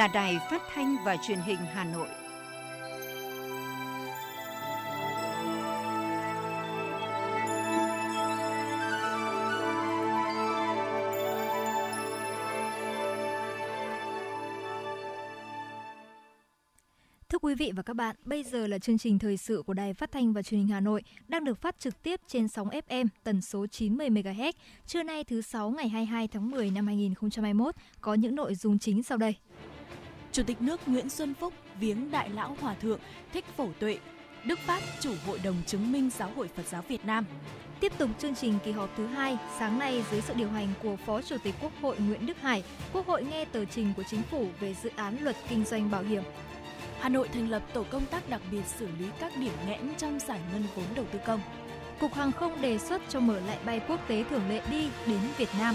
là 0.00 0.08
Đài 0.08 0.38
Phát 0.50 0.62
thanh 0.74 0.96
và 1.04 1.16
Truyền 1.16 1.38
hình 1.38 1.58
Hà 1.74 1.84
Nội. 1.84 2.08
Thưa 17.28 17.38
quý 17.42 17.54
vị 17.54 17.72
và 17.76 17.82
các 17.82 17.96
bạn, 17.96 18.16
bây 18.24 18.42
giờ 18.42 18.66
là 18.66 18.78
chương 18.78 18.98
trình 18.98 19.18
thời 19.18 19.36
sự 19.36 19.62
của 19.66 19.74
Đài 19.74 19.94
Phát 19.94 20.12
thanh 20.12 20.32
và 20.32 20.42
Truyền 20.42 20.60
hình 20.60 20.68
Hà 20.68 20.80
Nội 20.80 21.02
đang 21.28 21.44
được 21.44 21.60
phát 21.60 21.78
trực 21.78 22.02
tiếp 22.02 22.20
trên 22.26 22.48
sóng 22.48 22.68
FM 22.68 23.06
tần 23.24 23.42
số 23.42 23.66
90 23.66 24.10
MHz. 24.10 24.52
Trưa 24.86 25.02
nay 25.02 25.24
thứ 25.24 25.40
sáu 25.40 25.70
ngày 25.70 25.88
22 25.88 26.28
tháng 26.28 26.50
10 26.50 26.70
năm 26.70 26.86
2021 26.86 27.74
có 28.00 28.14
những 28.14 28.34
nội 28.34 28.54
dung 28.54 28.78
chính 28.78 29.02
sau 29.02 29.18
đây. 29.18 29.34
Chủ 30.32 30.42
tịch 30.42 30.62
nước 30.62 30.80
Nguyễn 30.86 31.10
Xuân 31.10 31.34
Phúc 31.34 31.54
viếng 31.80 32.10
Đại 32.10 32.30
lão 32.30 32.56
Hòa 32.60 32.74
thượng 32.74 32.98
Thích 33.32 33.44
Phổ 33.56 33.68
Tuệ, 33.78 33.98
Đức 34.44 34.58
Pháp 34.66 34.80
chủ 35.00 35.14
Hội 35.26 35.38
đồng 35.44 35.56
chứng 35.66 35.92
minh 35.92 36.10
Giáo 36.18 36.30
hội 36.36 36.48
Phật 36.56 36.66
giáo 36.66 36.82
Việt 36.88 37.04
Nam. 37.04 37.24
Tiếp 37.80 37.92
tục 37.98 38.10
chương 38.18 38.34
trình 38.34 38.58
kỳ 38.64 38.72
họp 38.72 38.90
thứ 38.96 39.06
hai, 39.06 39.38
sáng 39.58 39.78
nay 39.78 40.04
dưới 40.10 40.20
sự 40.20 40.34
điều 40.34 40.50
hành 40.50 40.68
của 40.82 40.96
Phó 40.96 41.22
Chủ 41.22 41.36
tịch 41.42 41.54
Quốc 41.60 41.72
hội 41.80 41.96
Nguyễn 41.98 42.26
Đức 42.26 42.40
Hải, 42.40 42.64
Quốc 42.92 43.06
hội 43.06 43.24
nghe 43.24 43.44
tờ 43.44 43.64
trình 43.64 43.92
của 43.96 44.02
Chính 44.02 44.22
phủ 44.22 44.48
về 44.60 44.74
dự 44.82 44.90
án 44.96 45.16
luật 45.20 45.36
kinh 45.48 45.64
doanh 45.64 45.90
bảo 45.90 46.02
hiểm. 46.02 46.22
Hà 47.00 47.08
Nội 47.08 47.28
thành 47.28 47.50
lập 47.50 47.62
tổ 47.72 47.84
công 47.90 48.06
tác 48.06 48.28
đặc 48.28 48.40
biệt 48.50 48.62
xử 48.78 48.88
lý 48.98 49.06
các 49.20 49.32
điểm 49.36 49.52
nghẽn 49.66 49.94
trong 49.98 50.18
giải 50.20 50.40
ngân 50.52 50.64
vốn 50.74 50.84
đầu 50.94 51.04
tư 51.12 51.18
công. 51.26 51.40
Cục 52.00 52.14
Hàng 52.14 52.32
không 52.32 52.62
đề 52.62 52.78
xuất 52.78 53.02
cho 53.08 53.20
mở 53.20 53.40
lại 53.40 53.58
bay 53.64 53.80
quốc 53.88 54.08
tế 54.08 54.24
thường 54.30 54.48
lệ 54.48 54.62
đi 54.70 54.88
đến 55.06 55.18
Việt 55.36 55.48
Nam. 55.58 55.74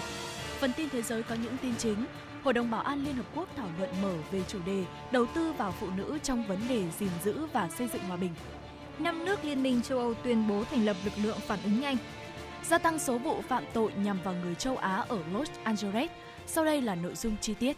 Phần 0.59 0.71
tin 0.77 0.89
thế 0.89 1.01
giới 1.01 1.23
có 1.23 1.35
những 1.35 1.57
tin 1.61 1.75
chính. 1.77 2.05
Hội 2.45 2.53
đồng 2.53 2.71
Bảo 2.71 2.81
an 2.81 3.05
Liên 3.05 3.15
Hợp 3.15 3.25
Quốc 3.35 3.49
thảo 3.55 3.69
luận 3.77 3.89
mở 4.01 4.13
về 4.31 4.41
chủ 4.47 4.59
đề 4.65 4.83
đầu 5.11 5.25
tư 5.25 5.53
vào 5.53 5.71
phụ 5.71 5.87
nữ 5.97 6.19
trong 6.23 6.47
vấn 6.47 6.59
đề 6.69 6.83
gìn 6.99 7.09
giữ 7.23 7.45
và 7.53 7.69
xây 7.69 7.87
dựng 7.87 8.01
hòa 8.03 8.17
bình. 8.17 8.31
Năm 8.99 9.25
nước 9.25 9.45
Liên 9.45 9.63
minh 9.63 9.81
châu 9.81 9.99
Âu 9.99 10.13
tuyên 10.13 10.47
bố 10.47 10.63
thành 10.63 10.85
lập 10.85 10.97
lực 11.05 11.13
lượng 11.23 11.37
phản 11.39 11.59
ứng 11.63 11.81
nhanh. 11.81 11.97
Gia 12.63 12.77
tăng 12.77 12.99
số 12.99 13.17
vụ 13.17 13.41
phạm 13.41 13.63
tội 13.73 13.91
nhằm 14.03 14.19
vào 14.23 14.33
người 14.33 14.55
châu 14.55 14.77
Á 14.77 15.05
ở 15.07 15.19
Los 15.33 15.49
Angeles. 15.63 16.11
Sau 16.47 16.65
đây 16.65 16.81
là 16.81 16.95
nội 16.95 17.15
dung 17.15 17.35
chi 17.41 17.53
tiết. 17.53 17.77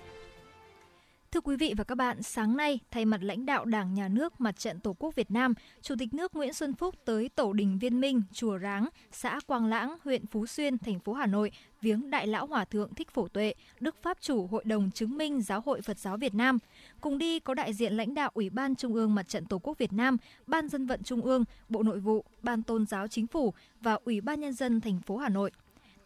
Thưa 1.32 1.42
quý 1.42 1.56
vị 1.56 1.74
và 1.78 1.84
các 1.84 1.96
bạn, 1.96 2.24
sáng 2.24 2.58
nay, 2.58 2.80
thay 2.92 3.06
mặt 3.06 3.24
lãnh 3.24 3.46
đạo 3.46 3.66
Đảng, 3.66 3.94
Nhà 3.94 4.08
nước, 4.08 4.42
Mặt 4.42 4.60
trận 4.60 4.80
Tổ 4.80 4.94
quốc 5.00 5.16
Việt 5.16 5.32
Nam, 5.32 5.54
Chủ 5.82 5.96
tịch 6.00 6.14
nước 6.14 6.36
Nguyễn 6.36 6.54
Xuân 6.54 6.74
Phúc 6.74 6.96
tới 7.06 7.30
Tổ 7.30 7.54
đình 7.54 7.80
Viên 7.80 8.00
Minh, 8.00 8.22
Chùa 8.34 8.58
Ráng, 8.58 8.88
xã 9.12 9.40
Quang 9.48 9.66
Lãng, 9.66 9.98
huyện 10.04 10.26
Phú 10.26 10.46
Xuyên, 10.46 10.78
thành 10.78 11.00
phố 11.00 11.14
Hà 11.14 11.26
Nội 11.26 11.52
viếng 11.82 12.10
Đại 12.10 12.28
lão 12.28 12.48
Hòa 12.48 12.66
thượng 12.66 12.94
Thích 12.94 13.12
Phổ 13.12 13.28
Tuệ, 13.28 13.54
Đức 13.80 13.96
Pháp 14.02 14.18
chủ 14.22 14.48
Hội 14.48 14.64
đồng 14.66 14.92
chứng 14.92 15.18
minh 15.18 15.42
Giáo 15.42 15.62
hội 15.66 15.82
Phật 15.82 16.00
giáo 16.00 16.18
Việt 16.18 16.34
Nam. 16.34 16.58
Cùng 17.02 17.18
đi 17.18 17.40
có 17.40 17.54
đại 17.54 17.74
diện 17.74 17.94
lãnh 17.94 18.14
đạo 18.14 18.32
Ủy 18.34 18.50
ban 18.50 18.76
Trung 18.76 18.94
ương 18.94 19.16
Mặt 19.16 19.28
trận 19.28 19.46
Tổ 19.46 19.60
quốc 19.60 19.78
Việt 19.78 19.94
Nam, 19.94 20.18
Ban 20.48 20.70
dân 20.70 20.86
vận 20.86 21.04
Trung 21.04 21.22
ương, 21.22 21.44
Bộ 21.70 21.84
Nội 21.84 22.00
vụ, 22.00 22.26
Ban 22.44 22.64
Tôn 22.64 22.86
giáo 22.86 23.08
Chính 23.08 23.28
phủ 23.28 23.54
và 23.82 24.00
Ủy 24.06 24.22
ban 24.22 24.40
nhân 24.40 24.54
dân 24.54 24.82
thành 24.82 25.00
phố 25.02 25.18
Hà 25.18 25.30
Nội. 25.30 25.52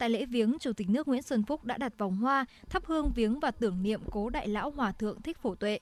Tại 0.01 0.09
lễ 0.09 0.25
viếng, 0.25 0.57
Chủ 0.59 0.73
tịch 0.73 0.89
nước 0.89 1.07
Nguyễn 1.07 1.21
Xuân 1.21 1.43
Phúc 1.43 1.65
đã 1.65 1.77
đặt 1.77 1.97
vòng 1.97 2.17
hoa, 2.17 2.45
thắp 2.69 2.85
hương 2.85 3.11
viếng 3.15 3.39
và 3.39 3.51
tưởng 3.51 3.83
niệm 3.83 4.01
cố 4.11 4.29
Đại 4.29 4.47
lão 4.47 4.71
Hòa 4.71 4.91
thượng 4.91 5.21
Thích 5.21 5.37
Phổ 5.37 5.55
Tuệ. 5.55 5.79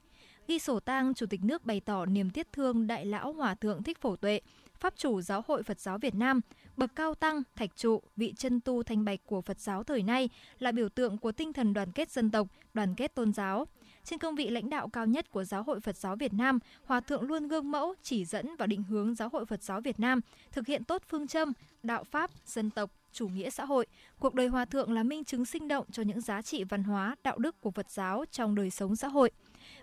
Ghi 0.48 0.60
sổ 0.60 0.80
tang, 0.80 1.14
Chủ 1.14 1.26
tịch 1.26 1.44
nước 1.44 1.66
bày 1.66 1.80
tỏ 1.80 2.06
niềm 2.06 2.30
tiếc 2.30 2.54
thương 2.54 2.88
Đại 2.88 3.06
lão 3.06 3.34
Hòa 3.34 3.56
thượng 3.56 3.84
Thích 3.84 4.02
Phổ 4.02 4.16
Tuệ, 4.16 4.42
Pháp 4.80 4.94
chủ 4.98 5.22
Giáo 5.22 5.44
hội 5.48 5.64
Phật 5.64 5.80
giáo 5.80 5.98
Việt 5.98 6.16
Nam, 6.16 6.42
bậc 6.78 6.96
cao 6.96 7.16
tăng, 7.16 7.42
thạch 7.56 7.76
trụ, 7.76 8.02
vị 8.16 8.34
chân 8.38 8.60
tu 8.60 8.84
thanh 8.84 9.06
bạch 9.06 9.20
của 9.26 9.42
Phật 9.42 9.60
giáo 9.60 9.84
thời 9.84 10.04
nay 10.04 10.30
là 10.60 10.72
biểu 10.72 10.90
tượng 10.90 11.18
của 11.18 11.32
tinh 11.32 11.54
thần 11.54 11.74
đoàn 11.74 11.92
kết 11.92 12.12
dân 12.12 12.32
tộc, 12.32 12.48
đoàn 12.74 12.96
kết 12.96 13.16
tôn 13.16 13.34
giáo. 13.34 13.68
Trên 14.04 14.20
cương 14.20 14.36
vị 14.36 14.50
lãnh 14.50 14.70
đạo 14.70 14.90
cao 14.90 15.06
nhất 15.06 15.32
của 15.32 15.44
Giáo 15.44 15.64
hội 15.64 15.80
Phật 15.80 15.98
giáo 15.98 16.16
Việt 16.16 16.34
Nam, 16.34 16.60
Hòa 16.86 17.00
thượng 17.00 17.24
luôn 17.24 17.48
gương 17.48 17.72
mẫu, 17.72 17.94
chỉ 18.04 18.26
dẫn 18.26 18.56
và 18.56 18.68
định 18.68 18.84
hướng 18.84 19.16
Giáo 19.16 19.30
hội 19.30 19.46
Phật 19.46 19.64
giáo 19.64 19.82
Việt 19.82 20.00
Nam 20.00 20.22
thực 20.52 20.68
hiện 20.68 20.84
tốt 20.84 21.02
phương 21.10 21.28
châm 21.28 21.54
đạo 21.84 22.04
pháp, 22.04 22.32
dân 22.46 22.70
tộc, 22.70 22.92
chủ 23.14 23.28
nghĩa 23.28 23.50
xã 23.50 23.66
hội. 23.66 23.86
Cuộc 24.20 24.34
đời 24.34 24.48
Hòa 24.48 24.66
thượng 24.66 24.92
là 24.92 25.04
minh 25.04 25.24
chứng 25.24 25.46
sinh 25.46 25.68
động 25.68 25.86
cho 25.92 26.04
những 26.04 26.22
giá 26.22 26.42
trị 26.42 26.64
văn 26.64 26.84
hóa, 26.84 27.16
đạo 27.24 27.38
đức 27.38 27.62
của 27.62 27.72
Phật 27.72 27.90
giáo 27.90 28.26
trong 28.32 28.56
đời 28.56 28.70
sống 28.70 28.96
xã 28.96 29.08
hội. 29.08 29.32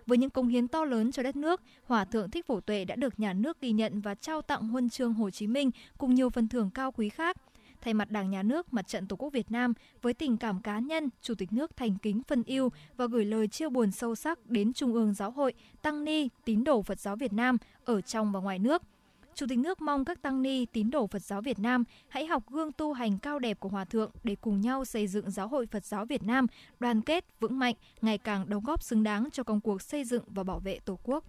Với 0.05 0.17
những 0.17 0.29
công 0.29 0.47
hiến 0.47 0.67
to 0.67 0.85
lớn 0.85 1.11
cho 1.11 1.23
đất 1.23 1.35
nước, 1.35 1.61
Hòa 1.83 2.05
thượng 2.05 2.29
Thích 2.29 2.45
Phổ 2.45 2.59
Tuệ 2.59 2.85
đã 2.85 2.95
được 2.95 3.19
nhà 3.19 3.33
nước 3.33 3.61
ghi 3.61 3.71
nhận 3.71 4.01
và 4.01 4.15
trao 4.15 4.41
tặng 4.41 4.67
huân 4.67 4.89
chương 4.89 5.13
Hồ 5.13 5.29
Chí 5.29 5.47
Minh 5.47 5.71
cùng 5.97 6.15
nhiều 6.15 6.29
phần 6.29 6.47
thưởng 6.47 6.69
cao 6.69 6.91
quý 6.91 7.09
khác. 7.09 7.37
Thay 7.81 7.93
mặt 7.93 8.11
Đảng 8.11 8.29
Nhà 8.29 8.43
nước, 8.43 8.73
Mặt 8.73 8.87
trận 8.87 9.07
Tổ 9.07 9.15
quốc 9.15 9.33
Việt 9.33 9.51
Nam, 9.51 9.73
với 10.01 10.13
tình 10.13 10.37
cảm 10.37 10.61
cá 10.61 10.79
nhân, 10.79 11.09
Chủ 11.21 11.35
tịch 11.35 11.53
nước 11.53 11.77
thành 11.77 11.97
kính 12.01 12.21
phân 12.27 12.43
yêu 12.43 12.69
và 12.97 13.05
gửi 13.05 13.25
lời 13.25 13.47
chia 13.47 13.69
buồn 13.69 13.91
sâu 13.91 14.15
sắc 14.15 14.45
đến 14.45 14.73
Trung 14.73 14.93
ương 14.93 15.13
Giáo 15.13 15.31
hội, 15.31 15.53
Tăng 15.81 16.03
Ni, 16.03 16.29
tín 16.45 16.63
đồ 16.63 16.81
Phật 16.81 16.99
giáo 16.99 17.15
Việt 17.15 17.33
Nam 17.33 17.57
ở 17.85 18.01
trong 18.01 18.31
và 18.31 18.39
ngoài 18.39 18.59
nước– 18.59 18.81
Chủ 19.37 19.45
tịch 19.49 19.59
nước 19.59 19.81
mong 19.81 20.05
các 20.05 20.21
tăng 20.21 20.41
ni 20.41 20.65
tín 20.65 20.89
đồ 20.89 21.07
Phật 21.07 21.21
giáo 21.21 21.41
Việt 21.41 21.59
Nam 21.59 21.83
hãy 22.07 22.25
học 22.25 22.43
gương 22.51 22.71
tu 22.71 22.93
hành 22.93 23.19
cao 23.19 23.39
đẹp 23.39 23.59
của 23.59 23.69
Hòa 23.69 23.85
Thượng 23.85 24.11
để 24.23 24.35
cùng 24.41 24.61
nhau 24.61 24.85
xây 24.85 25.07
dựng 25.07 25.31
Giáo 25.31 25.47
hội 25.47 25.67
Phật 25.71 25.85
giáo 25.85 26.05
Việt 26.05 26.23
Nam 26.23 26.47
đoàn 26.79 27.01
kết, 27.01 27.25
vững 27.39 27.59
mạnh, 27.59 27.75
ngày 28.01 28.17
càng 28.17 28.49
đóng 28.49 28.63
góp 28.63 28.83
xứng 28.83 29.03
đáng 29.03 29.29
cho 29.31 29.43
công 29.43 29.61
cuộc 29.61 29.81
xây 29.81 30.03
dựng 30.03 30.23
và 30.27 30.43
bảo 30.43 30.59
vệ 30.59 30.79
Tổ 30.85 30.99
quốc. 31.03 31.23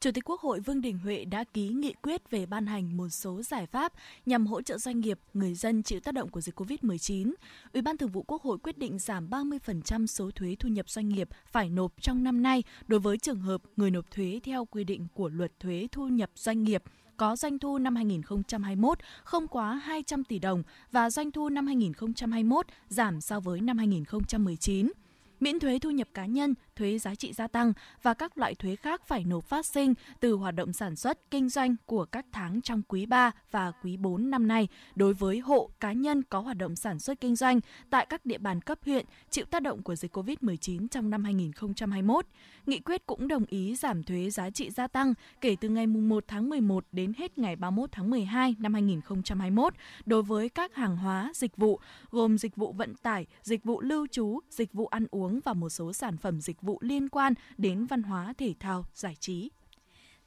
Chủ 0.00 0.10
tịch 0.10 0.24
Quốc 0.24 0.40
hội 0.40 0.60
Vương 0.60 0.80
Đình 0.80 0.98
Huệ 0.98 1.24
đã 1.24 1.44
ký 1.44 1.68
nghị 1.68 1.94
quyết 2.02 2.30
về 2.30 2.46
ban 2.46 2.66
hành 2.66 2.96
một 2.96 3.08
số 3.08 3.42
giải 3.42 3.66
pháp 3.66 3.92
nhằm 4.26 4.46
hỗ 4.46 4.62
trợ 4.62 4.78
doanh 4.78 5.00
nghiệp, 5.00 5.18
người 5.34 5.54
dân 5.54 5.82
chịu 5.82 6.00
tác 6.00 6.14
động 6.14 6.30
của 6.30 6.40
dịch 6.40 6.60
COVID-19. 6.60 7.32
Ủy 7.72 7.82
ban 7.82 7.96
Thường 7.96 8.10
vụ 8.10 8.22
Quốc 8.22 8.42
hội 8.42 8.58
quyết 8.58 8.78
định 8.78 8.98
giảm 8.98 9.28
30% 9.30 10.06
số 10.06 10.30
thuế 10.30 10.56
thu 10.58 10.68
nhập 10.68 10.90
doanh 10.90 11.08
nghiệp 11.08 11.28
phải 11.46 11.70
nộp 11.70 11.92
trong 12.00 12.24
năm 12.24 12.42
nay 12.42 12.62
đối 12.86 13.00
với 13.00 13.18
trường 13.18 13.40
hợp 13.40 13.62
người 13.76 13.90
nộp 13.90 14.10
thuế 14.10 14.40
theo 14.44 14.64
quy 14.64 14.84
định 14.84 15.06
của 15.14 15.28
Luật 15.28 15.60
thuế 15.60 15.88
thu 15.92 16.08
nhập 16.08 16.30
doanh 16.34 16.62
nghiệp 16.62 16.82
có 17.16 17.36
doanh 17.36 17.58
thu 17.58 17.78
năm 17.78 17.96
2021 17.96 18.98
không 19.24 19.48
quá 19.48 19.74
200 19.74 20.24
tỷ 20.24 20.38
đồng 20.38 20.62
và 20.92 21.10
doanh 21.10 21.30
thu 21.30 21.48
năm 21.48 21.66
2021 21.66 22.66
giảm 22.88 23.20
so 23.20 23.40
với 23.40 23.60
năm 23.60 23.78
2019 23.78 24.92
miễn 25.40 25.60
thuế 25.60 25.78
thu 25.78 25.90
nhập 25.90 26.08
cá 26.14 26.26
nhân, 26.26 26.54
thuế 26.76 26.98
giá 26.98 27.14
trị 27.14 27.32
gia 27.32 27.46
tăng 27.46 27.72
và 28.02 28.14
các 28.14 28.38
loại 28.38 28.54
thuế 28.54 28.76
khác 28.76 29.02
phải 29.06 29.24
nộp 29.24 29.44
phát 29.44 29.66
sinh 29.66 29.94
từ 30.20 30.32
hoạt 30.32 30.54
động 30.54 30.72
sản 30.72 30.96
xuất, 30.96 31.30
kinh 31.30 31.48
doanh 31.48 31.76
của 31.86 32.04
các 32.04 32.26
tháng 32.32 32.62
trong 32.62 32.82
quý 32.88 33.06
3 33.06 33.30
và 33.50 33.72
quý 33.82 33.96
4 33.96 34.30
năm 34.30 34.48
nay 34.48 34.68
đối 34.94 35.14
với 35.14 35.38
hộ 35.38 35.70
cá 35.80 35.92
nhân 35.92 36.22
có 36.22 36.40
hoạt 36.40 36.56
động 36.56 36.76
sản 36.76 36.98
xuất 36.98 37.20
kinh 37.20 37.36
doanh 37.36 37.60
tại 37.90 38.06
các 38.06 38.26
địa 38.26 38.38
bàn 38.38 38.60
cấp 38.60 38.78
huyện 38.84 39.06
chịu 39.30 39.44
tác 39.44 39.62
động 39.62 39.82
của 39.82 39.96
dịch 39.96 40.16
COVID-19 40.16 40.88
trong 40.88 41.10
năm 41.10 41.24
2021. 41.24 42.26
Nghị 42.66 42.80
quyết 42.80 43.06
cũng 43.06 43.28
đồng 43.28 43.44
ý 43.48 43.74
giảm 43.74 44.02
thuế 44.02 44.30
giá 44.30 44.50
trị 44.50 44.70
gia 44.70 44.86
tăng 44.86 45.14
kể 45.40 45.56
từ 45.60 45.68
ngày 45.68 45.86
1 45.86 46.24
tháng 46.28 46.48
11 46.48 46.84
đến 46.92 47.12
hết 47.18 47.38
ngày 47.38 47.56
31 47.56 47.92
tháng 47.92 48.10
12 48.10 48.54
năm 48.58 48.74
2021 48.74 49.74
đối 50.06 50.22
với 50.22 50.48
các 50.48 50.74
hàng 50.74 50.96
hóa, 50.96 51.30
dịch 51.34 51.56
vụ 51.56 51.80
gồm 52.10 52.38
dịch 52.38 52.56
vụ 52.56 52.72
vận 52.72 52.94
tải, 52.94 53.26
dịch 53.42 53.64
vụ 53.64 53.80
lưu 53.80 54.06
trú, 54.06 54.40
dịch 54.50 54.72
vụ 54.72 54.86
ăn 54.86 55.06
uống 55.10 55.25
và 55.44 55.52
một 55.52 55.68
số 55.68 55.92
sản 55.92 56.16
phẩm 56.16 56.40
dịch 56.40 56.62
vụ 56.62 56.78
liên 56.80 57.08
quan 57.08 57.34
đến 57.58 57.86
văn 57.86 58.02
hóa, 58.02 58.34
thể 58.38 58.54
thao, 58.60 58.84
giải 58.94 59.16
trí. 59.20 59.50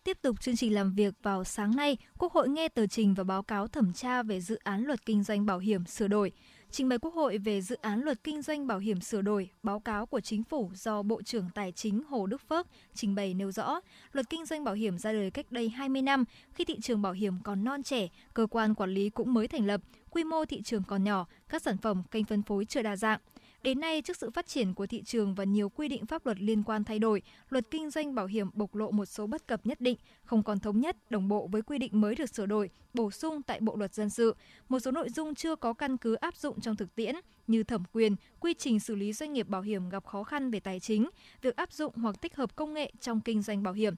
Tiếp 0.04 0.18
tục 0.22 0.42
chương 0.42 0.56
trình 0.56 0.74
làm 0.74 0.94
việc 0.94 1.14
vào 1.24 1.44
sáng 1.44 1.76
nay, 1.76 1.98
Quốc 2.18 2.34
hội 2.34 2.50
nghe 2.50 2.70
tờ 2.70 2.88
trình 2.88 3.13
và 3.13 3.24
báo 3.24 3.44
cáo 3.44 3.68
thẩm 3.68 3.94
tra 3.94 4.24
về 4.24 4.42
dự 4.42 4.56
án 4.63 4.84
luật 4.84 5.06
kinh 5.06 5.24
doanh 5.24 5.46
bảo 5.46 5.60
hiểm 5.60 5.86
sửa 5.86 6.07
đổi. 6.07 6.31
Trình 6.72 6.90
bày 6.90 7.00
Quốc 7.00 7.13
hội 7.13 7.38
về 7.38 7.62
dự 7.62 7.75
án 7.81 8.01
luật 8.01 8.24
kinh 8.24 8.42
doanh 8.42 8.68
bảo 8.68 8.80
hiểm 8.80 9.01
sửa 9.01 9.22
đổi, 9.22 9.50
báo 9.63 9.80
cáo 9.80 10.06
của 10.06 10.19
Chính 10.19 10.44
phủ 10.44 10.72
do 10.75 11.01
Bộ 11.04 11.22
trưởng 11.22 11.50
Tài 11.56 11.72
chính 11.72 12.04
Hồ 12.04 12.25
Đức 12.25 12.42
Phước 12.50 12.68
trình 12.94 13.16
bày 13.16 13.34
nêu 13.34 13.51
rõ, 13.51 13.80
luật 14.12 14.30
kinh 14.30 14.46
doanh 14.46 14.63
bảo 14.63 14.75
hiểm 14.75 14.98
ra 14.98 15.12
đời 15.12 15.31
cách 15.31 15.51
đây 15.51 15.69
20 15.69 16.01
năm, 16.01 16.25
khi 16.54 16.66
thị 16.66 16.80
trường 16.81 17.01
bảo 17.01 17.13
hiểm 17.13 17.34
còn 17.44 17.63
non 17.63 17.84
trẻ, 17.84 18.07
cơ 18.34 18.48
quan 18.51 18.75
quản 18.75 18.90
lý 18.90 19.10
cũng 19.10 19.34
mới 19.34 19.48
thành 19.48 19.66
lập, 19.66 19.81
quy 20.10 20.24
mô 20.24 20.46
thị 20.46 20.62
trường 20.62 20.84
còn 20.84 21.04
nhỏ, 21.04 21.28
các 21.50 21.62
sản 21.62 21.78
phẩm 21.78 22.04
kênh 22.12 22.25
phân 22.25 22.44
phối 22.44 22.66
chưa 22.66 22.81
đa 22.81 22.96
dạng. 22.96 23.19
Đến 23.64 23.80
nay, 23.80 24.02
trước 24.02 24.18
sự 24.18 24.30
phát 24.30 24.48
triển 24.48 24.74
của 24.74 24.88
thị 24.88 25.04
trường 25.04 25.36
và 25.36 25.44
nhiều 25.44 25.70
quy 25.70 25.88
định 25.88 26.06
pháp 26.06 26.26
luật 26.26 26.42
liên 26.42 26.64
quan 26.64 26.84
thay 26.84 27.00
đổi, 27.00 27.22
luật 27.50 27.72
kinh 27.72 27.90
doanh 27.90 28.16
bảo 28.16 28.26
hiểm 28.26 28.50
bộc 28.54 28.76
lộ 28.76 28.92
một 28.92 29.06
số 29.06 29.28
bất 29.28 29.48
cập 29.48 29.66
nhất 29.66 29.82
định, 29.82 29.98
không 30.24 30.44
còn 30.44 30.60
thống 30.60 30.80
nhất, 30.80 30.96
đồng 31.10 31.28
bộ 31.28 31.48
với 31.48 31.62
quy 31.62 31.78
định 31.78 32.02
mới 32.02 32.16
được 32.16 32.30
sửa 32.30 32.46
đổi, 32.46 32.70
bổ 32.94 33.12
sung 33.12 33.42
tại 33.42 33.60
Bộ 33.60 33.76
luật 33.76 33.94
dân 33.94 34.10
sự. 34.10 34.36
Một 34.70 34.80
số 34.80 34.92
nội 34.92 35.10
dung 35.10 35.36
chưa 35.36 35.56
có 35.56 35.74
căn 35.74 35.98
cứ 35.98 36.14
áp 36.14 36.36
dụng 36.36 36.62
trong 36.62 36.76
thực 36.76 36.96
tiễn 36.96 37.16
như 37.48 37.64
thẩm 37.64 37.84
quyền, 37.94 38.16
quy 38.40 38.54
trình 38.54 38.80
xử 38.80 38.96
lý 38.96 39.14
doanh 39.14 39.34
nghiệp 39.34 39.48
bảo 39.48 39.62
hiểm 39.62 39.90
gặp 39.90 40.06
khó 40.06 40.24
khăn 40.24 40.52
về 40.52 40.60
tài 40.60 40.80
chính, 40.80 41.10
việc 41.42 41.56
áp 41.56 41.74
dụng 41.74 41.96
hoặc 41.96 42.22
tích 42.22 42.36
hợp 42.36 42.56
công 42.56 42.74
nghệ 42.74 42.92
trong 43.02 43.22
kinh 43.22 43.42
doanh 43.42 43.64
bảo 43.64 43.74
hiểm, 43.74 43.96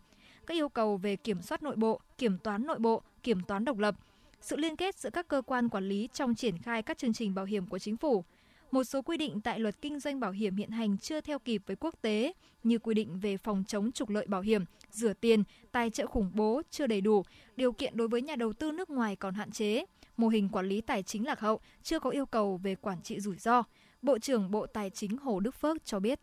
các 0.48 0.58
yêu 0.58 0.69
cầu 0.69 0.98
về 0.98 1.16
kiểm 1.16 1.42
soát 1.42 1.63
nội 1.63 1.75
bộ, 1.75 2.02
kiểm 2.18 2.38
toán 2.38 2.66
nội 2.66 2.80
bộ, 2.80 3.02
kiểm 3.24 3.42
toán 3.48 3.66
độc 3.66 3.78
lập, 3.78 3.96
sự 4.42 4.58
liên 4.58 4.75
kết 4.75 5.00
giữa 5.00 5.10
các 5.10 5.28
cơ 5.28 5.42
quan 5.42 5.69
quản 5.69 5.90
lý 5.90 6.10
trong 6.13 6.36
triển 6.36 6.58
khai 6.58 6.81
các 6.81 6.98
chương 6.98 7.13
trình 7.13 7.36
bảo 7.36 7.46
hiểm 7.46 7.68
của 7.68 7.80
chính 7.80 7.98
phủ, 7.98 8.24
một 8.71 8.83
số 8.83 9.01
quy 9.01 9.18
định 9.18 9.41
tại 9.41 9.59
luật 9.59 9.81
kinh 9.81 10.00
doanh 10.00 10.19
bảo 10.19 10.31
hiểm 10.31 10.56
hiện 10.56 10.69
hành 10.69 10.97
chưa 10.97 11.21
theo 11.21 11.39
kịp 11.39 11.62
với 11.65 11.75
quốc 11.75 11.95
tế, 12.01 12.33
như 12.63 12.79
quy 12.79 12.94
định 12.94 13.19
về 13.19 13.38
phòng 13.38 13.63
chống 13.68 13.91
trục 13.91 14.09
lợi 14.09 14.25
bảo 14.27 14.41
hiểm, 14.41 14.65
rửa 14.91 15.13
tiền, 15.13 15.44
tài 15.71 15.89
trợ 15.89 16.07
khủng 16.07 16.31
bố 16.33 16.62
chưa 16.69 16.88
đầy 16.88 17.01
đủ, 17.01 17.23
điều 17.56 17.71
kiện 17.71 17.97
đối 17.97 18.07
với 18.07 18.21
nhà 18.21 18.35
đầu 18.35 18.53
tư 18.53 18.71
nước 18.71 18.89
ngoài 18.89 19.15
còn 19.15 19.33
hạn 19.33 19.51
chế, 19.51 19.85
mô 20.18 20.27
hình 20.27 20.50
quản 20.50 20.65
lý 20.65 20.81
tài 20.81 21.03
chính 21.03 21.25
lạc 21.25 21.39
hậu, 21.39 21.59
chưa 21.83 22.00
có 22.00 22.09
yêu 22.09 22.25
cầu 22.25 22.57
về 22.63 22.75
quản 22.75 23.01
trị 23.01 23.19
rủi 23.19 23.35
ro. 23.35 23.63
Bộ 24.01 24.19
trưởng 24.19 24.51
Bộ 24.51 24.65
Tài 24.65 24.89
chính 24.89 25.17
Hồ 25.17 25.39
Đức 25.39 25.56
Phước 25.56 25.85
cho 25.85 26.00
biết. 26.00 26.19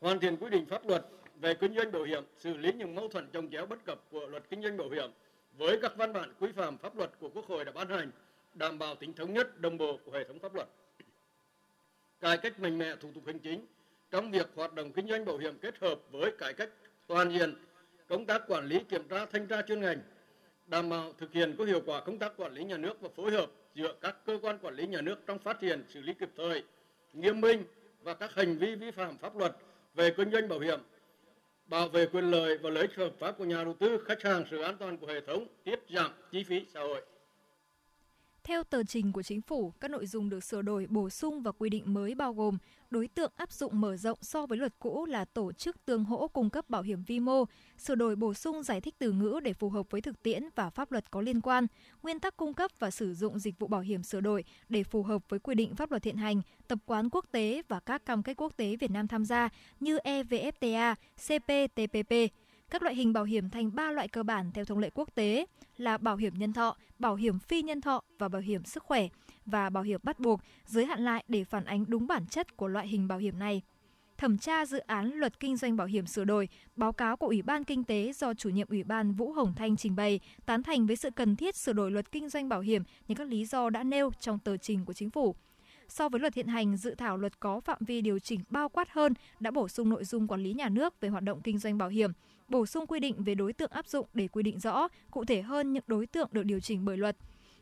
hoàn 0.00 0.20
thiện 0.20 0.36
quy 0.36 0.50
định 0.50 0.66
pháp 0.66 0.86
luật 0.86 1.06
về 1.40 1.54
kinh 1.54 1.74
doanh 1.74 1.92
bảo 1.92 2.02
hiểm, 2.02 2.24
xử 2.38 2.56
lý 2.56 2.72
những 2.72 2.94
mâu 2.94 3.08
thuẫn 3.08 3.28
trồng 3.32 3.50
chéo 3.50 3.66
bất 3.66 3.84
cập 3.84 4.10
của 4.10 4.26
luật 4.26 4.50
kinh 4.50 4.62
doanh 4.62 4.76
bảo 4.76 4.90
hiểm 4.90 5.10
với 5.58 5.78
các 5.82 5.92
văn 5.96 6.12
bản 6.12 6.32
quy 6.40 6.52
phạm 6.52 6.78
pháp 6.78 6.96
luật 6.96 7.10
của 7.20 7.28
Quốc 7.28 7.46
hội 7.46 7.64
đã 7.64 7.72
ban 7.72 7.88
hành, 7.88 8.10
đảm 8.58 8.78
bảo 8.78 8.94
tính 8.94 9.12
thống 9.12 9.32
nhất, 9.32 9.60
đồng 9.60 9.78
bộ 9.78 10.00
của 10.04 10.12
hệ 10.12 10.24
thống 10.24 10.38
pháp 10.38 10.54
luật. 10.54 10.68
Cải 12.20 12.38
cách 12.38 12.60
mạnh 12.60 12.78
mẽ 12.78 12.96
thủ 13.00 13.10
tục 13.14 13.26
hành 13.26 13.38
chính 13.38 13.66
trong 14.10 14.30
việc 14.30 14.50
hoạt 14.54 14.74
động 14.74 14.92
kinh 14.92 15.08
doanh 15.08 15.24
bảo 15.24 15.38
hiểm 15.38 15.58
kết 15.58 15.78
hợp 15.78 16.00
với 16.10 16.32
cải 16.38 16.52
cách 16.52 16.70
toàn 17.06 17.32
diện 17.32 17.54
công 18.06 18.26
tác 18.26 18.42
quản 18.48 18.66
lý 18.66 18.78
kiểm 18.88 19.08
tra 19.08 19.26
thanh 19.26 19.46
tra 19.46 19.62
chuyên 19.62 19.80
ngành 19.80 20.00
đảm 20.66 20.88
bảo 20.88 21.12
thực 21.12 21.32
hiện 21.32 21.54
có 21.58 21.64
hiệu 21.64 21.80
quả 21.86 22.00
công 22.00 22.18
tác 22.18 22.32
quản 22.36 22.52
lý 22.54 22.64
nhà 22.64 22.76
nước 22.76 23.00
và 23.00 23.08
phối 23.16 23.30
hợp 23.30 23.50
giữa 23.74 23.94
các 24.00 24.16
cơ 24.24 24.38
quan 24.42 24.58
quản 24.58 24.74
lý 24.74 24.86
nhà 24.86 25.00
nước 25.00 25.26
trong 25.26 25.38
phát 25.38 25.60
hiện 25.60 25.84
xử 25.88 26.00
lý 26.00 26.14
kịp 26.14 26.30
thời 26.36 26.62
nghiêm 27.12 27.40
minh 27.40 27.64
và 28.00 28.14
các 28.14 28.34
hành 28.34 28.58
vi 28.58 28.74
vi 28.74 28.90
phạm 28.90 29.18
pháp 29.18 29.36
luật 29.36 29.56
về 29.94 30.10
kinh 30.16 30.30
doanh 30.30 30.48
bảo 30.48 30.58
hiểm 30.58 30.80
bảo 31.66 31.88
vệ 31.88 32.06
quyền 32.06 32.30
lợi 32.30 32.58
và 32.58 32.70
lợi 32.70 32.82
ích 32.82 32.96
hợp 32.96 33.12
pháp 33.18 33.32
của 33.38 33.44
nhà 33.44 33.64
đầu 33.64 33.74
tư 33.80 33.98
khách 34.06 34.22
hàng 34.22 34.44
sự 34.50 34.62
an 34.62 34.76
toàn 34.78 34.96
của 34.98 35.06
hệ 35.06 35.20
thống 35.20 35.46
tiết 35.64 35.80
giảm 35.88 36.10
chi 36.30 36.44
phí 36.44 36.66
xã 36.74 36.80
hội 36.80 37.02
theo 38.46 38.64
tờ 38.64 38.82
trình 38.82 39.12
của 39.12 39.22
chính 39.22 39.42
phủ, 39.42 39.72
các 39.80 39.90
nội 39.90 40.06
dung 40.06 40.28
được 40.28 40.44
sửa 40.44 40.62
đổi, 40.62 40.86
bổ 40.86 41.10
sung 41.10 41.42
và 41.42 41.52
quy 41.52 41.70
định 41.70 41.94
mới 41.94 42.14
bao 42.14 42.34
gồm 42.34 42.58
đối 42.90 43.08
tượng 43.08 43.32
áp 43.36 43.52
dụng 43.52 43.80
mở 43.80 43.96
rộng 43.96 44.18
so 44.22 44.46
với 44.46 44.58
luật 44.58 44.72
cũ 44.78 45.06
là 45.06 45.24
tổ 45.24 45.52
chức 45.52 45.84
tương 45.84 46.04
hỗ 46.04 46.28
cung 46.28 46.50
cấp 46.50 46.70
bảo 46.70 46.82
hiểm 46.82 47.02
vi 47.02 47.20
mô, 47.20 47.44
sửa 47.78 47.94
đổi 47.94 48.16
bổ 48.16 48.34
sung 48.34 48.62
giải 48.62 48.80
thích 48.80 48.94
từ 48.98 49.12
ngữ 49.12 49.40
để 49.42 49.52
phù 49.52 49.68
hợp 49.68 49.90
với 49.90 50.00
thực 50.00 50.22
tiễn 50.22 50.42
và 50.54 50.70
pháp 50.70 50.92
luật 50.92 51.10
có 51.10 51.20
liên 51.20 51.40
quan, 51.40 51.66
nguyên 52.02 52.20
tắc 52.20 52.36
cung 52.36 52.54
cấp 52.54 52.70
và 52.78 52.90
sử 52.90 53.14
dụng 53.14 53.38
dịch 53.38 53.58
vụ 53.58 53.66
bảo 53.66 53.80
hiểm 53.80 54.02
sửa 54.02 54.20
đổi 54.20 54.44
để 54.68 54.82
phù 54.82 55.02
hợp 55.02 55.22
với 55.28 55.40
quy 55.40 55.54
định 55.54 55.74
pháp 55.74 55.90
luật 55.90 56.04
hiện 56.04 56.16
hành, 56.16 56.42
tập 56.68 56.78
quán 56.86 57.08
quốc 57.10 57.24
tế 57.32 57.62
và 57.68 57.80
các 57.80 58.06
cam 58.06 58.22
kết 58.22 58.34
quốc 58.36 58.56
tế 58.56 58.76
Việt 58.76 58.90
Nam 58.90 59.08
tham 59.08 59.24
gia 59.24 59.48
như 59.80 59.98
EVFTA, 59.98 60.94
CPTPP 61.16 62.34
các 62.70 62.82
loại 62.82 62.94
hình 62.94 63.12
bảo 63.12 63.24
hiểm 63.24 63.50
thành 63.50 63.74
3 63.74 63.90
loại 63.90 64.08
cơ 64.08 64.22
bản 64.22 64.52
theo 64.52 64.64
thông 64.64 64.78
lệ 64.78 64.90
quốc 64.94 65.14
tế 65.14 65.46
là 65.76 65.98
bảo 65.98 66.16
hiểm 66.16 66.34
nhân 66.34 66.52
thọ, 66.52 66.76
bảo 66.98 67.14
hiểm 67.14 67.38
phi 67.38 67.62
nhân 67.62 67.80
thọ 67.80 68.02
và 68.18 68.28
bảo 68.28 68.42
hiểm 68.42 68.64
sức 68.64 68.82
khỏe 68.82 69.08
và 69.46 69.70
bảo 69.70 69.82
hiểm 69.82 70.00
bắt 70.02 70.20
buộc, 70.20 70.40
giới 70.66 70.86
hạn 70.86 71.04
lại 71.04 71.24
để 71.28 71.44
phản 71.44 71.64
ánh 71.64 71.84
đúng 71.88 72.06
bản 72.06 72.26
chất 72.26 72.56
của 72.56 72.68
loại 72.68 72.88
hình 72.88 73.08
bảo 73.08 73.18
hiểm 73.18 73.38
này. 73.38 73.62
Thẩm 74.18 74.38
tra 74.38 74.66
dự 74.66 74.78
án 74.78 75.12
luật 75.14 75.40
kinh 75.40 75.56
doanh 75.56 75.76
bảo 75.76 75.86
hiểm 75.86 76.06
sửa 76.06 76.24
đổi, 76.24 76.48
báo 76.76 76.92
cáo 76.92 77.16
của 77.16 77.26
Ủy 77.26 77.42
ban 77.42 77.64
Kinh 77.64 77.84
tế 77.84 78.12
do 78.12 78.34
chủ 78.34 78.48
nhiệm 78.48 78.68
Ủy 78.68 78.84
ban 78.84 79.12
Vũ 79.12 79.32
Hồng 79.32 79.54
Thanh 79.56 79.76
trình 79.76 79.96
bày, 79.96 80.20
tán 80.46 80.62
thành 80.62 80.86
với 80.86 80.96
sự 80.96 81.10
cần 81.10 81.36
thiết 81.36 81.56
sửa 81.56 81.72
đổi 81.72 81.90
luật 81.90 82.12
kinh 82.12 82.28
doanh 82.28 82.48
bảo 82.48 82.60
hiểm 82.60 82.82
những 83.08 83.18
các 83.18 83.28
lý 83.28 83.44
do 83.44 83.70
đã 83.70 83.82
nêu 83.82 84.10
trong 84.20 84.38
tờ 84.38 84.56
trình 84.56 84.84
của 84.84 84.92
chính 84.92 85.10
phủ. 85.10 85.34
So 85.88 86.08
với 86.08 86.20
luật 86.20 86.34
hiện 86.34 86.46
hành, 86.46 86.76
dự 86.76 86.94
thảo 86.94 87.16
luật 87.16 87.40
có 87.40 87.60
phạm 87.60 87.78
vi 87.80 88.00
điều 88.00 88.18
chỉnh 88.18 88.40
bao 88.50 88.68
quát 88.68 88.92
hơn, 88.92 89.14
đã 89.40 89.50
bổ 89.50 89.68
sung 89.68 89.88
nội 89.88 90.04
dung 90.04 90.28
quản 90.28 90.42
lý 90.42 90.52
nhà 90.52 90.68
nước 90.68 91.00
về 91.00 91.08
hoạt 91.08 91.22
động 91.22 91.40
kinh 91.42 91.58
doanh 91.58 91.78
bảo 91.78 91.88
hiểm, 91.88 92.10
bổ 92.48 92.66
sung 92.66 92.86
quy 92.86 93.00
định 93.00 93.24
về 93.24 93.34
đối 93.34 93.52
tượng 93.52 93.70
áp 93.70 93.86
dụng 93.86 94.06
để 94.14 94.28
quy 94.28 94.42
định 94.42 94.58
rõ, 94.58 94.88
cụ 95.10 95.24
thể 95.24 95.42
hơn 95.42 95.72
những 95.72 95.84
đối 95.86 96.06
tượng 96.06 96.28
được 96.32 96.42
điều 96.42 96.60
chỉnh 96.60 96.84
bởi 96.84 96.96
luật. 96.96 97.16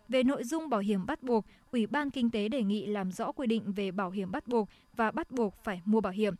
Về 0.09 0.23
nội 0.23 0.45
dung 0.45 0.69
bảo 0.69 0.81
hiểm 0.81 1.07
bắt 1.07 1.23
buộc, 1.23 1.47
Ủy 1.71 1.87
ban 1.87 2.11
Kinh 2.11 2.31
tế 2.31 2.49
đề 2.49 2.63
nghị 2.63 2.87
làm 2.87 3.13
rõ 3.13 3.33
quy 3.33 3.47
định 3.47 3.73
về 3.73 3.91
bảo 3.91 4.11
hiểm 4.11 4.31
bắt 4.31 4.49
buộc 4.49 4.69
và 4.97 5.11
bắt 5.11 5.31
buộc 5.31 5.55
phải 5.65 5.81
mua 5.85 6.01
bảo 6.01 6.13
hiểm. 6.13 6.35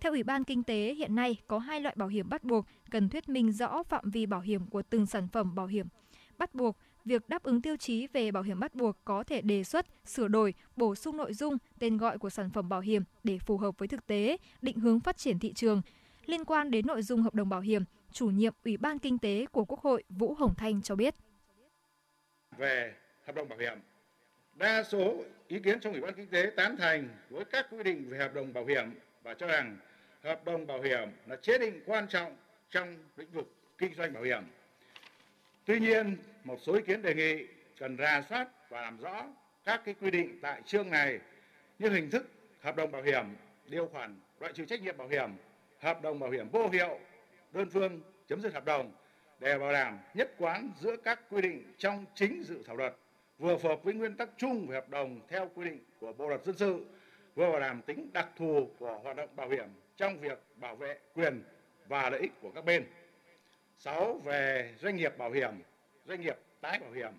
Theo 0.00 0.12
Ủy 0.12 0.22
ban 0.22 0.44
Kinh 0.44 0.62
tế, 0.62 0.94
hiện 0.94 1.14
nay 1.14 1.36
có 1.46 1.58
hai 1.58 1.80
loại 1.80 1.94
bảo 1.98 2.08
hiểm 2.08 2.28
bắt 2.28 2.44
buộc 2.44 2.66
cần 2.90 3.08
thuyết 3.08 3.28
minh 3.28 3.52
rõ 3.52 3.82
phạm 3.82 4.10
vi 4.10 4.26
bảo 4.26 4.40
hiểm 4.40 4.66
của 4.66 4.82
từng 4.82 5.06
sản 5.06 5.28
phẩm 5.28 5.54
bảo 5.54 5.66
hiểm. 5.66 5.86
Bắt 6.38 6.54
buộc, 6.54 6.76
việc 7.04 7.28
đáp 7.28 7.42
ứng 7.42 7.62
tiêu 7.62 7.76
chí 7.76 8.06
về 8.06 8.30
bảo 8.30 8.42
hiểm 8.42 8.60
bắt 8.60 8.74
buộc 8.74 8.96
có 9.04 9.24
thể 9.24 9.42
đề 9.42 9.64
xuất, 9.64 9.86
sửa 10.04 10.28
đổi, 10.28 10.54
bổ 10.76 10.94
sung 10.94 11.16
nội 11.16 11.34
dung, 11.34 11.56
tên 11.78 11.96
gọi 11.96 12.18
của 12.18 12.30
sản 12.30 12.50
phẩm 12.50 12.68
bảo 12.68 12.80
hiểm 12.80 13.02
để 13.24 13.38
phù 13.38 13.58
hợp 13.58 13.78
với 13.78 13.88
thực 13.88 14.06
tế, 14.06 14.36
định 14.62 14.78
hướng 14.80 15.00
phát 15.00 15.16
triển 15.16 15.38
thị 15.38 15.52
trường, 15.52 15.82
Liên 16.30 16.44
quan 16.44 16.70
đến 16.70 16.86
nội 16.86 17.02
dung 17.02 17.22
hợp 17.22 17.34
đồng 17.34 17.48
bảo 17.48 17.60
hiểm, 17.60 17.84
chủ 18.12 18.26
nhiệm 18.26 18.52
Ủy 18.64 18.76
ban 18.76 18.98
Kinh 18.98 19.18
tế 19.18 19.46
của 19.52 19.64
Quốc 19.64 19.80
hội 19.80 20.04
Vũ 20.08 20.34
Hồng 20.34 20.54
Thanh 20.56 20.82
cho 20.82 20.94
biết. 20.94 21.14
Về 22.56 22.94
hợp 23.26 23.34
đồng 23.34 23.48
bảo 23.48 23.58
hiểm, 23.58 23.78
đa 24.54 24.82
số 24.82 25.24
ý 25.48 25.58
kiến 25.58 25.80
trong 25.80 25.92
Ủy 25.92 26.02
ban 26.02 26.14
Kinh 26.14 26.26
tế 26.26 26.50
tán 26.56 26.76
thành 26.76 27.08
với 27.30 27.44
các 27.44 27.66
quy 27.70 27.82
định 27.82 28.10
về 28.10 28.18
hợp 28.18 28.34
đồng 28.34 28.52
bảo 28.52 28.66
hiểm 28.66 28.84
và 29.22 29.34
cho 29.34 29.46
rằng 29.46 29.76
hợp 30.24 30.44
đồng 30.44 30.66
bảo 30.66 30.82
hiểm 30.82 31.08
là 31.26 31.36
chế 31.36 31.58
định 31.58 31.80
quan 31.86 32.08
trọng 32.08 32.36
trong 32.70 32.96
lĩnh 33.16 33.30
vực 33.30 33.54
kinh 33.78 33.94
doanh 33.94 34.12
bảo 34.12 34.22
hiểm. 34.22 34.42
Tuy 35.64 35.80
nhiên, 35.80 36.16
một 36.44 36.58
số 36.62 36.74
ý 36.74 36.80
kiến 36.86 37.02
đề 37.02 37.14
nghị 37.14 37.46
cần 37.78 37.96
rà 37.96 38.22
soát 38.28 38.48
và 38.68 38.80
làm 38.80 38.98
rõ 38.98 39.26
các 39.64 39.82
cái 39.84 39.94
quy 40.00 40.10
định 40.10 40.38
tại 40.42 40.62
chương 40.66 40.90
này 40.90 41.18
như 41.78 41.88
hình 41.88 42.10
thức 42.10 42.30
hợp 42.60 42.76
đồng 42.76 42.92
bảo 42.92 43.02
hiểm, 43.02 43.24
điều 43.66 43.88
khoản 43.92 44.20
loại 44.40 44.52
trừ 44.52 44.64
trách 44.64 44.82
nhiệm 44.82 44.96
bảo 44.96 45.08
hiểm 45.08 45.30
hợp 45.80 46.02
đồng 46.02 46.18
bảo 46.18 46.30
hiểm 46.30 46.48
vô 46.48 46.68
hiệu, 46.68 46.98
đơn 47.52 47.68
phương 47.72 48.00
chấm 48.26 48.40
dứt 48.40 48.54
hợp 48.54 48.64
đồng 48.64 48.92
để 49.38 49.58
bảo 49.58 49.72
đảm 49.72 49.98
nhất 50.14 50.34
quán 50.38 50.70
giữa 50.80 50.96
các 50.96 51.20
quy 51.30 51.40
định 51.42 51.74
trong 51.78 52.04
chính 52.14 52.42
dự 52.44 52.62
thảo 52.66 52.76
luật 52.76 52.96
vừa 53.38 53.56
phù 53.56 53.68
hợp 53.68 53.84
với 53.84 53.94
nguyên 53.94 54.16
tắc 54.16 54.28
chung 54.36 54.66
về 54.66 54.74
hợp 54.74 54.88
đồng 54.88 55.20
theo 55.28 55.50
quy 55.54 55.64
định 55.64 55.78
của 56.00 56.12
Bộ 56.12 56.28
luật 56.28 56.44
dân 56.44 56.56
sự, 56.56 56.84
vừa 57.34 57.50
bảo 57.50 57.60
đảm 57.60 57.82
tính 57.82 58.10
đặc 58.12 58.28
thù 58.36 58.68
của 58.78 59.00
hoạt 59.02 59.16
động 59.16 59.28
bảo 59.36 59.48
hiểm 59.48 59.66
trong 59.96 60.20
việc 60.20 60.42
bảo 60.56 60.76
vệ 60.76 60.98
quyền 61.14 61.42
và 61.88 62.10
lợi 62.10 62.20
ích 62.20 62.32
của 62.40 62.50
các 62.54 62.64
bên. 62.64 62.84
6. 63.78 64.20
Về 64.24 64.74
doanh 64.78 64.96
nghiệp 64.96 65.18
bảo 65.18 65.30
hiểm, 65.30 65.50
doanh 66.06 66.20
nghiệp 66.20 66.36
tái 66.60 66.78
bảo 66.78 66.90
hiểm 66.90 67.12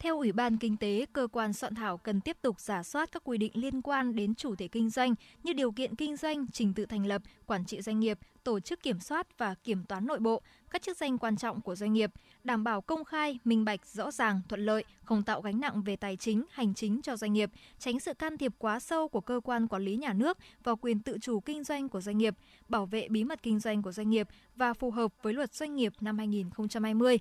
theo 0.00 0.18
Ủy 0.18 0.32
ban 0.32 0.56
Kinh 0.56 0.76
tế, 0.76 1.06
cơ 1.12 1.28
quan 1.32 1.52
soạn 1.52 1.74
thảo 1.74 1.98
cần 1.98 2.20
tiếp 2.20 2.36
tục 2.42 2.60
giả 2.60 2.82
soát 2.82 3.12
các 3.12 3.22
quy 3.24 3.38
định 3.38 3.52
liên 3.54 3.82
quan 3.82 4.14
đến 4.14 4.34
chủ 4.34 4.56
thể 4.56 4.68
kinh 4.68 4.90
doanh 4.90 5.14
như 5.42 5.52
điều 5.52 5.72
kiện 5.72 5.94
kinh 5.94 6.16
doanh, 6.16 6.46
trình 6.52 6.74
tự 6.74 6.86
thành 6.86 7.06
lập, 7.06 7.22
quản 7.46 7.64
trị 7.64 7.82
doanh 7.82 8.00
nghiệp, 8.00 8.18
tổ 8.44 8.60
chức 8.60 8.82
kiểm 8.82 9.00
soát 9.00 9.38
và 9.38 9.54
kiểm 9.54 9.84
toán 9.84 10.06
nội 10.06 10.18
bộ, 10.18 10.42
các 10.70 10.82
chức 10.82 10.96
danh 10.96 11.18
quan 11.18 11.36
trọng 11.36 11.60
của 11.60 11.74
doanh 11.74 11.92
nghiệp, 11.92 12.10
đảm 12.44 12.64
bảo 12.64 12.80
công 12.80 13.04
khai, 13.04 13.38
minh 13.44 13.64
bạch, 13.64 13.86
rõ 13.86 14.10
ràng, 14.10 14.40
thuận 14.48 14.66
lợi, 14.66 14.84
không 15.04 15.22
tạo 15.22 15.40
gánh 15.40 15.60
nặng 15.60 15.82
về 15.82 15.96
tài 15.96 16.16
chính, 16.16 16.44
hành 16.50 16.74
chính 16.74 17.02
cho 17.02 17.16
doanh 17.16 17.32
nghiệp, 17.32 17.50
tránh 17.78 18.00
sự 18.00 18.14
can 18.14 18.38
thiệp 18.38 18.52
quá 18.58 18.80
sâu 18.80 19.08
của 19.08 19.20
cơ 19.20 19.40
quan 19.44 19.68
quản 19.68 19.82
lý 19.82 19.96
nhà 19.96 20.12
nước 20.12 20.38
vào 20.64 20.76
quyền 20.76 21.00
tự 21.00 21.18
chủ 21.18 21.40
kinh 21.40 21.64
doanh 21.64 21.88
của 21.88 22.00
doanh 22.00 22.18
nghiệp, 22.18 22.34
bảo 22.68 22.86
vệ 22.86 23.08
bí 23.08 23.24
mật 23.24 23.42
kinh 23.42 23.58
doanh 23.58 23.82
của 23.82 23.92
doanh 23.92 24.10
nghiệp 24.10 24.28
và 24.56 24.74
phù 24.74 24.90
hợp 24.90 25.12
với 25.22 25.34
luật 25.34 25.54
doanh 25.54 25.74
nghiệp 25.74 25.92
năm 26.00 26.18
2020. 26.18 27.18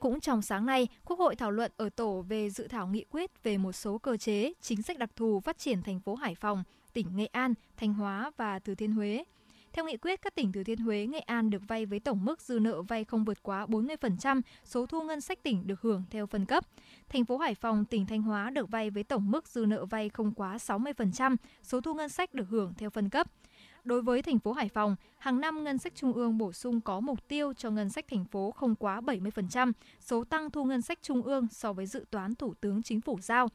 Cũng 0.00 0.20
trong 0.20 0.42
sáng 0.42 0.66
nay, 0.66 0.88
Quốc 1.04 1.18
hội 1.18 1.36
thảo 1.36 1.50
luận 1.50 1.72
ở 1.76 1.88
tổ 1.88 2.24
về 2.28 2.50
dự 2.50 2.68
thảo 2.68 2.86
nghị 2.86 3.04
quyết 3.10 3.42
về 3.42 3.58
một 3.58 3.72
số 3.72 3.98
cơ 3.98 4.16
chế, 4.16 4.52
chính 4.60 4.82
sách 4.82 4.98
đặc 4.98 5.10
thù 5.16 5.40
phát 5.40 5.58
triển 5.58 5.82
thành 5.82 6.00
phố 6.00 6.14
Hải 6.14 6.34
Phòng, 6.34 6.64
tỉnh 6.92 7.06
Nghệ 7.16 7.26
An, 7.26 7.54
Thanh 7.76 7.94
Hóa 7.94 8.30
và 8.36 8.58
Thừa 8.58 8.74
Thiên 8.74 8.92
Huế. 8.92 9.24
Theo 9.72 9.84
nghị 9.84 9.96
quyết, 9.96 10.22
các 10.22 10.34
tỉnh 10.34 10.52
Thừa 10.52 10.62
Thiên 10.64 10.78
Huế, 10.78 11.06
Nghệ 11.06 11.18
An 11.18 11.50
được 11.50 11.62
vay 11.68 11.86
với 11.86 12.00
tổng 12.00 12.24
mức 12.24 12.40
dư 12.40 12.58
nợ 12.58 12.82
vay 12.82 13.04
không 13.04 13.24
vượt 13.24 13.42
quá 13.42 13.66
40% 13.66 14.40
số 14.64 14.86
thu 14.86 15.02
ngân 15.02 15.20
sách 15.20 15.42
tỉnh 15.42 15.66
được 15.66 15.80
hưởng 15.80 16.04
theo 16.10 16.26
phân 16.26 16.46
cấp. 16.46 16.64
Thành 17.08 17.24
phố 17.24 17.38
Hải 17.38 17.54
Phòng, 17.54 17.84
tỉnh 17.84 18.06
Thanh 18.06 18.22
Hóa 18.22 18.50
được 18.50 18.70
vay 18.70 18.90
với 18.90 19.02
tổng 19.02 19.30
mức 19.30 19.48
dư 19.48 19.66
nợ 19.66 19.84
vay 19.84 20.08
không 20.08 20.34
quá 20.34 20.56
60% 20.56 21.36
số 21.62 21.80
thu 21.80 21.94
ngân 21.94 22.08
sách 22.08 22.34
được 22.34 22.48
hưởng 22.48 22.74
theo 22.78 22.90
phân 22.90 23.08
cấp. 23.08 23.26
Đối 23.84 24.02
với 24.02 24.22
thành 24.22 24.38
phố 24.38 24.52
Hải 24.52 24.68
Phòng, 24.68 24.96
hàng 25.18 25.40
năm 25.40 25.64
ngân 25.64 25.78
sách 25.78 25.92
trung 25.94 26.12
ương 26.12 26.38
bổ 26.38 26.52
sung 26.52 26.80
có 26.80 27.00
mục 27.00 27.28
tiêu 27.28 27.52
cho 27.52 27.70
ngân 27.70 27.90
sách 27.90 28.04
thành 28.10 28.24
phố 28.24 28.50
không 28.50 28.74
quá 28.74 29.00
70% 29.00 29.72
số 30.00 30.24
tăng 30.24 30.50
thu 30.50 30.64
ngân 30.64 30.82
sách 30.82 30.98
trung 31.02 31.22
ương 31.22 31.46
so 31.50 31.72
với 31.72 31.86
dự 31.86 32.04
toán 32.10 32.34
Thủ 32.34 32.54
tướng 32.60 32.82
Chính 32.82 33.00
phủ 33.00 33.18
giao. 33.20 33.48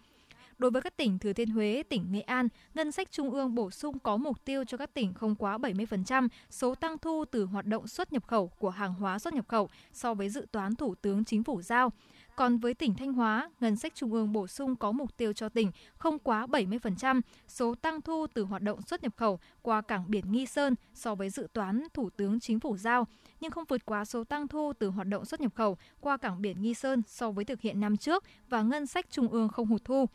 Đối 0.57 0.71
với 0.71 0.81
các 0.81 0.97
tỉnh 0.97 1.19
Thừa 1.19 1.33
Thiên 1.33 1.49
Huế, 1.49 1.83
tỉnh 1.89 2.11
Nghệ 2.11 2.21
An, 2.21 2.47
ngân 2.73 2.91
sách 2.91 3.11
trung 3.11 3.31
ương 3.31 3.55
bổ 3.55 3.71
sung 3.71 3.99
có 3.99 4.17
mục 4.17 4.45
tiêu 4.45 4.63
cho 4.63 4.77
các 4.77 4.93
tỉnh 4.93 5.13
không 5.13 5.35
quá 5.35 5.57
70% 5.57 6.27
số 6.49 6.75
tăng 6.75 6.97
thu 6.97 7.25
từ 7.31 7.45
hoạt 7.45 7.65
động 7.65 7.87
xuất 7.87 8.13
nhập 8.13 8.27
khẩu 8.27 8.47
của 8.47 8.69
hàng 8.69 8.93
hóa 8.93 9.19
xuất 9.19 9.33
nhập 9.33 9.47
khẩu 9.47 9.69
so 9.93 10.13
với 10.13 10.29
dự 10.29 10.47
toán 10.51 10.75
Thủ 10.75 10.95
tướng 10.95 11.25
Chính 11.25 11.43
phủ 11.43 11.61
giao. 11.61 11.91
Còn 12.35 12.57
với 12.57 12.73
tỉnh 12.73 12.93
Thanh 12.93 13.13
Hóa, 13.13 13.49
ngân 13.59 13.75
sách 13.75 13.95
trung 13.95 14.13
ương 14.13 14.33
bổ 14.33 14.47
sung 14.47 14.75
có 14.75 14.91
mục 14.91 15.17
tiêu 15.17 15.33
cho 15.33 15.49
tỉnh 15.49 15.71
không 15.97 16.19
quá 16.19 16.45
70% 16.45 17.21
số 17.47 17.75
tăng 17.75 18.01
thu 18.01 18.27
từ 18.33 18.43
hoạt 18.43 18.61
động 18.61 18.81
xuất 18.81 19.03
nhập 19.03 19.13
khẩu 19.17 19.39
qua 19.61 19.81
cảng 19.81 20.03
biển 20.07 20.31
Nghi 20.31 20.45
Sơn 20.45 20.75
so 20.93 21.15
với 21.15 21.29
dự 21.29 21.47
toán 21.53 21.83
Thủ 21.93 22.09
tướng 22.09 22.39
Chính 22.39 22.59
phủ 22.59 22.77
giao, 22.77 23.07
nhưng 23.39 23.51
không 23.51 23.63
vượt 23.69 23.85
quá 23.85 24.05
số 24.05 24.23
tăng 24.23 24.47
thu 24.47 24.73
từ 24.79 24.89
hoạt 24.89 25.07
động 25.07 25.25
xuất 25.25 25.41
nhập 25.41 25.55
khẩu 25.55 25.77
qua 25.99 26.17
cảng 26.17 26.41
biển 26.41 26.61
Nghi 26.61 26.73
Sơn 26.73 27.01
so 27.07 27.31
với 27.31 27.45
thực 27.45 27.61
hiện 27.61 27.79
năm 27.79 27.97
trước 27.97 28.23
và 28.49 28.61
ngân 28.61 28.85
sách 28.85 29.05
trung 29.09 29.27
ương 29.27 29.49
không 29.49 29.67
hụt 29.67 29.81
thu. 29.85 30.05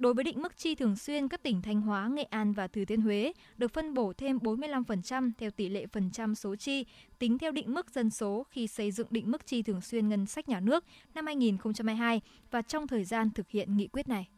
Đối 0.00 0.14
với 0.14 0.24
định 0.24 0.42
mức 0.42 0.56
chi 0.56 0.74
thường 0.74 0.96
xuyên, 0.96 1.28
các 1.28 1.42
tỉnh 1.42 1.62
Thanh 1.62 1.80
Hóa, 1.80 2.08
Nghệ 2.08 2.22
An 2.22 2.52
và 2.52 2.68
Thừa 2.68 2.84
Thiên 2.84 3.00
Huế 3.00 3.32
được 3.56 3.72
phân 3.72 3.94
bổ 3.94 4.12
thêm 4.12 4.38
45% 4.38 5.30
theo 5.38 5.50
tỷ 5.50 5.68
lệ 5.68 5.86
phần 5.86 6.10
trăm 6.10 6.34
số 6.34 6.56
chi, 6.56 6.86
tính 7.18 7.38
theo 7.38 7.52
định 7.52 7.74
mức 7.74 7.90
dân 7.90 8.10
số 8.10 8.46
khi 8.50 8.66
xây 8.66 8.90
dựng 8.90 9.06
định 9.10 9.30
mức 9.30 9.46
chi 9.46 9.62
thường 9.62 9.80
xuyên 9.80 10.08
ngân 10.08 10.26
sách 10.26 10.48
nhà 10.48 10.60
nước 10.60 10.84
năm 11.14 11.26
2022 11.26 12.20
và 12.50 12.62
trong 12.62 12.86
thời 12.86 13.04
gian 13.04 13.30
thực 13.30 13.50
hiện 13.50 13.76
nghị 13.76 13.88
quyết 13.88 14.08
này. 14.08 14.28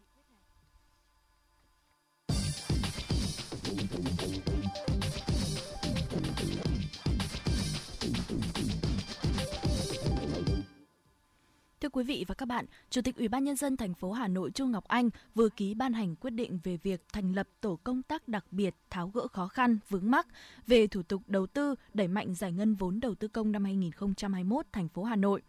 Quý 11.92 12.04
vị 12.04 12.25
và 12.28 12.34
các 12.34 12.46
bạn, 12.46 12.66
Chủ 12.90 13.02
tịch 13.02 13.16
Ủy 13.16 13.28
ban 13.28 13.44
nhân 13.44 13.56
dân 13.56 13.76
thành 13.76 13.94
phố 13.94 14.12
Hà 14.12 14.28
Nội 14.28 14.50
Chu 14.50 14.66
Ngọc 14.66 14.84
Anh 14.88 15.11
vừa 15.34 15.49
ký 15.49 15.75
ban 15.75 15.92
hành 15.92 16.16
quyết 16.16 16.30
định 16.30 16.58
về 16.64 16.76
việc 16.76 17.04
thành 17.12 17.32
lập 17.32 17.49
tổ 17.61 17.78
công 17.84 18.02
tác 18.02 18.28
đặc 18.28 18.44
biệt 18.50 18.75
tháo 18.90 19.08
gỡ 19.08 19.28
khó 19.28 19.49
khăn 19.49 19.78
vướng 19.88 20.11
mắc 20.11 20.26
về 20.66 20.87
thủ 20.87 21.02
tục 21.02 21.22
đầu 21.26 21.46
tư, 21.46 21.75
đẩy 21.94 22.08
mạnh 22.08 22.34
giải 22.34 22.52
ngân 22.52 22.75
vốn 22.75 23.00
đầu 23.00 23.14
tư 23.14 23.28
công 23.28 23.52
năm 23.52 23.64
2021 23.64 24.66
thành 24.72 24.88
phố 24.88 25.04
Hà 25.04 25.16
Nội. 25.16 25.42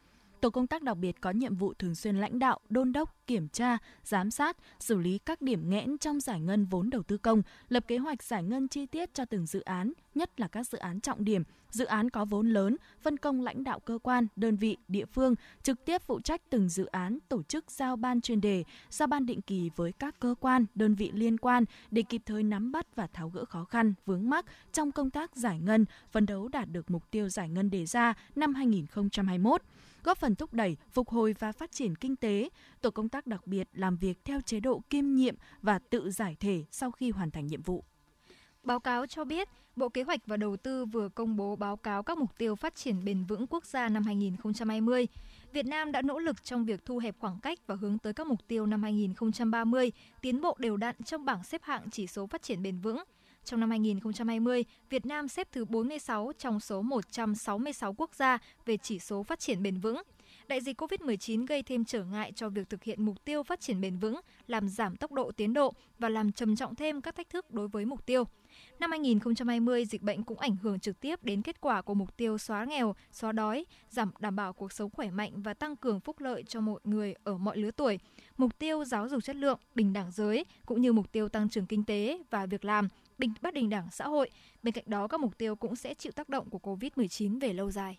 Tổ 0.43 0.49
công 0.49 0.67
tác 0.67 0.83
đặc 0.83 0.97
biệt 0.97 1.21
có 1.21 1.31
nhiệm 1.31 1.55
vụ 1.55 1.73
thường 1.73 1.95
xuyên 1.95 2.15
lãnh 2.15 2.39
đạo, 2.39 2.59
đôn 2.69 2.91
đốc, 2.91 3.27
kiểm 3.27 3.47
tra, 3.47 3.77
giám 4.03 4.31
sát, 4.31 4.57
xử 4.79 4.97
lý 4.97 5.17
các 5.17 5.41
điểm 5.41 5.69
nghẽn 5.69 5.97
trong 5.97 6.19
giải 6.19 6.41
ngân 6.41 6.65
vốn 6.65 6.89
đầu 6.89 7.03
tư 7.03 7.17
công, 7.17 7.41
lập 7.69 7.83
kế 7.87 7.97
hoạch 7.97 8.23
giải 8.23 8.43
ngân 8.43 8.67
chi 8.67 8.85
tiết 8.85 9.13
cho 9.13 9.25
từng 9.25 9.45
dự 9.45 9.61
án, 9.61 9.93
nhất 10.15 10.39
là 10.39 10.47
các 10.47 10.67
dự 10.67 10.77
án 10.77 10.99
trọng 10.99 11.23
điểm, 11.25 11.43
dự 11.69 11.85
án 11.85 12.09
có 12.09 12.25
vốn 12.25 12.49
lớn, 12.49 12.77
phân 13.01 13.17
công 13.17 13.41
lãnh 13.41 13.63
đạo 13.63 13.79
cơ 13.79 13.97
quan, 14.03 14.27
đơn 14.35 14.55
vị, 14.55 14.77
địa 14.87 15.05
phương 15.05 15.35
trực 15.61 15.85
tiếp 15.85 16.01
phụ 16.01 16.19
trách 16.19 16.41
từng 16.49 16.69
dự 16.69 16.85
án, 16.85 17.19
tổ 17.27 17.43
chức 17.43 17.71
giao 17.71 17.95
ban 17.95 18.21
chuyên 18.21 18.41
đề, 18.41 18.63
giao 18.89 19.07
ban 19.07 19.25
định 19.25 19.41
kỳ 19.41 19.69
với 19.75 19.91
các 19.91 20.19
cơ 20.19 20.35
quan, 20.39 20.65
đơn 20.75 20.95
vị 20.95 21.11
liên 21.13 21.37
quan 21.37 21.65
để 21.91 22.01
kịp 22.01 22.21
thời 22.25 22.43
nắm 22.43 22.71
bắt 22.71 22.95
và 22.95 23.07
tháo 23.07 23.29
gỡ 23.29 23.45
khó 23.45 23.65
khăn, 23.65 23.93
vướng 24.05 24.29
mắc 24.29 24.45
trong 24.73 24.91
công 24.91 25.09
tác 25.09 25.35
giải 25.35 25.59
ngân, 25.59 25.85
phấn 26.11 26.25
đấu 26.25 26.47
đạt 26.47 26.69
được 26.71 26.91
mục 26.91 27.11
tiêu 27.11 27.29
giải 27.29 27.49
ngân 27.49 27.69
đề 27.69 27.85
ra 27.85 28.13
năm 28.35 28.53
2021 28.53 29.61
góp 30.03 30.17
phần 30.17 30.35
thúc 30.35 30.53
đẩy, 30.53 30.77
phục 30.91 31.09
hồi 31.09 31.35
và 31.39 31.51
phát 31.51 31.71
triển 31.71 31.95
kinh 31.95 32.15
tế. 32.15 32.49
Tổ 32.81 32.91
công 32.91 33.09
tác 33.09 33.27
đặc 33.27 33.47
biệt 33.47 33.67
làm 33.73 33.97
việc 33.97 34.25
theo 34.25 34.41
chế 34.41 34.59
độ 34.59 34.81
kiêm 34.89 35.15
nhiệm 35.15 35.35
và 35.61 35.79
tự 35.79 36.11
giải 36.11 36.35
thể 36.39 36.63
sau 36.71 36.91
khi 36.91 37.11
hoàn 37.11 37.31
thành 37.31 37.47
nhiệm 37.47 37.61
vụ. 37.61 37.83
Báo 38.63 38.79
cáo 38.79 39.05
cho 39.07 39.25
biết, 39.25 39.49
Bộ 39.75 39.89
Kế 39.89 40.03
hoạch 40.03 40.19
và 40.25 40.37
Đầu 40.37 40.57
tư 40.57 40.85
vừa 40.85 41.09
công 41.09 41.35
bố 41.35 41.55
báo 41.55 41.77
cáo 41.77 42.03
các 42.03 42.17
mục 42.17 42.37
tiêu 42.37 42.55
phát 42.55 42.75
triển 42.75 43.05
bền 43.05 43.25
vững 43.25 43.47
quốc 43.47 43.65
gia 43.65 43.89
năm 43.89 44.03
2020. 44.03 45.07
Việt 45.51 45.65
Nam 45.65 45.91
đã 45.91 46.01
nỗ 46.01 46.19
lực 46.19 46.43
trong 46.43 46.65
việc 46.65 46.85
thu 46.85 46.97
hẹp 46.97 47.15
khoảng 47.19 47.39
cách 47.39 47.59
và 47.67 47.75
hướng 47.75 47.97
tới 47.97 48.13
các 48.13 48.27
mục 48.27 48.39
tiêu 48.47 48.65
năm 48.65 48.83
2030, 48.83 49.91
tiến 50.21 50.41
bộ 50.41 50.55
đều 50.59 50.77
đặn 50.77 50.95
trong 51.05 51.25
bảng 51.25 51.43
xếp 51.43 51.63
hạng 51.63 51.89
chỉ 51.91 52.07
số 52.07 52.27
phát 52.27 52.41
triển 52.41 52.63
bền 52.63 52.79
vững. 52.79 53.03
Trong 53.45 53.59
năm 53.59 53.69
2020, 53.69 54.65
Việt 54.89 55.05
Nam 55.05 55.27
xếp 55.27 55.47
thứ 55.51 55.65
46 55.65 56.31
trong 56.37 56.59
số 56.59 56.81
166 56.81 57.93
quốc 57.93 58.15
gia 58.15 58.37
về 58.65 58.77
chỉ 58.77 58.99
số 58.99 59.23
phát 59.23 59.39
triển 59.39 59.63
bền 59.63 59.79
vững. 59.79 60.01
Đại 60.47 60.61
dịch 60.61 60.81
COVID-19 60.81 61.45
gây 61.45 61.63
thêm 61.63 61.85
trở 61.85 62.03
ngại 62.03 62.31
cho 62.35 62.49
việc 62.49 62.69
thực 62.69 62.83
hiện 62.83 63.05
mục 63.05 63.25
tiêu 63.25 63.43
phát 63.43 63.59
triển 63.59 63.81
bền 63.81 63.97
vững, 63.97 64.19
làm 64.47 64.69
giảm 64.69 64.95
tốc 64.95 65.11
độ 65.11 65.31
tiến 65.31 65.53
độ 65.53 65.73
và 65.99 66.09
làm 66.09 66.31
trầm 66.31 66.55
trọng 66.55 66.75
thêm 66.75 67.01
các 67.01 67.15
thách 67.15 67.29
thức 67.29 67.51
đối 67.51 67.67
với 67.67 67.85
mục 67.85 68.05
tiêu. 68.05 68.23
Năm 68.79 68.91
2020, 68.91 69.85
dịch 69.85 70.01
bệnh 70.01 70.23
cũng 70.23 70.39
ảnh 70.39 70.55
hưởng 70.55 70.79
trực 70.79 70.99
tiếp 70.99 71.23
đến 71.23 71.41
kết 71.41 71.61
quả 71.61 71.81
của 71.81 71.93
mục 71.93 72.17
tiêu 72.17 72.37
xóa 72.37 72.65
nghèo, 72.65 72.95
xóa 73.11 73.31
đói, 73.31 73.65
giảm 73.89 74.11
đảm 74.19 74.35
bảo 74.35 74.53
cuộc 74.53 74.71
sống 74.71 74.89
khỏe 74.89 75.11
mạnh 75.11 75.41
và 75.41 75.53
tăng 75.53 75.75
cường 75.75 75.99
phúc 75.99 76.19
lợi 76.19 76.43
cho 76.43 76.61
mọi 76.61 76.79
người 76.83 77.15
ở 77.23 77.37
mọi 77.37 77.57
lứa 77.57 77.71
tuổi, 77.71 77.99
mục 78.37 78.59
tiêu 78.59 78.85
giáo 78.85 79.09
dục 79.09 79.23
chất 79.23 79.35
lượng, 79.35 79.59
bình 79.75 79.93
đẳng 79.93 80.11
giới, 80.11 80.45
cũng 80.65 80.81
như 80.81 80.93
mục 80.93 81.11
tiêu 81.11 81.29
tăng 81.29 81.49
trưởng 81.49 81.65
kinh 81.65 81.83
tế 81.83 82.19
và 82.29 82.45
việc 82.45 82.65
làm, 82.65 82.87
đình 83.23 83.33
bất 83.41 83.53
bình 83.53 83.69
đẳng 83.69 83.87
xã 83.91 84.07
hội. 84.07 84.29
Bên 84.63 84.73
cạnh 84.73 84.83
đó, 84.87 85.07
các 85.07 85.19
mục 85.19 85.37
tiêu 85.37 85.55
cũng 85.55 85.75
sẽ 85.75 85.93
chịu 85.93 86.11
tác 86.11 86.29
động 86.29 86.49
của 86.49 86.59
COVID-19 86.63 87.39
về 87.39 87.53
lâu 87.53 87.71
dài. 87.71 87.97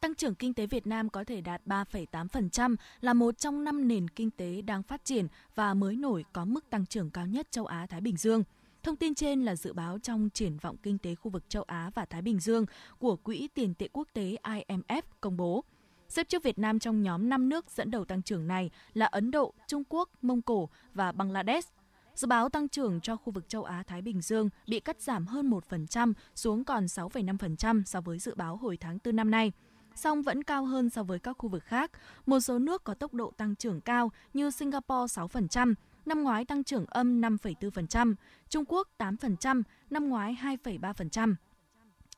Tăng 0.00 0.14
trưởng 0.14 0.34
kinh 0.34 0.54
tế 0.54 0.66
Việt 0.66 0.86
Nam 0.86 1.08
có 1.08 1.24
thể 1.24 1.40
đạt 1.40 1.62
3,8% 1.66 2.76
là 3.00 3.14
một 3.14 3.38
trong 3.38 3.64
năm 3.64 3.88
nền 3.88 4.08
kinh 4.08 4.30
tế 4.30 4.62
đang 4.62 4.82
phát 4.82 5.04
triển 5.04 5.26
và 5.54 5.74
mới 5.74 5.96
nổi 5.96 6.24
có 6.32 6.44
mức 6.44 6.70
tăng 6.70 6.86
trưởng 6.86 7.10
cao 7.10 7.26
nhất 7.26 7.50
châu 7.50 7.66
Á-Thái 7.66 8.00
Bình 8.00 8.16
Dương. 8.16 8.42
Thông 8.82 8.96
tin 8.96 9.14
trên 9.14 9.42
là 9.42 9.56
dự 9.56 9.72
báo 9.72 9.98
trong 9.98 10.28
triển 10.34 10.56
vọng 10.56 10.76
kinh 10.82 10.98
tế 10.98 11.14
khu 11.14 11.30
vực 11.30 11.48
châu 11.48 11.62
Á 11.62 11.90
và 11.94 12.04
Thái 12.04 12.22
Bình 12.22 12.40
Dương 12.40 12.66
của 12.98 13.16
Quỹ 13.16 13.48
tiền 13.54 13.74
tệ 13.74 13.88
quốc 13.92 14.08
tế 14.12 14.36
IMF 14.42 15.02
công 15.20 15.36
bố. 15.36 15.64
Xếp 16.08 16.28
trước 16.28 16.42
Việt 16.42 16.58
Nam 16.58 16.78
trong 16.78 17.02
nhóm 17.02 17.28
5 17.28 17.48
nước 17.48 17.70
dẫn 17.70 17.90
đầu 17.90 18.04
tăng 18.04 18.22
trưởng 18.22 18.46
này 18.48 18.70
là 18.94 19.06
Ấn 19.06 19.30
Độ, 19.30 19.54
Trung 19.66 19.82
Quốc, 19.88 20.10
Mông 20.22 20.42
Cổ 20.42 20.68
và 20.94 21.12
Bangladesh. 21.12 21.77
Dự 22.18 22.26
báo 22.26 22.48
tăng 22.48 22.68
trưởng 22.68 23.00
cho 23.00 23.16
khu 23.16 23.32
vực 23.32 23.48
châu 23.48 23.64
Á-Thái 23.64 24.02
Bình 24.02 24.20
Dương 24.20 24.48
bị 24.66 24.80
cắt 24.80 25.00
giảm 25.00 25.26
hơn 25.26 25.50
1% 25.50 26.12
xuống 26.34 26.64
còn 26.64 26.84
6,5% 26.84 27.82
so 27.84 28.00
với 28.00 28.18
dự 28.18 28.34
báo 28.34 28.56
hồi 28.56 28.76
tháng 28.76 28.98
4 29.04 29.16
năm 29.16 29.30
nay 29.30 29.52
song 29.94 30.22
vẫn 30.22 30.42
cao 30.42 30.64
hơn 30.64 30.90
so 30.90 31.02
với 31.02 31.18
các 31.18 31.36
khu 31.38 31.48
vực 31.48 31.64
khác. 31.64 31.90
Một 32.26 32.40
số 32.40 32.58
nước 32.58 32.84
có 32.84 32.94
tốc 32.94 33.14
độ 33.14 33.32
tăng 33.36 33.56
trưởng 33.56 33.80
cao 33.80 34.12
như 34.34 34.50
Singapore 34.50 35.20
6%, 35.22 35.74
năm 36.06 36.22
ngoái 36.22 36.44
tăng 36.44 36.64
trưởng 36.64 36.86
âm 36.86 37.20
5,4%, 37.20 38.14
Trung 38.48 38.64
Quốc 38.68 38.88
8%, 38.98 39.62
năm 39.90 40.08
ngoái 40.08 40.36
2,3%. 40.42 41.34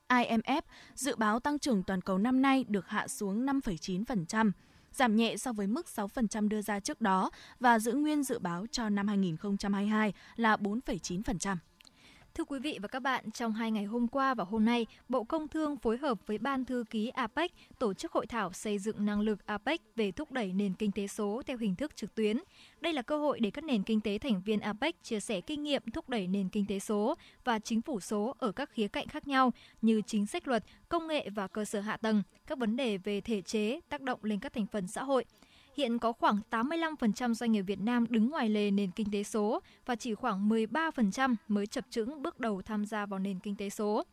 IMF 0.07 0.61
dự 0.95 1.15
báo 1.15 1.39
tăng 1.39 1.59
trưởng 1.59 1.83
toàn 1.83 2.01
cầu 2.01 2.17
năm 2.17 2.41
nay 2.41 2.65
được 2.67 2.87
hạ 2.87 3.07
xuống 3.07 3.45
5,9%, 3.45 4.51
giảm 4.91 5.15
nhẹ 5.15 5.37
so 5.37 5.53
với 5.53 5.67
mức 5.67 5.85
6% 5.95 6.47
đưa 6.47 6.61
ra 6.61 6.79
trước 6.79 7.01
đó 7.01 7.31
và 7.59 7.79
giữ 7.79 7.93
nguyên 7.93 8.23
dự 8.23 8.39
báo 8.39 8.65
cho 8.71 8.89
năm 8.89 9.07
2022 9.07 10.13
là 10.35 10.55
4,9%. 10.55 11.55
Thưa 12.35 12.43
quý 12.43 12.59
vị 12.59 12.79
và 12.81 12.87
các 12.87 12.99
bạn, 12.99 13.31
trong 13.31 13.53
hai 13.53 13.71
ngày 13.71 13.83
hôm 13.83 14.07
qua 14.07 14.33
và 14.33 14.43
hôm 14.43 14.65
nay, 14.65 14.85
Bộ 15.09 15.23
Công 15.23 15.47
Thương 15.47 15.77
phối 15.77 15.97
hợp 15.97 16.17
với 16.27 16.37
Ban 16.37 16.65
Thư 16.65 16.83
ký 16.89 17.09
APEC 17.09 17.51
tổ 17.79 17.93
chức 17.93 18.11
hội 18.11 18.27
thảo 18.27 18.53
xây 18.53 18.79
dựng 18.79 19.05
năng 19.05 19.21
lực 19.21 19.45
APEC 19.45 19.81
về 19.95 20.11
thúc 20.11 20.31
đẩy 20.31 20.53
nền 20.53 20.73
kinh 20.73 20.91
tế 20.91 21.07
số 21.07 21.41
theo 21.45 21.57
hình 21.57 21.75
thức 21.75 21.95
trực 21.95 22.15
tuyến. 22.15 22.37
Đây 22.81 22.93
là 22.93 23.01
cơ 23.01 23.17
hội 23.17 23.39
để 23.39 23.51
các 23.51 23.63
nền 23.63 23.83
kinh 23.83 24.01
tế 24.01 24.17
thành 24.17 24.41
viên 24.41 24.59
APEC 24.59 25.03
chia 25.03 25.19
sẻ 25.19 25.41
kinh 25.41 25.63
nghiệm 25.63 25.83
thúc 25.93 26.09
đẩy 26.09 26.27
nền 26.27 26.49
kinh 26.49 26.65
tế 26.65 26.79
số 26.79 27.15
và 27.43 27.59
chính 27.59 27.81
phủ 27.81 27.99
số 27.99 28.35
ở 28.39 28.51
các 28.51 28.69
khía 28.69 28.87
cạnh 28.87 29.07
khác 29.07 29.27
nhau 29.27 29.53
như 29.81 30.01
chính 30.01 30.25
sách 30.25 30.47
luật, 30.47 30.63
công 30.89 31.07
nghệ 31.07 31.29
và 31.29 31.47
cơ 31.47 31.65
sở 31.65 31.79
hạ 31.79 31.97
tầng, 31.97 32.23
các 32.47 32.57
vấn 32.57 32.75
đề 32.75 32.97
về 32.97 33.21
thể 33.21 33.41
chế, 33.41 33.79
tác 33.89 34.01
động 34.01 34.19
lên 34.23 34.39
các 34.39 34.53
thành 34.53 34.65
phần 34.65 34.87
xã 34.87 35.03
hội– 35.03 35.25
Hiện 35.77 35.99
có 35.99 36.11
khoảng 36.11 36.39
85% 36.51 37.33
doanh 37.33 37.51
nghiệp 37.51 37.61
Việt 37.61 37.79
Nam 37.79 38.05
đứng 38.09 38.29
ngoài 38.29 38.49
lề 38.49 38.71
nền 38.71 38.91
kinh 38.91 39.11
tế 39.11 39.23
số 39.23 39.59
và 39.85 39.95
chỉ 39.95 40.15
khoảng 40.15 40.49
13% 40.49 41.35
mới 41.47 41.67
chập 41.67 41.85
chững 41.89 42.21
bước 42.21 42.39
đầu 42.39 42.61
tham 42.61 42.85
gia 42.85 43.05
vào 43.05 43.19
nền 43.19 43.39
kinh 43.39 43.55
tế 43.55 43.69
số. 43.69 44.03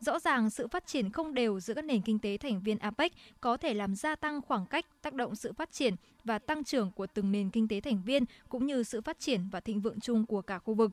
Rõ 0.00 0.18
ràng 0.18 0.50
sự 0.50 0.68
phát 0.68 0.86
triển 0.86 1.10
không 1.10 1.34
đều 1.34 1.60
giữa 1.60 1.74
các 1.74 1.84
nền 1.84 2.00
kinh 2.02 2.18
tế 2.18 2.36
thành 2.36 2.60
viên 2.60 2.78
APEC 2.78 3.12
có 3.40 3.56
thể 3.56 3.74
làm 3.74 3.94
gia 3.94 4.16
tăng 4.16 4.42
khoảng 4.42 4.66
cách 4.66 4.86
tác 5.02 5.14
động 5.14 5.36
sự 5.36 5.52
phát 5.52 5.72
triển 5.72 5.94
và 6.24 6.38
tăng 6.38 6.64
trưởng 6.64 6.90
của 6.90 7.06
từng 7.06 7.32
nền 7.32 7.50
kinh 7.50 7.68
tế 7.68 7.80
thành 7.80 8.02
viên 8.02 8.24
cũng 8.48 8.66
như 8.66 8.82
sự 8.82 9.00
phát 9.00 9.18
triển 9.20 9.48
và 9.52 9.60
thịnh 9.60 9.80
vượng 9.80 10.00
chung 10.00 10.26
của 10.26 10.42
cả 10.42 10.58
khu 10.58 10.74
vực. 10.74 10.90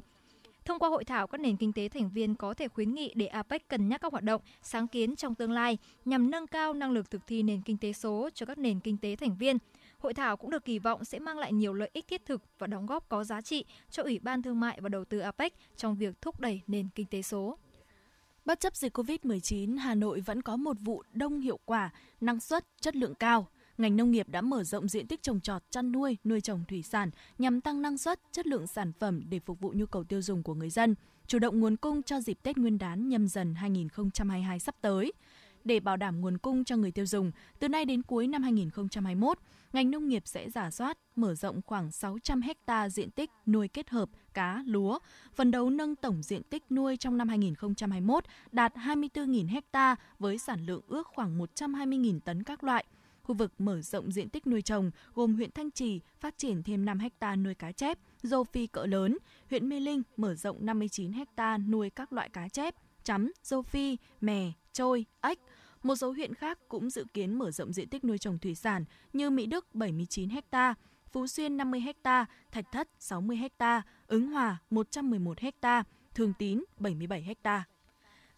Thông 0.65 0.79
qua 0.79 0.89
hội 0.89 1.03
thảo, 1.03 1.27
các 1.27 1.41
nền 1.41 1.57
kinh 1.57 1.73
tế 1.73 1.89
thành 1.89 2.09
viên 2.09 2.35
có 2.35 2.53
thể 2.53 2.67
khuyến 2.67 2.93
nghị 2.93 3.11
để 3.15 3.25
APEC 3.25 3.67
cân 3.67 3.89
nhắc 3.89 4.01
các 4.01 4.11
hoạt 4.11 4.23
động, 4.23 4.41
sáng 4.61 4.87
kiến 4.87 5.15
trong 5.15 5.35
tương 5.35 5.51
lai 5.51 5.77
nhằm 6.05 6.31
nâng 6.31 6.47
cao 6.47 6.73
năng 6.73 6.91
lực 6.91 7.11
thực 7.11 7.27
thi 7.27 7.43
nền 7.43 7.61
kinh 7.61 7.77
tế 7.77 7.93
số 7.93 8.29
cho 8.33 8.45
các 8.45 8.57
nền 8.57 8.79
kinh 8.79 8.97
tế 8.97 9.15
thành 9.15 9.35
viên, 9.37 9.57
Hội 10.01 10.13
thảo 10.13 10.37
cũng 10.37 10.49
được 10.49 10.65
kỳ 10.65 10.79
vọng 10.79 11.05
sẽ 11.05 11.19
mang 11.19 11.37
lại 11.37 11.53
nhiều 11.53 11.73
lợi 11.73 11.89
ích 11.93 12.07
thiết 12.07 12.25
thực 12.25 12.41
và 12.59 12.67
đóng 12.67 12.85
góp 12.85 13.09
có 13.09 13.23
giá 13.23 13.41
trị 13.41 13.65
cho 13.89 14.03
Ủy 14.03 14.19
ban 14.19 14.41
Thương 14.41 14.59
mại 14.59 14.81
và 14.81 14.89
Đầu 14.89 15.05
tư 15.05 15.19
APEC 15.19 15.53
trong 15.77 15.95
việc 15.95 16.21
thúc 16.21 16.39
đẩy 16.39 16.61
nền 16.67 16.89
kinh 16.95 17.05
tế 17.05 17.21
số. 17.21 17.57
Bất 18.45 18.59
chấp 18.59 18.75
dịch 18.75 18.97
COVID-19, 18.97 19.77
Hà 19.77 19.95
Nội 19.95 20.21
vẫn 20.21 20.41
có 20.41 20.55
một 20.55 20.77
vụ 20.79 21.03
đông 21.13 21.39
hiệu 21.39 21.59
quả, 21.65 21.89
năng 22.21 22.39
suất, 22.39 22.65
chất 22.81 22.95
lượng 22.95 23.15
cao. 23.15 23.47
Ngành 23.77 23.97
nông 23.97 24.11
nghiệp 24.11 24.29
đã 24.29 24.41
mở 24.41 24.63
rộng 24.63 24.87
diện 24.87 25.07
tích 25.07 25.21
trồng 25.21 25.39
trọt, 25.39 25.61
chăn 25.71 25.91
nuôi, 25.91 26.17
nuôi 26.23 26.41
trồng 26.41 26.63
thủy 26.67 26.83
sản 26.83 27.09
nhằm 27.37 27.61
tăng 27.61 27.81
năng 27.81 27.97
suất, 27.97 28.19
chất 28.31 28.47
lượng 28.47 28.67
sản 28.67 28.93
phẩm 28.99 29.21
để 29.29 29.39
phục 29.39 29.59
vụ 29.59 29.73
nhu 29.75 29.85
cầu 29.85 30.03
tiêu 30.03 30.21
dùng 30.21 30.43
của 30.43 30.53
người 30.53 30.69
dân, 30.69 30.95
chủ 31.27 31.39
động 31.39 31.59
nguồn 31.59 31.77
cung 31.77 32.03
cho 32.03 32.21
dịp 32.21 32.37
Tết 32.43 32.57
Nguyên 32.57 32.77
đán 32.77 33.09
nhâm 33.09 33.27
dần 33.27 33.55
2022 33.55 34.59
sắp 34.59 34.75
tới. 34.81 35.13
Để 35.63 35.79
bảo 35.79 35.97
đảm 35.97 36.21
nguồn 36.21 36.37
cung 36.37 36.63
cho 36.63 36.77
người 36.77 36.91
tiêu 36.91 37.05
dùng, 37.05 37.31
từ 37.59 37.67
nay 37.67 37.85
đến 37.85 38.03
cuối 38.03 38.27
năm 38.27 38.43
2021, 38.43 39.37
ngành 39.73 39.91
nông 39.91 40.07
nghiệp 40.07 40.23
sẽ 40.25 40.49
giả 40.49 40.71
soát, 40.71 40.97
mở 41.15 41.35
rộng 41.35 41.61
khoảng 41.65 41.91
600 41.91 42.41
ha 42.67 42.89
diện 42.89 43.11
tích 43.11 43.29
nuôi 43.45 43.67
kết 43.67 43.89
hợp 43.89 44.09
cá, 44.33 44.63
lúa, 44.65 44.99
phần 45.35 45.51
đấu 45.51 45.69
nâng 45.69 45.95
tổng 45.95 46.23
diện 46.23 46.43
tích 46.43 46.71
nuôi 46.71 46.97
trong 46.97 47.17
năm 47.17 47.29
2021 47.29 48.23
đạt 48.51 48.73
24.000 48.75 49.61
ha 49.73 49.95
với 50.19 50.37
sản 50.37 50.65
lượng 50.65 50.81
ước 50.87 51.07
khoảng 51.07 51.39
120.000 51.39 52.19
tấn 52.19 52.43
các 52.43 52.63
loại. 52.63 52.85
Khu 53.23 53.35
vực 53.35 53.53
mở 53.57 53.81
rộng 53.81 54.11
diện 54.11 54.29
tích 54.29 54.47
nuôi 54.47 54.61
trồng 54.61 54.91
gồm 55.13 55.35
huyện 55.35 55.51
Thanh 55.51 55.71
Trì 55.71 55.99
phát 56.19 56.37
triển 56.37 56.63
thêm 56.63 56.85
5 56.85 56.99
ha 57.21 57.35
nuôi 57.35 57.55
cá 57.55 57.71
chép, 57.71 57.99
rô 58.23 58.43
phi 58.43 58.67
cỡ 58.67 58.85
lớn, 58.85 59.17
huyện 59.49 59.69
Mê 59.69 59.79
Linh 59.79 60.03
mở 60.17 60.35
rộng 60.35 60.65
59 60.65 61.11
ha 61.37 61.57
nuôi 61.57 61.89
các 61.89 62.13
loại 62.13 62.29
cá 62.29 62.47
chép, 62.47 62.75
chấm, 63.03 63.31
rô 63.43 63.61
phi, 63.61 63.97
mè, 64.21 64.51
trôi, 64.73 65.05
ếch, 65.21 65.39
một 65.83 65.95
số 65.95 66.11
huyện 66.11 66.33
khác 66.33 66.59
cũng 66.67 66.89
dự 66.89 67.05
kiến 67.13 67.39
mở 67.39 67.51
rộng 67.51 67.73
diện 67.73 67.89
tích 67.89 68.03
nuôi 68.03 68.17
trồng 68.17 68.39
thủy 68.39 68.55
sản 68.55 68.85
như 69.13 69.29
Mỹ 69.29 69.45
Đức 69.45 69.75
79 69.75 70.29
ha, 70.51 70.73
Phú 71.11 71.27
Xuyên 71.27 71.57
50 71.57 71.83
ha, 72.03 72.25
Thạch 72.51 72.71
Thất 72.71 72.89
60 72.99 73.39
ha, 73.59 73.81
Ứng 74.07 74.27
Hòa 74.27 74.57
111 74.69 75.37
ha, 75.61 75.83
Thường 76.13 76.33
Tín 76.39 76.63
77 76.77 77.35
ha. 77.43 77.63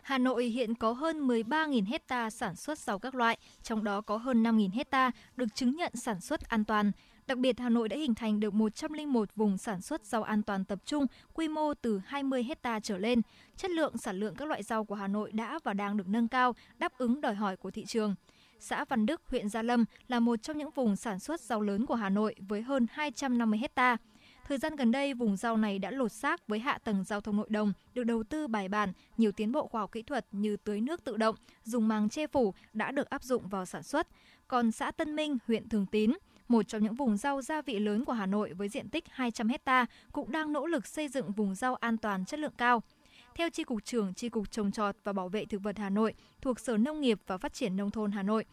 Hà 0.02 0.18
Nội 0.18 0.46
hiện 0.46 0.76
có 0.76 0.92
hơn 0.92 1.28
13.000 1.28 1.86
hecta 1.86 2.30
sản 2.30 2.56
xuất 2.56 2.80
rau 2.80 3.00
các 3.00 3.16
loại, 3.16 3.38
trong 3.64 3.84
đó 3.84 4.02
có 4.02 4.18
hơn 4.18 4.44
5.000 4.44 4.70
hecta 4.74 5.12
được 5.36 5.56
chứng 5.56 5.76
nhận 5.76 5.96
sản 5.96 6.22
xuất 6.22 6.42
an 6.42 6.66
toàn. 6.66 6.92
Đặc 7.28 7.38
biệt, 7.38 7.60
Hà 7.60 7.70
Nội 7.70 7.90
đã 7.90 7.98
hình 7.98 8.16
thành 8.16 8.40
được 8.40 8.54
101 8.54 9.36
vùng 9.36 9.58
sản 9.58 9.82
xuất 9.82 10.06
rau 10.06 10.24
an 10.24 10.44
toàn 10.44 10.66
tập 10.66 10.80
trung, 10.86 11.06
quy 11.34 11.48
mô 11.48 11.74
từ 11.74 12.02
20 12.06 12.44
hecta 12.44 12.80
trở 12.80 12.98
lên. 12.98 13.22
Chất 13.58 13.72
lượng, 13.72 13.98
sản 13.98 14.20
lượng 14.20 14.36
các 14.36 14.48
loại 14.48 14.64
rau 14.64 14.86
của 14.86 14.96
Hà 14.96 15.08
Nội 15.08 15.32
đã 15.32 15.60
và 15.64 15.74
đang 15.74 15.98
được 15.98 16.08
nâng 16.08 16.28
cao, 16.28 16.56
đáp 16.78 16.92
ứng 16.98 17.22
đòi 17.22 17.36
hỏi 17.36 17.58
của 17.58 17.72
thị 17.72 17.86
trường. 17.86 18.16
Xã 18.60 18.86
Văn 18.86 19.06
Đức, 19.06 19.22
huyện 19.28 19.50
Gia 19.50 19.62
Lâm 19.62 19.86
là 20.08 20.20
một 20.20 20.44
trong 20.44 20.58
những 20.58 20.70
vùng 20.70 20.96
sản 20.96 21.20
xuất 21.20 21.42
rau 21.42 21.62
lớn 21.62 21.86
của 21.86 21.96
Hà 21.96 22.10
Nội 22.10 22.36
với 22.40 22.62
hơn 22.62 22.88
250 22.92 23.60
hecta. 23.60 23.98
Thời 24.48 24.58
gian 24.58 24.76
gần 24.76 24.92
đây, 24.92 25.14
vùng 25.14 25.38
rau 25.38 25.58
này 25.58 25.80
đã 25.80 25.92
lột 25.92 26.12
xác 26.12 26.48
với 26.48 26.60
hạ 26.60 26.78
tầng 26.84 27.04
giao 27.04 27.22
thông 27.22 27.38
nội 27.38 27.48
đồng, 27.50 27.74
được 27.94 28.04
đầu 28.04 28.24
tư 28.24 28.48
bài 28.48 28.68
bản, 28.68 28.94
nhiều 29.18 29.32
tiến 29.32 29.52
bộ 29.52 29.68
khoa 29.68 29.82
học 29.82 29.92
kỹ 29.92 30.02
thuật 30.02 30.26
như 30.32 30.58
tưới 30.58 30.82
nước 30.82 31.04
tự 31.04 31.18
động, 31.18 31.36
dùng 31.64 31.88
màng 31.88 32.10
che 32.10 32.28
phủ 32.28 32.54
đã 32.74 32.92
được 32.92 33.10
áp 33.10 33.24
dụng 33.24 33.48
vào 33.48 33.66
sản 33.66 33.84
xuất. 33.84 34.08
Còn 34.48 34.72
xã 34.72 34.92
Tân 34.92 35.16
Minh, 35.16 35.38
huyện 35.48 35.70
Thường 35.70 35.86
Tín, 35.86 36.12
một 36.54 36.68
trong 36.68 36.84
những 36.84 36.96
vùng 36.96 37.18
rau 37.18 37.42
gia 37.42 37.62
vị 37.62 37.80
lớn 37.80 38.06
của 38.06 38.14
Hà 38.14 38.26
Nội 38.26 38.54
với 38.54 38.70
diện 38.70 38.90
tích 38.90 39.04
200 39.10 39.48
hecta 39.50 39.86
cũng 40.12 40.32
đang 40.32 40.54
nỗ 40.54 40.66
lực 40.66 40.88
xây 40.88 41.08
dựng 41.08 41.32
vùng 41.32 41.56
rau 41.56 41.76
an 41.76 41.98
toàn 41.98 42.26
chất 42.26 42.40
lượng 42.40 42.54
cao. 42.58 42.84
Theo 43.36 43.50
Tri 43.50 43.64
Cục 43.64 43.86
trưởng 43.86 44.14
Tri 44.14 44.30
Cục 44.30 44.52
Trồng 44.52 44.72
trọt 44.72 44.96
và 45.04 45.14
Bảo 45.14 45.30
vệ 45.30 45.46
Thực 45.46 45.64
vật 45.64 45.78
Hà 45.78 45.90
Nội 45.90 46.14
thuộc 46.42 46.60
Sở 46.60 46.78
Nông 46.78 47.02
nghiệp 47.02 47.20
và 47.28 47.38
Phát 47.38 47.54
triển 47.54 47.76
Nông 47.76 47.92
thôn 47.92 48.12
Hà 48.12 48.24
Nội, 48.24 48.46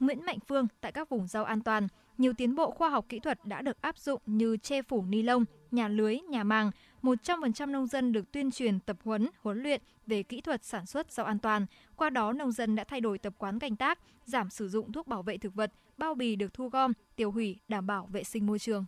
Nguyễn 0.00 0.24
Mạnh 0.24 0.38
Phương 0.48 0.66
tại 0.80 0.92
các 0.92 1.08
vùng 1.08 1.26
rau 1.26 1.44
an 1.44 1.60
toàn, 1.60 1.88
nhiều 2.18 2.32
tiến 2.32 2.54
bộ 2.54 2.70
khoa 2.70 2.88
học 2.88 3.06
kỹ 3.08 3.18
thuật 3.18 3.38
đã 3.44 3.62
được 3.62 3.82
áp 3.82 3.98
dụng 3.98 4.22
như 4.26 4.56
che 4.56 4.82
phủ 4.82 5.04
ni 5.08 5.22
lông, 5.22 5.44
nhà 5.70 5.88
lưới, 5.88 6.20
nhà 6.20 6.44
màng. 6.44 6.70
100% 7.02 7.70
nông 7.70 7.86
dân 7.86 8.12
được 8.12 8.32
tuyên 8.32 8.50
truyền 8.50 8.80
tập 8.80 8.96
huấn, 9.04 9.28
huấn 9.42 9.62
luyện 9.62 9.80
về 10.06 10.22
kỹ 10.22 10.40
thuật 10.40 10.64
sản 10.64 10.86
xuất 10.86 11.12
rau 11.12 11.26
an 11.26 11.38
toàn. 11.38 11.66
Qua 11.96 12.10
đó, 12.10 12.32
nông 12.32 12.52
dân 12.52 12.76
đã 12.76 12.84
thay 12.84 13.00
đổi 13.00 13.18
tập 13.18 13.34
quán 13.38 13.58
canh 13.58 13.76
tác, 13.76 13.98
giảm 14.24 14.50
sử 14.50 14.68
dụng 14.68 14.92
thuốc 14.92 15.06
bảo 15.06 15.22
vệ 15.22 15.38
thực 15.38 15.54
vật, 15.54 15.72
bao 15.98 16.14
bì 16.14 16.36
được 16.36 16.54
thu 16.54 16.68
gom, 16.68 16.92
tiêu 17.16 17.30
hủy, 17.30 17.56
đảm 17.68 17.86
bảo 17.86 18.06
vệ 18.06 18.24
sinh 18.24 18.46
môi 18.46 18.58
trường. 18.58 18.84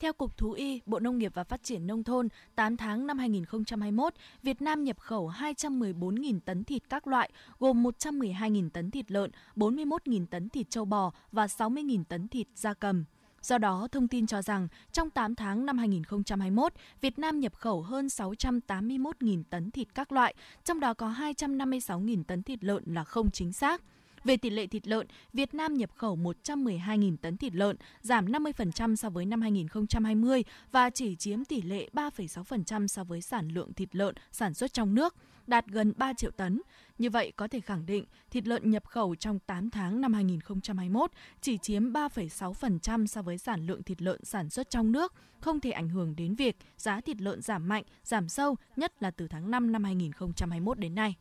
Theo 0.00 0.12
Cục 0.12 0.36
Thú 0.36 0.52
y, 0.52 0.80
Bộ 0.86 0.98
Nông 0.98 1.18
nghiệp 1.18 1.32
và 1.34 1.44
Phát 1.44 1.62
triển 1.62 1.86
Nông 1.86 2.04
thôn, 2.04 2.28
8 2.54 2.76
tháng 2.76 3.06
năm 3.06 3.18
2021, 3.18 4.14
Việt 4.42 4.62
Nam 4.62 4.84
nhập 4.84 5.00
khẩu 5.00 5.28
214.000 5.28 6.40
tấn 6.44 6.64
thịt 6.64 6.82
các 6.88 7.06
loại, 7.06 7.30
gồm 7.58 7.82
112.000 7.82 8.70
tấn 8.70 8.90
thịt 8.90 9.10
lợn, 9.10 9.30
41.000 9.56 10.26
tấn 10.26 10.48
thịt 10.48 10.70
châu 10.70 10.84
bò 10.84 11.12
và 11.32 11.46
60.000 11.46 12.04
tấn 12.04 12.28
thịt 12.28 12.46
da 12.54 12.74
cầm. 12.74 13.04
Do 13.42 13.58
đó, 13.58 13.88
thông 13.92 14.08
tin 14.08 14.26
cho 14.26 14.42
rằng 14.42 14.68
trong 14.92 15.10
8 15.10 15.34
tháng 15.34 15.66
năm 15.66 15.78
2021, 15.78 16.72
Việt 17.00 17.18
Nam 17.18 17.40
nhập 17.40 17.54
khẩu 17.54 17.82
hơn 17.82 18.06
681.000 18.06 19.42
tấn 19.50 19.70
thịt 19.70 19.88
các 19.94 20.12
loại, 20.12 20.34
trong 20.64 20.80
đó 20.80 20.94
có 20.94 21.14
256.000 21.18 22.24
tấn 22.24 22.42
thịt 22.42 22.64
lợn 22.64 22.82
là 22.86 23.04
không 23.04 23.30
chính 23.30 23.52
xác. 23.52 23.82
Về 24.24 24.36
tỷ 24.36 24.50
lệ 24.50 24.66
thịt 24.66 24.86
lợn, 24.86 25.06
Việt 25.32 25.54
Nam 25.54 25.74
nhập 25.74 25.90
khẩu 25.94 26.16
112.000 26.16 27.16
tấn 27.16 27.36
thịt 27.36 27.54
lợn, 27.54 27.76
giảm 28.00 28.26
50% 28.26 28.96
so 28.96 29.10
với 29.10 29.26
năm 29.26 29.40
2020 29.40 30.44
và 30.72 30.90
chỉ 30.90 31.16
chiếm 31.16 31.44
tỷ 31.44 31.62
lệ 31.62 31.88
3,6% 31.92 32.86
so 32.86 33.04
với 33.04 33.20
sản 33.20 33.48
lượng 33.48 33.72
thịt 33.72 33.96
lợn 33.96 34.14
sản 34.32 34.54
xuất 34.54 34.72
trong 34.72 34.94
nước, 34.94 35.14
đạt 35.46 35.66
gần 35.66 35.92
3 35.96 36.12
triệu 36.12 36.30
tấn. 36.30 36.62
Như 36.98 37.10
vậy 37.10 37.32
có 37.36 37.48
thể 37.48 37.60
khẳng 37.60 37.86
định 37.86 38.04
thịt 38.30 38.46
lợn 38.46 38.70
nhập 38.70 38.86
khẩu 38.86 39.14
trong 39.14 39.38
8 39.38 39.70
tháng 39.70 40.00
năm 40.00 40.12
2021 40.12 41.10
chỉ 41.40 41.58
chiếm 41.58 41.92
3,6% 41.92 43.06
so 43.06 43.22
với 43.22 43.38
sản 43.38 43.66
lượng 43.66 43.82
thịt 43.82 44.02
lợn 44.02 44.24
sản 44.24 44.50
xuất 44.50 44.70
trong 44.70 44.92
nước, 44.92 45.14
không 45.40 45.60
thể 45.60 45.70
ảnh 45.70 45.88
hưởng 45.88 46.16
đến 46.16 46.34
việc 46.34 46.56
giá 46.76 47.00
thịt 47.00 47.20
lợn 47.20 47.42
giảm 47.42 47.68
mạnh, 47.68 47.84
giảm 48.04 48.28
sâu, 48.28 48.56
nhất 48.76 48.92
là 49.00 49.10
từ 49.10 49.28
tháng 49.28 49.50
5 49.50 49.72
năm 49.72 49.84
2021 49.84 50.78
đến 50.78 50.94
nay. 50.94 51.16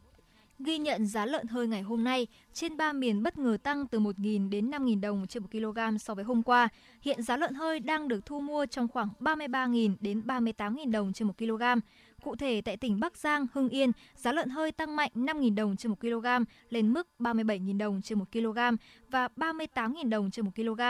Ghi 0.64 0.78
nhận 0.78 1.06
giá 1.06 1.26
lợn 1.26 1.48
hơi 1.48 1.68
ngày 1.68 1.82
hôm 1.82 2.04
nay, 2.04 2.28
trên 2.54 2.78
ba 2.78 2.94
miền 2.94 3.24
bất 3.24 3.38
ngờ 3.38 3.58
tăng 3.64 3.88
từ 3.88 4.00
1.000 4.00 4.50
đến 4.50 4.72
5.000 4.72 5.02
đồng 5.02 5.28
trên 5.28 5.44
1 5.44 5.50
kg 5.52 5.98
so 5.98 6.16
với 6.16 6.24
hôm 6.24 6.44
qua. 6.44 6.70
Hiện 7.02 7.22
giá 7.22 7.38
lợn 7.38 7.54
hơi 7.54 7.80
đang 7.80 8.08
được 8.08 8.26
thu 8.26 8.40
mua 8.40 8.66
trong 8.66 8.88
khoảng 8.88 9.10
33.000 9.20 9.96
đến 10.00 10.22
38.000 10.26 10.92
đồng 10.92 11.14
trên 11.14 11.28
1 11.28 11.38
kg. 11.38 11.64
Cụ 12.24 12.36
thể 12.36 12.62
tại 12.62 12.78
tỉnh 12.78 13.00
Bắc 13.00 13.18
Giang, 13.18 13.48
Hưng 13.54 13.70
Yên, 13.70 13.92
giá 14.16 14.32
lợn 14.32 14.50
hơi 14.50 14.72
tăng 14.72 14.96
mạnh 14.96 15.12
5.000 15.16 15.56
đồng 15.56 15.78
trên 15.78 15.90
1 15.90 16.00
kg 16.00 16.28
lên 16.70 16.94
mức 16.94 17.08
37.000 17.20 17.78
đồng 17.78 18.02
trên 18.02 18.20
1 18.20 18.26
kg 18.32 18.60
và 19.10 19.30
38.000 19.36 20.10
đồng 20.10 20.32
trên 20.32 20.46
1 20.46 20.52
kg. 20.56 20.82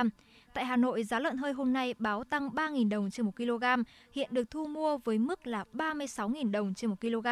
Tại 0.54 0.66
Hà 0.66 0.78
Nội, 0.78 1.04
giá 1.04 1.20
lợn 1.20 1.38
hơi 1.38 1.54
hôm 1.54 1.74
nay 1.74 1.94
báo 2.00 2.24
tăng 2.24 2.50
3.000 2.50 2.90
đồng 2.90 3.12
trên 3.12 3.26
1 3.26 3.36
kg, 3.36 3.64
hiện 4.12 4.30
được 4.32 4.52
thu 4.52 4.66
mua 4.66 4.98
với 4.98 5.20
mức 5.20 5.48
là 5.48 5.66
36.000 5.74 6.52
đồng 6.52 6.74
trên 6.74 6.90
1 6.90 7.02
kg. 7.02 7.28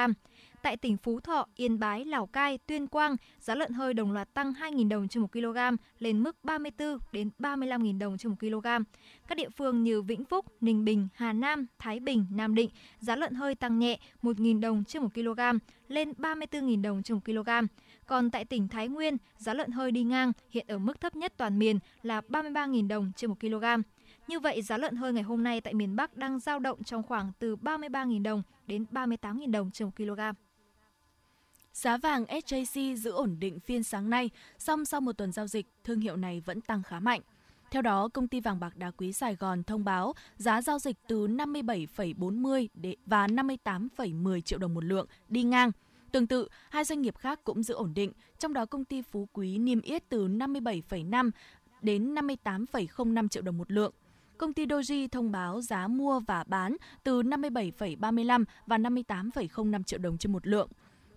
Tại 0.62 0.78
tỉnh 0.78 0.98
Phú 0.98 1.20
Thọ, 1.20 1.46
Yên 1.56 1.80
Bái, 1.80 2.06
Lào 2.06 2.26
Cai, 2.26 2.58
Tuyên 2.58 2.88
Quang, 2.88 3.16
giá 3.40 3.56
lợn 3.56 3.74
hơi 3.74 3.94
đồng 3.94 4.12
loạt 4.12 4.34
tăng 4.34 4.54
2.000 4.54 4.90
đồng 4.90 5.08
trên 5.08 5.22
1 5.22 5.32
kg 5.32 5.58
lên 6.00 6.24
mức 6.24 6.44
34 6.44 6.98
đến 7.12 7.30
35.000 7.40 8.00
đồng 8.00 8.18
trên 8.18 8.30
1 8.30 8.36
kg. 8.40 8.68
Các 9.28 9.36
địa 9.36 9.50
phương 9.50 9.84
như 9.84 10.02
Vĩnh 10.02 10.26
Phúc, 10.26 10.46
Ninh 10.62 10.86
Bình, 10.86 11.08
Hà 11.14 11.34
Nam, 11.34 11.66
Thái 11.80 12.00
Bình, 12.00 12.26
Nam 12.32 12.56
Định, 12.56 12.70
giá 13.00 13.16
lợn 13.16 13.34
hơi 13.34 13.56
tăng 13.56 13.80
nhẹ 13.80 14.00
1.000 14.22 14.60
đồng 14.60 14.84
trên 14.84 15.04
1 15.04 15.10
kg 15.14 15.40
lên 15.88 16.12
34.000 16.18 16.82
đồng 16.82 17.04
trên 17.04 17.16
1 17.16 17.26
kg. 17.26 17.50
Còn 18.06 18.32
tại 18.32 18.46
tỉnh 18.46 18.68
Thái 18.68 18.88
Nguyên, 18.88 19.18
giá 19.38 19.54
lợn 19.54 19.72
hơi 19.72 19.92
đi 19.92 20.04
ngang 20.04 20.32
hiện 20.50 20.66
ở 20.68 20.78
mức 20.78 21.02
thấp 21.02 21.16
nhất 21.16 21.34
toàn 21.38 21.60
miền 21.60 21.80
là 22.04 22.22
33.000 22.30 22.88
đồng 22.88 23.12
trên 23.16 23.30
1 23.30 23.40
kg. 23.40 23.66
Như 24.28 24.40
vậy, 24.40 24.62
giá 24.62 24.78
lợn 24.78 24.96
hơi 24.96 25.14
ngày 25.14 25.24
hôm 25.24 25.44
nay 25.44 25.62
tại 25.62 25.74
miền 25.74 25.96
Bắc 25.96 26.18
đang 26.18 26.40
giao 26.40 26.60
động 26.60 26.84
trong 26.84 27.04
khoảng 27.04 27.32
từ 27.40 27.56
33.000 27.56 28.24
đồng 28.24 28.44
đến 28.68 28.86
38.000 28.92 29.52
đồng 29.52 29.72
trên 29.72 29.86
1 29.86 29.92
kg. 29.98 30.20
Giá 31.80 31.98
vàng 31.98 32.26
SJC 32.26 32.96
giữ 32.96 33.12
ổn 33.12 33.36
định 33.40 33.60
phiên 33.60 33.84
sáng 33.84 34.10
nay, 34.10 34.30
song 34.58 34.86
sau 34.86 35.02
một 35.02 35.18
tuần 35.18 35.32
giao 35.32 35.48
dịch, 35.48 35.66
thương 35.84 36.00
hiệu 36.00 36.16
này 36.16 36.42
vẫn 36.46 36.62
tăng 36.62 36.84
khá 36.84 37.00
mạnh. 37.00 37.22
Theo 37.72 37.82
đó, 37.82 38.08
công 38.08 38.28
ty 38.28 38.40
vàng 38.40 38.60
bạc 38.60 38.78
đá 38.78 38.92
quý 38.92 39.14
Sài 39.14 39.36
Gòn 39.36 39.64
thông 39.64 39.84
báo 39.84 40.14
giá 40.38 40.62
giao 40.62 40.80
dịch 40.80 40.96
từ 41.08 41.28
57,40 41.28 42.68
và 43.06 43.28
58,10 43.28 44.42
triệu 44.42 44.60
đồng 44.60 44.74
một 44.74 44.84
lượng 44.84 45.08
đi 45.30 45.44
ngang. 45.44 45.72
Tương 46.12 46.28
tự, 46.28 46.48
hai 46.70 46.84
doanh 46.84 47.02
nghiệp 47.02 47.18
khác 47.18 47.40
cũng 47.44 47.64
giữ 47.64 47.74
ổn 47.74 47.94
định, 47.94 48.12
trong 48.40 48.54
đó 48.54 48.66
công 48.66 48.86
ty 48.86 49.02
Phú 49.02 49.28
Quý 49.34 49.58
niêm 49.58 49.82
yết 49.82 50.10
từ 50.10 50.28
57,5 50.28 51.32
đến 51.82 52.16
58,05 52.16 53.28
triệu 53.28 53.44
đồng 53.44 53.58
một 53.58 53.72
lượng. 53.72 53.94
Công 54.38 54.54
ty 54.54 54.66
Doji 54.66 55.08
thông 55.12 55.32
báo 55.32 55.62
giá 55.62 55.88
mua 55.88 56.20
và 56.20 56.44
bán 56.44 56.76
từ 57.04 57.22
57,35 57.22 58.46
và 58.66 58.78
58,05 58.78 59.84
triệu 59.84 60.00
đồng 60.00 60.18
trên 60.18 60.32
một 60.32 60.48
lượng. 60.48 60.70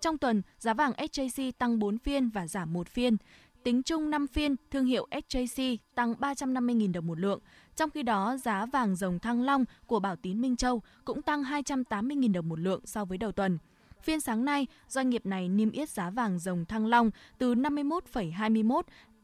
Trong 0.03 0.19
tuần, 0.19 0.43
giá 0.59 0.75
vàng 0.75 0.93
SJC 0.93 1.53
tăng 1.59 1.79
4 1.79 1.99
phiên 1.99 2.29
và 2.29 2.47
giảm 2.47 2.73
1 2.73 2.89
phiên. 2.89 3.17
Tính 3.63 3.83
chung 3.83 4.11
5 4.11 4.27
phiên, 4.27 4.57
thương 4.71 4.85
hiệu 4.85 5.07
SJC 5.11 5.77
tăng 5.95 6.15
350.000 6.15 6.93
đồng 6.93 7.07
một 7.07 7.19
lượng. 7.19 7.41
Trong 7.77 7.91
khi 7.91 8.03
đó, 8.03 8.37
giá 8.37 8.67
vàng 8.67 8.97
dòng 8.97 9.19
thăng 9.19 9.43
long 9.43 9.65
của 9.87 10.01
Bảo 10.01 10.17
Tín 10.17 10.41
Minh 10.41 10.57
Châu 10.57 10.83
cũng 11.05 11.23
tăng 11.23 11.43
280.000 11.43 12.33
đồng 12.33 12.49
một 12.49 12.59
lượng 12.59 12.81
so 12.85 13.05
với 13.05 13.19
đầu 13.19 13.33
tuần. 13.33 13.59
Phiên 14.03 14.21
sáng 14.21 14.45
nay, 14.45 14.67
doanh 14.89 15.11
nghiệp 15.11 15.27
này 15.27 15.49
niêm 15.49 15.71
yết 15.71 15.89
giá 15.89 16.11
vàng 16.11 16.39
dòng 16.39 16.65
thăng 16.65 16.87
long 16.87 17.11
từ 17.39 17.55
51,21 17.55 18.83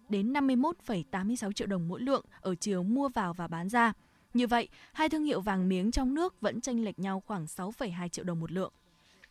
đến 0.09 0.33
51,86 0.33 1.53
triệu 1.53 1.67
đồng 1.67 1.88
mỗi 1.88 2.01
lượng 2.01 2.25
ở 2.41 2.55
chiều 2.55 2.83
mua 2.83 3.09
vào 3.09 3.35
và 3.35 3.49
bán 3.49 3.69
ra. 3.69 3.93
Như 4.35 4.47
vậy, 4.47 4.69
hai 4.93 5.09
thương 5.09 5.25
hiệu 5.25 5.41
vàng 5.41 5.69
miếng 5.69 5.91
trong 5.91 6.14
nước 6.14 6.41
vẫn 6.41 6.61
chênh 6.61 6.85
lệch 6.85 6.99
nhau 6.99 7.23
khoảng 7.27 7.45
6,2 7.45 8.09
triệu 8.09 8.25
đồng 8.25 8.41
một 8.41 8.53
lượng. 8.53 8.73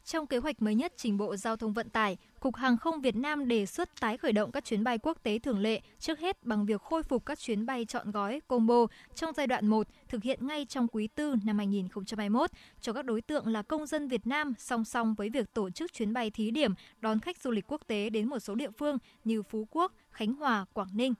Trong 0.07 0.27
kế 0.27 0.37
hoạch 0.37 0.61
mới 0.61 0.75
nhất 0.75 0.93
trình 0.97 1.17
Bộ 1.17 1.35
Giao 1.35 1.55
thông 1.55 1.73
Vận 1.73 1.89
tải, 1.89 2.17
Cục 2.39 2.55
Hàng 2.55 2.77
không 2.77 3.01
Việt 3.01 3.15
Nam 3.15 3.47
đề 3.47 3.65
xuất 3.65 3.89
tái 3.99 4.17
khởi 4.17 4.31
động 4.31 4.51
các 4.51 4.65
chuyến 4.65 4.83
bay 4.83 4.97
quốc 4.97 5.17
tế 5.23 5.39
thường 5.39 5.59
lệ 5.59 5.81
trước 5.99 6.19
hết 6.19 6.43
bằng 6.43 6.65
việc 6.65 6.81
khôi 6.81 7.03
phục 7.03 7.25
các 7.25 7.39
chuyến 7.39 7.65
bay 7.65 7.85
chọn 7.85 8.11
gói 8.11 8.41
combo 8.47 8.85
trong 9.15 9.33
giai 9.37 9.47
đoạn 9.47 9.67
1 9.67 9.87
thực 10.07 10.23
hiện 10.23 10.47
ngay 10.47 10.65
trong 10.65 10.87
quý 10.87 11.09
4 11.17 11.39
năm 11.45 11.57
2021 11.57 12.51
cho 12.81 12.93
các 12.93 13.05
đối 13.05 13.21
tượng 13.21 13.47
là 13.47 13.61
công 13.61 13.85
dân 13.85 14.07
Việt 14.07 14.27
Nam 14.27 14.53
song 14.57 14.85
song 14.85 15.15
với 15.15 15.29
việc 15.29 15.53
tổ 15.53 15.69
chức 15.69 15.93
chuyến 15.93 16.13
bay 16.13 16.31
thí 16.31 16.51
điểm 16.51 16.73
đón 16.99 17.19
khách 17.19 17.41
du 17.41 17.51
lịch 17.51 17.65
quốc 17.71 17.81
tế 17.87 18.09
đến 18.09 18.29
một 18.29 18.39
số 18.39 18.55
địa 18.55 18.71
phương 18.77 18.97
như 19.23 19.43
Phú 19.43 19.67
Quốc, 19.71 19.91
Khánh 20.11 20.33
Hòa, 20.33 20.65
Quảng 20.73 20.89
Ninh, 20.93 21.13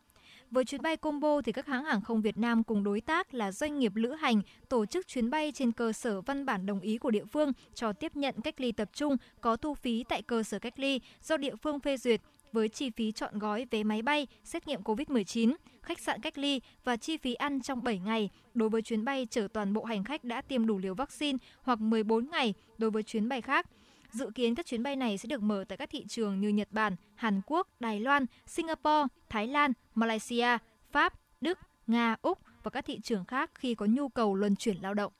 với 0.52 0.66
chuyến 0.66 0.82
bay 0.82 0.98
combo 0.98 1.42
thì 1.42 1.52
các 1.52 1.66
hãng 1.66 1.86
hàng 1.86 2.02
không 2.02 2.22
Việt 2.22 2.38
Nam 2.38 2.64
cùng 2.64 2.84
đối 2.84 3.02
tác 3.02 3.34
là 3.34 3.52
doanh 3.52 3.80
nghiệp 3.80 3.96
lữ 3.96 4.12
hành 4.14 4.42
tổ 4.70 4.86
chức 4.86 5.08
chuyến 5.08 5.30
bay 5.30 5.52
trên 5.52 5.72
cơ 5.72 5.94
sở 5.94 6.22
văn 6.22 6.46
bản 6.46 6.66
đồng 6.66 6.80
ý 6.80 6.98
của 6.98 7.12
địa 7.12 7.26
phương 7.26 7.52
cho 7.74 7.94
tiếp 7.94 8.16
nhận 8.16 8.36
cách 8.44 8.62
ly 8.62 8.72
tập 8.72 8.90
trung 8.94 9.18
có 9.42 9.56
thu 9.56 9.74
phí 9.74 10.04
tại 10.10 10.22
cơ 10.22 10.44
sở 10.44 10.60
cách 10.60 10.80
ly 10.80 11.00
do 11.24 11.38
địa 11.38 11.56
phương 11.56 11.80
phê 11.80 11.98
duyệt 11.98 12.22
với 12.52 12.70
chi 12.70 12.90
phí 12.90 13.12
chọn 13.12 13.40
gói 13.40 13.66
vé 13.72 13.84
máy 13.84 14.02
bay, 14.02 14.28
xét 14.44 14.68
nghiệm 14.68 14.82
COVID-19, 14.82 15.56
khách 15.82 16.00
sạn 16.00 16.22
cách 16.22 16.38
ly 16.38 16.62
và 16.84 16.98
chi 16.98 17.18
phí 17.18 17.34
ăn 17.34 17.62
trong 17.62 17.84
7 17.84 18.00
ngày 18.00 18.30
đối 18.54 18.70
với 18.70 18.82
chuyến 18.82 19.06
bay 19.06 19.28
chở 19.32 19.48
toàn 19.54 19.74
bộ 19.74 19.84
hành 19.84 20.04
khách 20.04 20.24
đã 20.24 20.42
tiêm 20.42 20.66
đủ 20.66 20.78
liều 20.78 20.96
vaccine 20.96 21.38
hoặc 21.62 21.82
14 21.82 22.30
ngày 22.30 22.54
đối 22.78 22.92
với 22.92 23.04
chuyến 23.04 23.30
bay 23.30 23.42
khác. 23.42 23.66
Dự 24.12 24.32
kiến 24.36 24.56
các 24.56 24.66
chuyến 24.66 24.84
bay 24.84 24.96
này 24.96 25.18
sẽ 25.18 25.28
được 25.28 25.42
mở 25.42 25.66
tại 25.68 25.78
các 25.78 25.90
thị 25.90 26.06
trường 26.08 26.40
như 26.40 26.50
Nhật 26.50 26.68
Bản, 26.72 26.96
Hàn 27.16 27.42
Quốc, 27.46 27.68
Đài 27.80 28.00
Loan, 28.00 28.26
Singapore, 28.46 29.08
Thái 29.30 29.48
Lan, 29.48 29.74
Malaysia, 29.96 30.58
Pháp, 30.92 31.14
Đức, 31.42 31.60
Nga, 31.88 32.16
Úc 32.22 32.40
và 32.64 32.70
các 32.70 32.86
thị 32.86 33.00
trường 33.00 33.26
khác 33.26 33.52
khi 33.56 33.76
có 33.76 33.86
nhu 33.86 34.10
cầu 34.10 34.36
luân 34.36 34.56
chuyển 34.56 34.78
lao 34.82 34.94
động. 34.94 35.14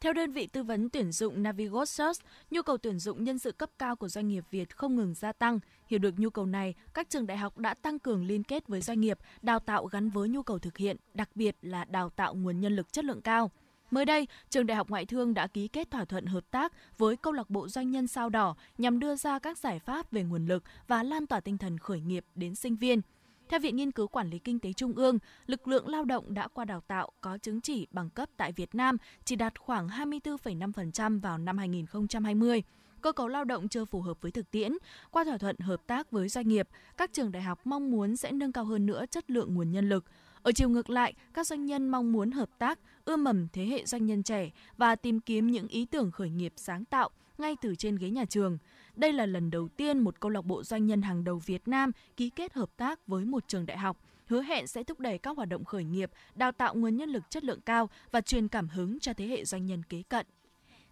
Theo 0.00 0.12
đơn 0.12 0.32
vị 0.32 0.46
tư 0.46 0.62
vấn 0.62 0.90
tuyển 0.90 1.12
dụng 1.12 1.42
Navigos 1.42 1.90
Search, 1.90 2.20
nhu 2.50 2.62
cầu 2.62 2.78
tuyển 2.78 2.98
dụng 2.98 3.24
nhân 3.24 3.38
sự 3.38 3.52
cấp 3.52 3.70
cao 3.78 3.96
của 3.96 4.08
doanh 4.08 4.28
nghiệp 4.28 4.44
Việt 4.50 4.76
không 4.76 4.96
ngừng 4.96 5.14
gia 5.14 5.32
tăng. 5.32 5.58
Hiểu 5.86 5.98
được 5.98 6.14
nhu 6.18 6.30
cầu 6.30 6.46
này, 6.46 6.74
các 6.94 7.10
trường 7.10 7.26
đại 7.26 7.36
học 7.36 7.58
đã 7.58 7.74
tăng 7.74 7.98
cường 7.98 8.24
liên 8.24 8.42
kết 8.42 8.68
với 8.68 8.80
doanh 8.80 9.00
nghiệp, 9.00 9.18
đào 9.42 9.58
tạo 9.58 9.86
gắn 9.86 10.10
với 10.10 10.28
nhu 10.28 10.42
cầu 10.42 10.58
thực 10.58 10.76
hiện, 10.76 10.96
đặc 11.14 11.30
biệt 11.34 11.56
là 11.62 11.84
đào 11.84 12.10
tạo 12.10 12.34
nguồn 12.34 12.60
nhân 12.60 12.76
lực 12.76 12.92
chất 12.92 13.04
lượng 13.04 13.22
cao. 13.22 13.50
Mới 13.90 14.04
đây, 14.04 14.26
trường 14.50 14.66
Đại 14.66 14.76
học 14.76 14.88
Ngoại 14.88 15.06
thương 15.06 15.34
đã 15.34 15.46
ký 15.46 15.68
kết 15.68 15.90
thỏa 15.90 16.04
thuận 16.04 16.26
hợp 16.26 16.50
tác 16.50 16.72
với 16.98 17.16
câu 17.16 17.32
lạc 17.32 17.50
bộ 17.50 17.68
doanh 17.68 17.90
nhân 17.90 18.06
Sao 18.06 18.28
Đỏ 18.28 18.56
nhằm 18.78 18.98
đưa 18.98 19.16
ra 19.16 19.38
các 19.38 19.58
giải 19.58 19.78
pháp 19.78 20.12
về 20.12 20.22
nguồn 20.22 20.46
lực 20.46 20.62
và 20.88 21.02
lan 21.02 21.26
tỏa 21.26 21.40
tinh 21.40 21.58
thần 21.58 21.78
khởi 21.78 22.00
nghiệp 22.00 22.24
đến 22.34 22.54
sinh 22.54 22.76
viên. 22.76 23.00
Theo 23.48 23.60
Viện 23.60 23.76
Nghiên 23.76 23.92
cứu 23.92 24.08
Quản 24.08 24.30
lý 24.30 24.38
Kinh 24.38 24.58
tế 24.58 24.72
Trung 24.72 24.92
ương, 24.92 25.18
lực 25.46 25.68
lượng 25.68 25.88
lao 25.88 26.04
động 26.04 26.34
đã 26.34 26.48
qua 26.48 26.64
đào 26.64 26.80
tạo 26.80 27.10
có 27.20 27.38
chứng 27.38 27.60
chỉ 27.60 27.86
bằng 27.90 28.10
cấp 28.10 28.28
tại 28.36 28.52
Việt 28.52 28.74
Nam 28.74 28.96
chỉ 29.24 29.36
đạt 29.36 29.60
khoảng 29.60 29.88
24,5% 29.88 31.20
vào 31.20 31.38
năm 31.38 31.58
2020 31.58 32.62
cơ 33.00 33.12
cấu 33.12 33.28
lao 33.28 33.44
động 33.44 33.68
chưa 33.68 33.84
phù 33.84 34.00
hợp 34.00 34.20
với 34.20 34.30
thực 34.30 34.50
tiễn. 34.50 34.72
Qua 35.10 35.24
thỏa 35.24 35.38
thuận 35.38 35.58
hợp 35.58 35.86
tác 35.86 36.10
với 36.10 36.28
doanh 36.28 36.48
nghiệp, 36.48 36.68
các 36.96 37.12
trường 37.12 37.32
đại 37.32 37.42
học 37.42 37.60
mong 37.64 37.90
muốn 37.90 38.16
sẽ 38.16 38.32
nâng 38.32 38.52
cao 38.52 38.64
hơn 38.64 38.86
nữa 38.86 39.04
chất 39.10 39.30
lượng 39.30 39.54
nguồn 39.54 39.70
nhân 39.70 39.88
lực. 39.88 40.04
Ở 40.42 40.52
chiều 40.52 40.68
ngược 40.68 40.90
lại, 40.90 41.14
các 41.34 41.46
doanh 41.46 41.66
nhân 41.66 41.88
mong 41.88 42.12
muốn 42.12 42.30
hợp 42.30 42.48
tác, 42.58 42.78
ươm 43.04 43.24
mầm 43.24 43.48
thế 43.52 43.66
hệ 43.66 43.86
doanh 43.86 44.06
nhân 44.06 44.22
trẻ 44.22 44.50
và 44.76 44.96
tìm 44.96 45.20
kiếm 45.20 45.46
những 45.46 45.68
ý 45.68 45.86
tưởng 45.86 46.10
khởi 46.10 46.30
nghiệp 46.30 46.52
sáng 46.56 46.84
tạo 46.84 47.10
ngay 47.38 47.56
từ 47.62 47.74
trên 47.74 47.96
ghế 47.96 48.10
nhà 48.10 48.24
trường. 48.24 48.58
Đây 48.96 49.12
là 49.12 49.26
lần 49.26 49.50
đầu 49.50 49.68
tiên 49.68 49.98
một 49.98 50.20
câu 50.20 50.30
lạc 50.30 50.44
bộ 50.44 50.62
doanh 50.62 50.86
nhân 50.86 51.02
hàng 51.02 51.24
đầu 51.24 51.38
Việt 51.38 51.68
Nam 51.68 51.92
ký 52.16 52.30
kết 52.30 52.52
hợp 52.52 52.76
tác 52.76 53.06
với 53.06 53.24
một 53.24 53.48
trường 53.48 53.66
đại 53.66 53.78
học, 53.78 53.96
hứa 54.26 54.42
hẹn 54.42 54.66
sẽ 54.66 54.82
thúc 54.82 55.00
đẩy 55.00 55.18
các 55.18 55.36
hoạt 55.36 55.48
động 55.48 55.64
khởi 55.64 55.84
nghiệp, 55.84 56.10
đào 56.34 56.52
tạo 56.52 56.74
nguồn 56.74 56.96
nhân 56.96 57.08
lực 57.08 57.30
chất 57.30 57.44
lượng 57.44 57.60
cao 57.60 57.90
và 58.10 58.20
truyền 58.20 58.48
cảm 58.48 58.68
hứng 58.68 59.00
cho 59.00 59.12
thế 59.12 59.26
hệ 59.26 59.44
doanh 59.44 59.66
nhân 59.66 59.82
kế 59.82 60.02
cận. 60.02 60.26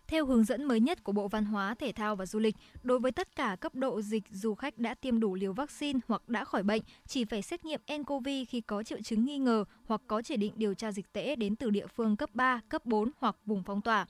Theo 0.09 0.27
hướng 0.27 0.44
dẫn 0.44 0.64
mới 0.64 0.81
nhất 0.81 1.05
của 1.05 1.12
Bộ 1.12 1.29
Văn 1.29 1.44
hóa, 1.44 1.75
Thể 1.75 1.92
thao 1.92 2.16
và 2.16 2.27
Du 2.27 2.38
lịch, 2.38 2.57
đối 2.83 2.99
với 2.99 3.12
tất 3.12 3.37
cả 3.37 3.57
cấp 3.61 3.75
độ 3.75 4.03
dịch 4.03 4.23
du 4.31 4.55
khách 4.55 4.79
đã 4.79 4.94
tiêm 4.94 5.21
đủ 5.21 5.35
liều 5.35 5.53
vaccine 5.53 6.01
hoặc 6.09 6.29
đã 6.29 6.44
khỏi 6.44 6.62
bệnh, 6.62 6.83
chỉ 7.07 7.25
phải 7.25 7.42
xét 7.42 7.64
nghiệm 7.64 7.81
nCoV 7.99 8.29
khi 8.49 8.61
có 8.61 8.83
triệu 8.83 8.99
chứng 9.03 9.25
nghi 9.25 9.38
ngờ 9.38 9.64
hoặc 9.87 10.01
có 10.07 10.23
chỉ 10.23 10.37
định 10.37 10.53
điều 10.57 10.75
tra 10.75 10.92
dịch 10.92 11.12
tễ 11.12 11.37
đến 11.37 11.57
từ 11.57 11.71
địa 11.71 11.87
phương 11.87 12.16
cấp 12.16 12.31
3, 12.35 12.61
cấp 12.68 12.87
4 12.87 13.11
hoặc 13.18 13.37
vùng 13.47 13.62
phong 13.62 13.81
tỏa. 13.81 14.07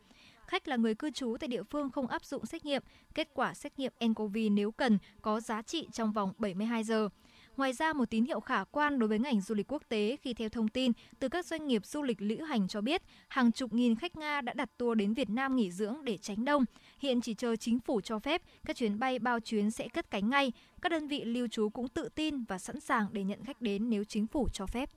Khách 0.46 0.68
là 0.68 0.76
người 0.76 0.94
cư 0.94 1.10
trú 1.10 1.36
tại 1.40 1.48
địa 1.48 1.62
phương 1.62 1.90
không 1.90 2.06
áp 2.06 2.24
dụng 2.24 2.46
xét 2.46 2.64
nghiệm, 2.64 2.82
kết 3.14 3.28
quả 3.34 3.54
xét 3.54 3.78
nghiệm 3.78 3.92
nCoV 4.04 4.36
nếu 4.50 4.70
cần 4.70 4.98
có 5.22 5.40
giá 5.40 5.62
trị 5.62 5.88
trong 5.92 6.12
vòng 6.12 6.32
72 6.38 6.84
giờ. 6.84 7.08
Ngoài 7.58 7.72
ra, 7.72 7.92
một 7.92 8.10
tín 8.10 8.24
hiệu 8.24 8.40
khả 8.40 8.64
quan 8.64 8.98
đối 8.98 9.08
với 9.08 9.18
ngành 9.18 9.40
du 9.40 9.54
lịch 9.54 9.72
quốc 9.72 9.82
tế 9.88 10.16
khi 10.22 10.34
theo 10.34 10.48
thông 10.48 10.68
tin 10.68 10.92
từ 11.18 11.28
các 11.28 11.46
doanh 11.46 11.66
nghiệp 11.66 11.86
du 11.86 12.02
lịch 12.02 12.22
lữ 12.22 12.36
hành 12.36 12.68
cho 12.68 12.80
biết, 12.80 13.02
hàng 13.28 13.52
chục 13.52 13.72
nghìn 13.72 13.96
khách 13.96 14.16
Nga 14.16 14.40
đã 14.40 14.52
đặt 14.52 14.70
tour 14.76 14.98
đến 14.98 15.14
Việt 15.14 15.30
Nam 15.30 15.56
nghỉ 15.56 15.70
dưỡng 15.70 16.04
để 16.04 16.16
tránh 16.16 16.44
đông. 16.44 16.64
Hiện 16.98 17.20
chỉ 17.20 17.34
chờ 17.34 17.56
chính 17.56 17.80
phủ 17.80 18.00
cho 18.00 18.18
phép, 18.18 18.42
các 18.66 18.76
chuyến 18.76 18.98
bay 18.98 19.18
bao 19.18 19.40
chuyến 19.40 19.70
sẽ 19.70 19.88
cất 19.88 20.10
cánh 20.10 20.30
ngay. 20.30 20.52
Các 20.82 20.88
đơn 20.88 21.08
vị 21.08 21.24
lưu 21.24 21.48
trú 21.48 21.68
cũng 21.68 21.88
tự 21.88 22.08
tin 22.08 22.44
và 22.44 22.58
sẵn 22.58 22.80
sàng 22.80 23.06
để 23.12 23.24
nhận 23.24 23.44
khách 23.44 23.60
đến 23.60 23.90
nếu 23.90 24.04
chính 24.04 24.26
phủ 24.26 24.48
cho 24.52 24.66
phép. 24.66 24.90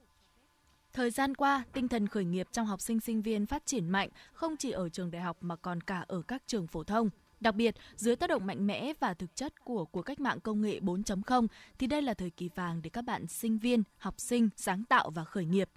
Thời 0.94 1.12
gian 1.12 1.36
qua, 1.36 1.64
tinh 1.74 1.88
thần 1.88 2.08
khởi 2.08 2.26
nghiệp 2.26 2.48
trong 2.52 2.66
học 2.66 2.82
sinh 2.82 3.00
sinh 3.00 3.22
viên 3.22 3.46
phát 3.46 3.66
triển 3.66 3.90
mạnh 3.90 4.10
không 4.34 4.58
chỉ 4.58 4.72
ở 4.72 4.90
trường 4.90 5.12
đại 5.12 5.22
học 5.22 5.38
mà 5.42 5.56
còn 5.56 5.82
cả 5.82 6.06
ở 6.08 6.22
các 6.22 6.44
trường 6.48 6.68
phổ 6.68 6.84
thông. 6.84 7.10
Đặc 7.42 7.56
biệt, 7.56 7.76
dưới 7.96 8.16
tác 8.16 8.30
động 8.30 8.46
mạnh 8.46 8.68
mẽ 8.68 8.94
và 9.00 9.14
thực 9.14 9.36
chất 9.36 9.64
của 9.64 9.86
cuộc 9.86 10.02
cách 10.02 10.20
mạng 10.20 10.40
công 10.40 10.62
nghệ 10.62 10.80
4.0 10.80 11.48
thì 11.80 11.88
đây 11.88 12.02
là 12.02 12.14
thời 12.14 12.30
kỳ 12.30 12.50
vàng 12.56 12.82
để 12.82 12.90
các 12.90 13.02
bạn 13.02 13.28
sinh 13.28 13.58
viên, 13.58 13.84
học 13.98 14.20
sinh 14.20 14.50
sáng 14.56 14.84
tạo 14.84 15.10
và 15.10 15.24
khởi 15.24 15.46
nghiệp. 15.46 15.70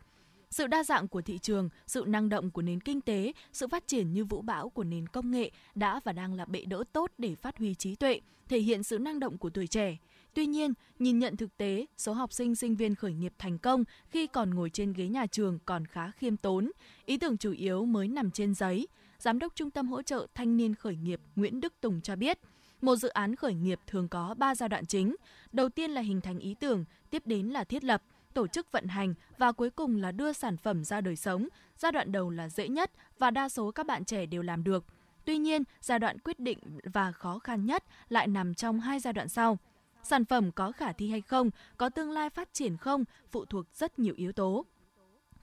Sự 0.50 0.66
đa 0.66 0.84
dạng 0.84 1.08
của 1.08 1.22
thị 1.22 1.38
trường, 1.38 1.68
sự 1.86 2.04
năng 2.06 2.28
động 2.28 2.50
của 2.50 2.62
nền 2.62 2.80
kinh 2.80 3.00
tế, 3.00 3.32
sự 3.52 3.68
phát 3.68 3.86
triển 3.86 4.12
như 4.12 4.24
vũ 4.24 4.42
bão 4.42 4.68
của 4.68 4.84
nền 4.84 5.06
công 5.06 5.30
nghệ 5.30 5.50
đã 5.74 6.00
và 6.04 6.12
đang 6.12 6.34
là 6.34 6.44
bệ 6.44 6.64
đỡ 6.64 6.84
tốt 6.92 7.10
để 7.18 7.34
phát 7.34 7.58
huy 7.58 7.74
trí 7.74 7.96
tuệ, 7.96 8.20
thể 8.48 8.58
hiện 8.58 8.82
sự 8.82 8.98
năng 8.98 9.20
động 9.20 9.38
của 9.38 9.50
tuổi 9.50 9.66
trẻ. 9.66 9.96
Tuy 10.34 10.46
nhiên, 10.46 10.72
nhìn 10.98 11.18
nhận 11.18 11.36
thực 11.36 11.56
tế, 11.56 11.86
số 11.96 12.12
học 12.12 12.32
sinh 12.32 12.54
sinh 12.54 12.76
viên 12.76 12.94
khởi 12.94 13.12
nghiệp 13.12 13.32
thành 13.38 13.58
công 13.58 13.84
khi 14.08 14.26
còn 14.26 14.54
ngồi 14.54 14.70
trên 14.70 14.92
ghế 14.92 15.08
nhà 15.08 15.26
trường 15.26 15.58
còn 15.64 15.86
khá 15.86 16.10
khiêm 16.10 16.36
tốn, 16.36 16.70
ý 17.04 17.18
tưởng 17.18 17.36
chủ 17.36 17.52
yếu 17.52 17.84
mới 17.84 18.08
nằm 18.08 18.30
trên 18.30 18.54
giấy. 18.54 18.86
Giám 19.24 19.38
đốc 19.38 19.54
Trung 19.54 19.70
tâm 19.70 19.88
hỗ 19.88 20.02
trợ 20.02 20.26
thanh 20.34 20.56
niên 20.56 20.74
khởi 20.74 20.96
nghiệp 20.96 21.20
Nguyễn 21.36 21.60
Đức 21.60 21.74
Tùng 21.80 22.00
cho 22.00 22.16
biết, 22.16 22.38
một 22.80 22.96
dự 22.96 23.08
án 23.08 23.36
khởi 23.36 23.54
nghiệp 23.54 23.80
thường 23.86 24.08
có 24.08 24.34
3 24.38 24.54
giai 24.54 24.68
đoạn 24.68 24.86
chính. 24.86 25.16
Đầu 25.52 25.68
tiên 25.68 25.90
là 25.90 26.00
hình 26.00 26.20
thành 26.20 26.38
ý 26.38 26.54
tưởng, 26.60 26.84
tiếp 27.10 27.22
đến 27.26 27.46
là 27.46 27.64
thiết 27.64 27.84
lập, 27.84 28.02
tổ 28.34 28.46
chức 28.46 28.72
vận 28.72 28.86
hành 28.86 29.14
và 29.38 29.52
cuối 29.52 29.70
cùng 29.70 29.96
là 29.96 30.12
đưa 30.12 30.32
sản 30.32 30.56
phẩm 30.56 30.84
ra 30.84 31.00
đời 31.00 31.16
sống. 31.16 31.48
Giai 31.76 31.92
đoạn 31.92 32.12
đầu 32.12 32.30
là 32.30 32.48
dễ 32.48 32.68
nhất 32.68 32.90
và 33.18 33.30
đa 33.30 33.48
số 33.48 33.70
các 33.70 33.86
bạn 33.86 34.04
trẻ 34.04 34.26
đều 34.26 34.42
làm 34.42 34.64
được. 34.64 34.84
Tuy 35.24 35.38
nhiên, 35.38 35.62
giai 35.80 35.98
đoạn 35.98 36.18
quyết 36.18 36.40
định 36.40 36.58
và 36.84 37.12
khó 37.12 37.38
khăn 37.38 37.66
nhất 37.66 37.84
lại 38.08 38.26
nằm 38.26 38.54
trong 38.54 38.80
hai 38.80 39.00
giai 39.00 39.12
đoạn 39.12 39.28
sau. 39.28 39.58
Sản 40.02 40.24
phẩm 40.24 40.52
có 40.52 40.72
khả 40.72 40.92
thi 40.92 41.10
hay 41.10 41.20
không, 41.20 41.50
có 41.76 41.88
tương 41.88 42.10
lai 42.10 42.30
phát 42.30 42.48
triển 42.52 42.76
không, 42.76 43.04
phụ 43.30 43.44
thuộc 43.44 43.66
rất 43.74 43.98
nhiều 43.98 44.14
yếu 44.16 44.32
tố. 44.32 44.64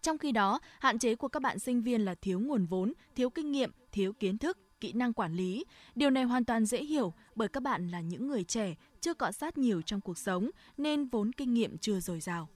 Trong 0.01 0.17
khi 0.17 0.31
đó, 0.31 0.59
hạn 0.79 0.99
chế 0.99 1.15
của 1.15 1.27
các 1.27 1.41
bạn 1.41 1.59
sinh 1.59 1.81
viên 1.81 2.05
là 2.05 2.15
thiếu 2.15 2.39
nguồn 2.39 2.65
vốn, 2.65 2.93
thiếu 3.15 3.29
kinh 3.29 3.51
nghiệm, 3.51 3.71
thiếu 3.91 4.13
kiến 4.13 4.37
thức, 4.37 4.57
kỹ 4.79 4.93
năng 4.93 5.13
quản 5.13 5.33
lý. 5.33 5.65
Điều 5.95 6.09
này 6.09 6.23
hoàn 6.23 6.45
toàn 6.45 6.65
dễ 6.65 6.83
hiểu 6.83 7.13
bởi 7.35 7.47
các 7.47 7.63
bạn 7.63 7.87
là 7.87 8.01
những 8.01 8.27
người 8.27 8.43
trẻ, 8.43 8.75
chưa 9.01 9.13
cọ 9.13 9.31
sát 9.31 9.57
nhiều 9.57 9.81
trong 9.81 10.01
cuộc 10.01 10.17
sống 10.17 10.49
nên 10.77 11.05
vốn 11.05 11.31
kinh 11.31 11.53
nghiệm 11.53 11.77
chưa 11.77 11.99
dồi 11.99 12.19
dào. 12.19 12.49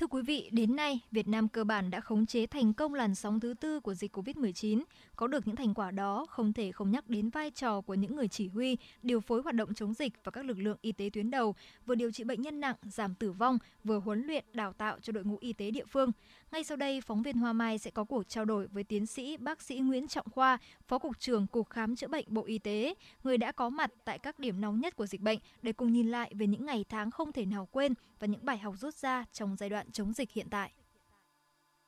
Thưa 0.00 0.06
quý 0.06 0.22
vị, 0.22 0.48
đến 0.52 0.76
nay, 0.76 1.00
Việt 1.10 1.28
Nam 1.28 1.48
cơ 1.48 1.64
bản 1.64 1.90
đã 1.90 2.00
khống 2.00 2.26
chế 2.26 2.46
thành 2.46 2.72
công 2.74 2.94
làn 2.94 3.14
sóng 3.14 3.40
thứ 3.40 3.54
tư 3.60 3.80
của 3.80 3.94
dịch 3.94 4.16
COVID-19. 4.16 4.82
Có 5.16 5.26
được 5.26 5.46
những 5.46 5.56
thành 5.56 5.74
quả 5.74 5.90
đó, 5.90 6.26
không 6.28 6.52
thể 6.52 6.72
không 6.72 6.90
nhắc 6.90 7.08
đến 7.08 7.30
vai 7.30 7.50
trò 7.50 7.80
của 7.80 7.94
những 7.94 8.16
người 8.16 8.28
chỉ 8.28 8.48
huy, 8.48 8.76
điều 9.02 9.20
phối 9.20 9.42
hoạt 9.42 9.54
động 9.54 9.74
chống 9.74 9.94
dịch 9.94 10.12
và 10.24 10.30
các 10.30 10.44
lực 10.44 10.58
lượng 10.58 10.78
y 10.80 10.92
tế 10.92 11.10
tuyến 11.12 11.30
đầu, 11.30 11.54
vừa 11.86 11.94
điều 11.94 12.10
trị 12.10 12.24
bệnh 12.24 12.42
nhân 12.42 12.60
nặng, 12.60 12.76
giảm 12.82 13.14
tử 13.14 13.32
vong, 13.32 13.58
vừa 13.84 13.98
huấn 13.98 14.26
luyện, 14.26 14.44
đào 14.52 14.72
tạo 14.72 14.98
cho 15.02 15.12
đội 15.12 15.24
ngũ 15.24 15.36
y 15.40 15.52
tế 15.52 15.70
địa 15.70 15.84
phương. 15.84 16.12
Ngay 16.52 16.64
sau 16.64 16.76
đây, 16.76 17.00
phóng 17.00 17.22
viên 17.22 17.36
Hoa 17.36 17.52
Mai 17.52 17.78
sẽ 17.78 17.90
có 17.90 18.04
cuộc 18.04 18.28
trao 18.28 18.44
đổi 18.44 18.66
với 18.66 18.84
tiến 18.84 19.06
sĩ 19.06 19.36
bác 19.36 19.62
sĩ 19.62 19.78
Nguyễn 19.78 20.08
Trọng 20.08 20.30
Khoa, 20.30 20.58
Phó 20.88 20.98
Cục 20.98 21.18
trưởng 21.18 21.46
Cục 21.46 21.70
Khám 21.70 21.96
chữa 21.96 22.08
bệnh 22.08 22.24
Bộ 22.28 22.44
Y 22.44 22.58
tế, 22.58 22.94
người 23.24 23.38
đã 23.38 23.52
có 23.52 23.68
mặt 23.68 23.90
tại 24.04 24.18
các 24.18 24.38
điểm 24.38 24.60
nóng 24.60 24.80
nhất 24.80 24.96
của 24.96 25.06
dịch 25.06 25.20
bệnh 25.20 25.38
để 25.62 25.72
cùng 25.72 25.92
nhìn 25.92 26.10
lại 26.10 26.32
về 26.34 26.46
những 26.46 26.66
ngày 26.66 26.84
tháng 26.88 27.10
không 27.10 27.32
thể 27.32 27.44
nào 27.46 27.68
quên 27.72 27.94
và 28.18 28.26
những 28.26 28.44
bài 28.44 28.58
học 28.58 28.74
rút 28.78 28.94
ra 28.94 29.24
trong 29.32 29.56
giai 29.56 29.68
đoạn 29.68 29.89
chống 29.92 30.12
dịch 30.12 30.32
hiện 30.32 30.46
tại. 30.50 30.70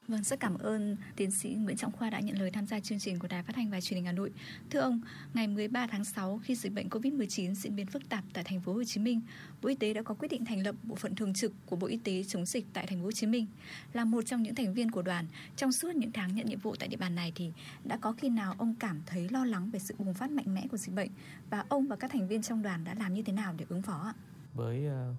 Vâng, 0.08 0.22
rất 0.22 0.40
cảm 0.40 0.58
ơn 0.58 0.96
tiến 1.16 1.30
sĩ 1.30 1.48
Nguyễn 1.48 1.76
Trọng 1.76 1.92
Khoa 1.92 2.10
đã 2.10 2.20
nhận 2.20 2.38
lời 2.38 2.50
tham 2.50 2.66
gia 2.66 2.80
chương 2.80 2.98
trình 2.98 3.18
của 3.18 3.28
Đài 3.28 3.42
Phát 3.42 3.52
thanh 3.56 3.70
và 3.70 3.80
Truyền 3.80 3.96
hình 3.96 4.06
Hà 4.06 4.12
Nội. 4.12 4.32
Thưa 4.70 4.80
ông, 4.80 5.00
ngày 5.34 5.46
13 5.46 5.86
tháng 5.86 6.04
6 6.04 6.40
khi 6.42 6.54
dịch 6.54 6.72
bệnh 6.72 6.88
COVID-19 6.88 7.54
diễn 7.54 7.76
biến 7.76 7.86
phức 7.86 8.08
tạp 8.08 8.24
tại 8.32 8.44
thành 8.44 8.60
phố 8.60 8.72
Hồ 8.72 8.84
Chí 8.84 9.00
Minh, 9.00 9.20
Bộ 9.62 9.68
Y 9.68 9.74
tế 9.74 9.94
đã 9.94 10.02
có 10.02 10.14
quyết 10.14 10.28
định 10.28 10.44
thành 10.44 10.62
lập 10.62 10.74
bộ 10.82 10.94
phận 10.94 11.14
thường 11.14 11.34
trực 11.34 11.52
của 11.66 11.76
Bộ 11.76 11.86
Y 11.86 11.96
tế 11.96 12.24
chống 12.24 12.46
dịch 12.46 12.66
tại 12.72 12.86
thành 12.86 12.98
phố 12.98 13.04
Hồ 13.04 13.12
Chí 13.12 13.26
Minh. 13.26 13.46
Là 13.92 14.04
một 14.04 14.22
trong 14.26 14.42
những 14.42 14.54
thành 14.54 14.74
viên 14.74 14.90
của 14.90 15.02
đoàn, 15.02 15.26
trong 15.56 15.72
suốt 15.72 15.94
những 15.94 16.12
tháng 16.12 16.34
nhận 16.34 16.46
nhiệm 16.46 16.58
vụ 16.58 16.76
tại 16.76 16.88
địa 16.88 16.96
bàn 16.96 17.14
này 17.14 17.32
thì 17.34 17.52
đã 17.84 17.96
có 17.96 18.12
khi 18.12 18.28
nào 18.28 18.54
ông 18.58 18.74
cảm 18.74 19.02
thấy 19.06 19.28
lo 19.28 19.44
lắng 19.44 19.70
về 19.70 19.78
sự 19.78 19.94
bùng 19.98 20.14
phát 20.14 20.30
mạnh 20.30 20.54
mẽ 20.54 20.66
của 20.70 20.76
dịch 20.76 20.94
bệnh 20.94 21.10
và 21.50 21.64
ông 21.68 21.86
và 21.86 21.96
các 21.96 22.10
thành 22.10 22.28
viên 22.28 22.42
trong 22.42 22.62
đoàn 22.62 22.84
đã 22.84 22.94
làm 22.94 23.14
như 23.14 23.22
thế 23.22 23.32
nào 23.32 23.54
để 23.58 23.64
ứng 23.68 23.82
phó 23.82 24.02
ạ? 24.06 24.14
Với 24.54 24.86
uh, 24.86 25.16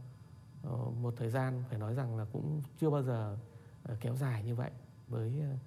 Ờ, 0.64 0.78
một 1.02 1.14
thời 1.18 1.30
gian 1.30 1.64
phải 1.70 1.80
nói 1.80 1.94
rằng 1.94 2.18
là 2.18 2.26
cũng 2.34 2.62
chưa 2.80 2.90
bao 2.90 3.04
giờ 3.04 3.38
ờ, 3.84 3.98
kéo 4.02 4.16
dài 4.16 4.44
như 4.44 4.56
vậy 4.56 4.72
với 5.08 5.42
ờ, 5.42 5.58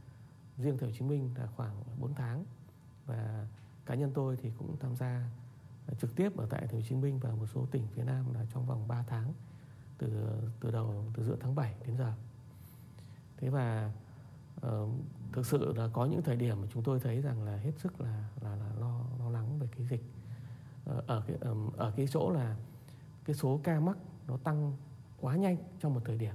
riêng 0.59 0.78
thành 0.78 0.78
phố 0.78 0.87
Hồ 0.87 0.92
Chí 0.98 1.04
Minh 1.04 1.30
là 1.37 1.46
khoảng 1.56 1.82
4 2.00 2.14
tháng 2.14 2.44
và 3.06 3.46
cá 3.87 3.94
nhân 3.94 4.11
tôi 4.14 4.37
thì 4.42 4.50
cũng 4.59 4.76
tham 4.80 4.96
gia 4.96 5.30
trực 6.00 6.16
tiếp 6.16 6.37
ở 6.37 6.46
tại 6.50 6.61
thành 6.61 6.70
phố 6.70 6.76
Hồ 6.76 6.82
Chí 6.88 6.94
Minh 6.94 7.18
và 7.18 7.30
một 7.30 7.46
số 7.46 7.66
tỉnh 7.70 7.87
phía 7.94 8.04
Nam 8.04 8.35
là 8.35 8.46
trong 8.54 8.66
vòng 8.66 8.88
3 8.88 9.04
tháng 9.06 9.32
từ 9.98 10.09
từ 10.61 10.70
đầu 10.70 11.04
từ 11.14 11.24
giữa 11.24 11.37
tháng 11.40 11.54
7 11.54 11.74
đến 11.87 11.96
giờ. 11.96 12.12
Thế 13.37 13.48
và 13.48 13.92
uh, 14.66 14.90
thực 15.32 15.46
sự 15.46 15.72
là 15.72 15.88
có 15.92 16.04
những 16.04 16.22
thời 16.22 16.37
điểm 16.37 16.61
mà 16.61 16.68
chúng 16.72 16.82
tôi 16.82 17.00
thấy 17.00 17.20
rằng 17.20 17.42
là 17.42 17.56
hết 17.56 17.72
sức 17.78 18.00
là 18.00 18.28
là, 18.40 18.56
là 18.56 18.72
lo 18.78 19.00
lo 19.18 19.30
lắng 19.30 19.59
về 19.59 19.68
cái 19.76 19.87
dịch 19.87 20.04
uh, 20.90 21.06
ở 21.06 21.22
cái 21.26 21.37
um, 21.40 21.70
ở 21.76 21.92
cái 21.96 22.06
chỗ 22.06 22.30
là 22.30 22.56
cái 23.24 23.37
số 23.37 23.61
ca 23.64 23.80
mắc 23.80 23.96
nó 24.28 24.37
tăng 24.37 24.76
quá 25.26 25.36
nhanh 25.36 25.56
trong 25.80 25.94
một 25.94 26.00
thời 26.04 26.18
điểm. 26.18 26.34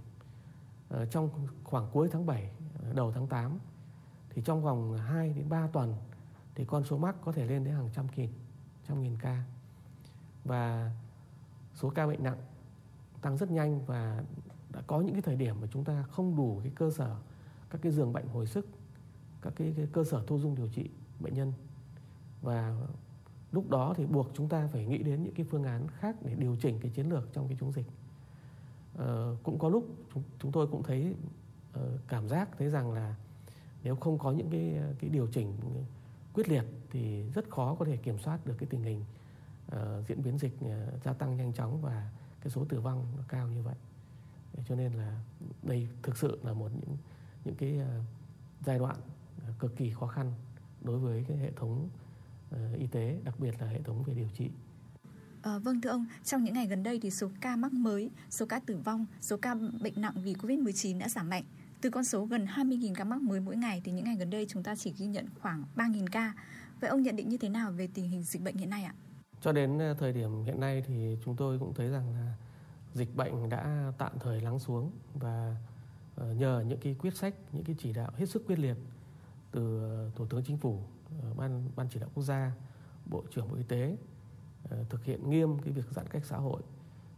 Ờ, 0.90 1.06
trong 1.06 1.30
khoảng 1.64 1.90
cuối 1.92 2.10
tháng 2.12 2.26
7 2.26 2.52
ờ, 2.84 2.94
đầu 2.94 3.12
tháng 3.12 3.28
8 3.28 3.60
thì 4.30 4.42
trong 4.46 4.64
vòng 4.64 4.98
2 4.98 5.34
đến 5.34 5.50
3 5.50 5.68
tuần 5.68 5.96
thì 6.56 6.66
con 6.66 6.84
số 6.84 6.98
mắc 6.98 7.16
có 7.26 7.32
thể 7.32 7.46
lên 7.46 7.64
đến 7.64 7.74
hàng 7.74 7.90
trăm 7.94 8.08
nghìn 8.16 8.30
trăm 8.88 9.04
nghìn 9.04 9.18
ca. 9.18 9.44
Và 10.44 10.92
số 11.76 11.90
ca 11.90 12.08
bệnh 12.08 12.24
nặng 12.24 12.38
tăng 13.22 13.38
rất 13.38 13.52
nhanh 13.52 13.86
và 13.86 14.24
đã 14.70 14.82
có 14.88 15.02
những 15.02 15.14
cái 15.14 15.22
thời 15.22 15.36
điểm 15.36 15.62
mà 15.62 15.68
chúng 15.72 15.84
ta 15.84 16.04
không 16.04 16.36
đủ 16.36 16.60
cái 16.64 16.72
cơ 16.76 16.92
sở 16.92 17.16
các 17.70 17.82
cái 17.82 17.92
giường 17.92 18.14
bệnh 18.14 18.28
hồi 18.28 18.48
sức 18.48 18.68
các 19.42 19.54
cái, 19.56 19.74
cái 19.78 19.88
cơ 19.92 20.04
sở 20.04 20.24
thu 20.28 20.40
dung 20.40 20.56
điều 20.56 20.68
trị 20.68 20.90
bệnh 21.20 21.34
nhân. 21.34 21.54
Và 22.42 22.82
lúc 23.52 23.70
đó 23.70 23.94
thì 23.98 24.06
buộc 24.06 24.32
chúng 24.34 24.50
ta 24.50 24.68
phải 24.68 24.86
nghĩ 24.86 25.04
đến 25.04 25.24
những 25.24 25.34
cái 25.34 25.46
phương 25.50 25.64
án 25.64 25.88
khác 25.88 26.16
để 26.22 26.36
điều 26.36 26.56
chỉnh 26.56 26.80
cái 26.82 26.92
chiến 26.92 27.10
lược 27.10 27.34
trong 27.34 27.48
cái 27.48 27.58
chống 27.60 27.72
dịch. 27.72 27.86
Ờ, 28.96 29.36
cũng 29.44 29.60
có 29.60 29.70
lúc 29.70 29.88
chúng, 30.14 30.24
chúng 30.40 30.52
tôi 30.52 30.68
cũng 30.68 30.84
thấy 30.84 31.16
uh, 31.80 31.84
cảm 32.08 32.30
giác 32.30 32.50
thấy 32.58 32.70
rằng 32.70 32.92
là 32.92 33.16
nếu 33.84 33.96
không 33.96 34.18
có 34.18 34.32
những 34.32 34.50
cái 34.50 34.76
ờ, 34.78 34.94
cái 35.00 35.10
điều 35.10 35.28
chỉnh 35.28 35.54
quyết 36.34 36.50
liệt 36.50 36.64
thì 36.92 37.24
rất 37.24 37.50
khó 37.50 37.76
có 37.80 37.86
thể 37.86 37.98
kiểm 37.98 38.20
soát 38.20 38.46
được 38.46 38.56
cái 38.58 38.68
tình 38.70 38.84
hình 38.84 39.06
uh, 39.68 40.08
diễn 40.08 40.24
biến 40.24 40.38
dịch 40.38 40.56
uh, 40.66 41.04
gia 41.04 41.14
tăng 41.14 41.38
nhanh 41.38 41.54
chóng 41.54 41.82
và 41.82 42.12
cái 42.42 42.52
số 42.52 42.66
tử 42.66 42.80
vong 42.80 43.06
nó 43.18 43.24
cao 43.28 43.48
như 43.48 43.62
vậy 43.62 43.76
cho 44.68 44.76
nên 44.76 44.94
là 44.94 45.20
đây 45.64 45.88
thực 46.04 46.18
sự 46.18 46.40
là 46.44 46.54
một 46.54 46.72
những 46.82 46.98
những 47.46 47.56
cái 47.56 47.80
uh, 47.82 48.06
giai 48.66 48.80
đoạn 48.80 48.96
cực 49.60 49.76
kỳ 49.76 49.90
khó 49.92 50.08
khăn 50.08 50.34
đối 50.82 51.00
với 51.00 51.26
cái 51.28 51.38
hệ 51.38 51.52
thống 51.52 51.90
y 52.78 52.88
tế, 52.88 53.20
đặc 53.24 53.40
biệt 53.40 53.62
là 53.62 53.68
hệ 53.68 53.82
thống 53.82 54.04
về 54.04 54.14
điều 54.14 54.30
trị. 54.30 54.52
À, 55.42 55.58
vâng 55.58 55.82
thưa 55.82 55.90
ông, 55.90 56.06
trong 56.24 56.44
những 56.44 56.54
ngày 56.54 56.68
gần 56.68 56.84
đây 56.84 57.00
thì 57.00 57.12
số 57.12 57.28
ca 57.42 57.56
mắc 57.56 57.74
mới, 57.74 58.12
số 58.30 58.46
ca 58.46 58.60
tử 58.60 58.78
vong, 58.84 59.06
số 59.22 59.38
ca 59.38 59.56
bệnh 59.82 60.02
nặng 60.02 60.14
vì 60.24 60.34
Covid-19 60.34 61.00
đã 61.00 61.10
giảm 61.10 61.30
mạnh. 61.30 61.44
Từ 61.82 61.90
con 61.90 62.04
số 62.04 62.26
gần 62.26 62.46
20.000 62.46 62.94
ca 62.96 63.04
mắc 63.04 63.22
mới 63.22 63.40
mỗi 63.40 63.56
ngày 63.56 63.82
thì 63.84 63.92
những 63.92 64.06
ngày 64.06 64.16
gần 64.16 64.30
đây 64.30 64.46
chúng 64.50 64.64
ta 64.64 64.76
chỉ 64.76 64.94
ghi 64.98 65.06
nhận 65.06 65.26
khoảng 65.42 65.64
3.000 65.76 66.06
ca. 66.12 66.34
Vậy 66.80 66.90
ông 66.90 67.02
nhận 67.02 67.16
định 67.16 67.30
như 67.30 67.38
thế 67.38 67.50
nào 67.50 67.72
về 67.72 67.90
tình 67.94 68.10
hình 68.10 68.24
dịch 68.24 68.42
bệnh 68.42 68.58
hiện 68.58 68.70
nay 68.70 68.84
ạ? 68.84 68.94
Cho 69.42 69.52
đến 69.52 69.80
ờ, 69.80 69.94
thời 69.94 70.14
điểm 70.14 70.44
hiện 70.44 70.60
nay 70.60 70.84
thì 70.88 71.18
chúng 71.26 71.36
tôi 71.36 71.60
cũng 71.60 71.74
thấy 71.74 71.90
rằng 71.90 72.14
là 72.14 72.36
dịch 72.94 73.16
bệnh 73.16 73.50
đã 73.50 73.92
tạm 73.98 74.12
thời 74.20 74.42
lắng 74.42 74.60
xuống 74.60 74.92
và 75.14 75.56
ờ, 76.16 76.34
nhờ 76.34 76.64
những 76.68 76.80
cái 76.80 76.96
quyết 77.00 77.16
sách, 77.16 77.34
những 77.52 77.64
cái 77.64 77.76
chỉ 77.80 77.94
đạo 77.94 78.12
hết 78.16 78.26
sức 78.26 78.44
quyết 78.48 78.60
liệt 78.60 78.78
từ 79.52 79.82
Thủ 80.16 80.26
tướng 80.26 80.44
Chính 80.44 80.58
phủ, 80.58 80.80
ban 81.38 81.70
ban 81.76 81.88
chỉ 81.94 82.00
đạo 82.00 82.10
quốc 82.14 82.24
gia, 82.24 82.52
Bộ 83.06 83.24
trưởng 83.32 83.50
Bộ 83.50 83.56
Y 83.56 83.64
tế 83.64 83.98
Ờ, 84.70 84.78
thực 84.90 85.04
hiện 85.04 85.30
nghiêm 85.30 85.60
cái 85.60 85.74
việc 85.74 85.86
giãn 85.92 86.08
cách 86.08 86.26
xã 86.26 86.38
hội, 86.38 86.62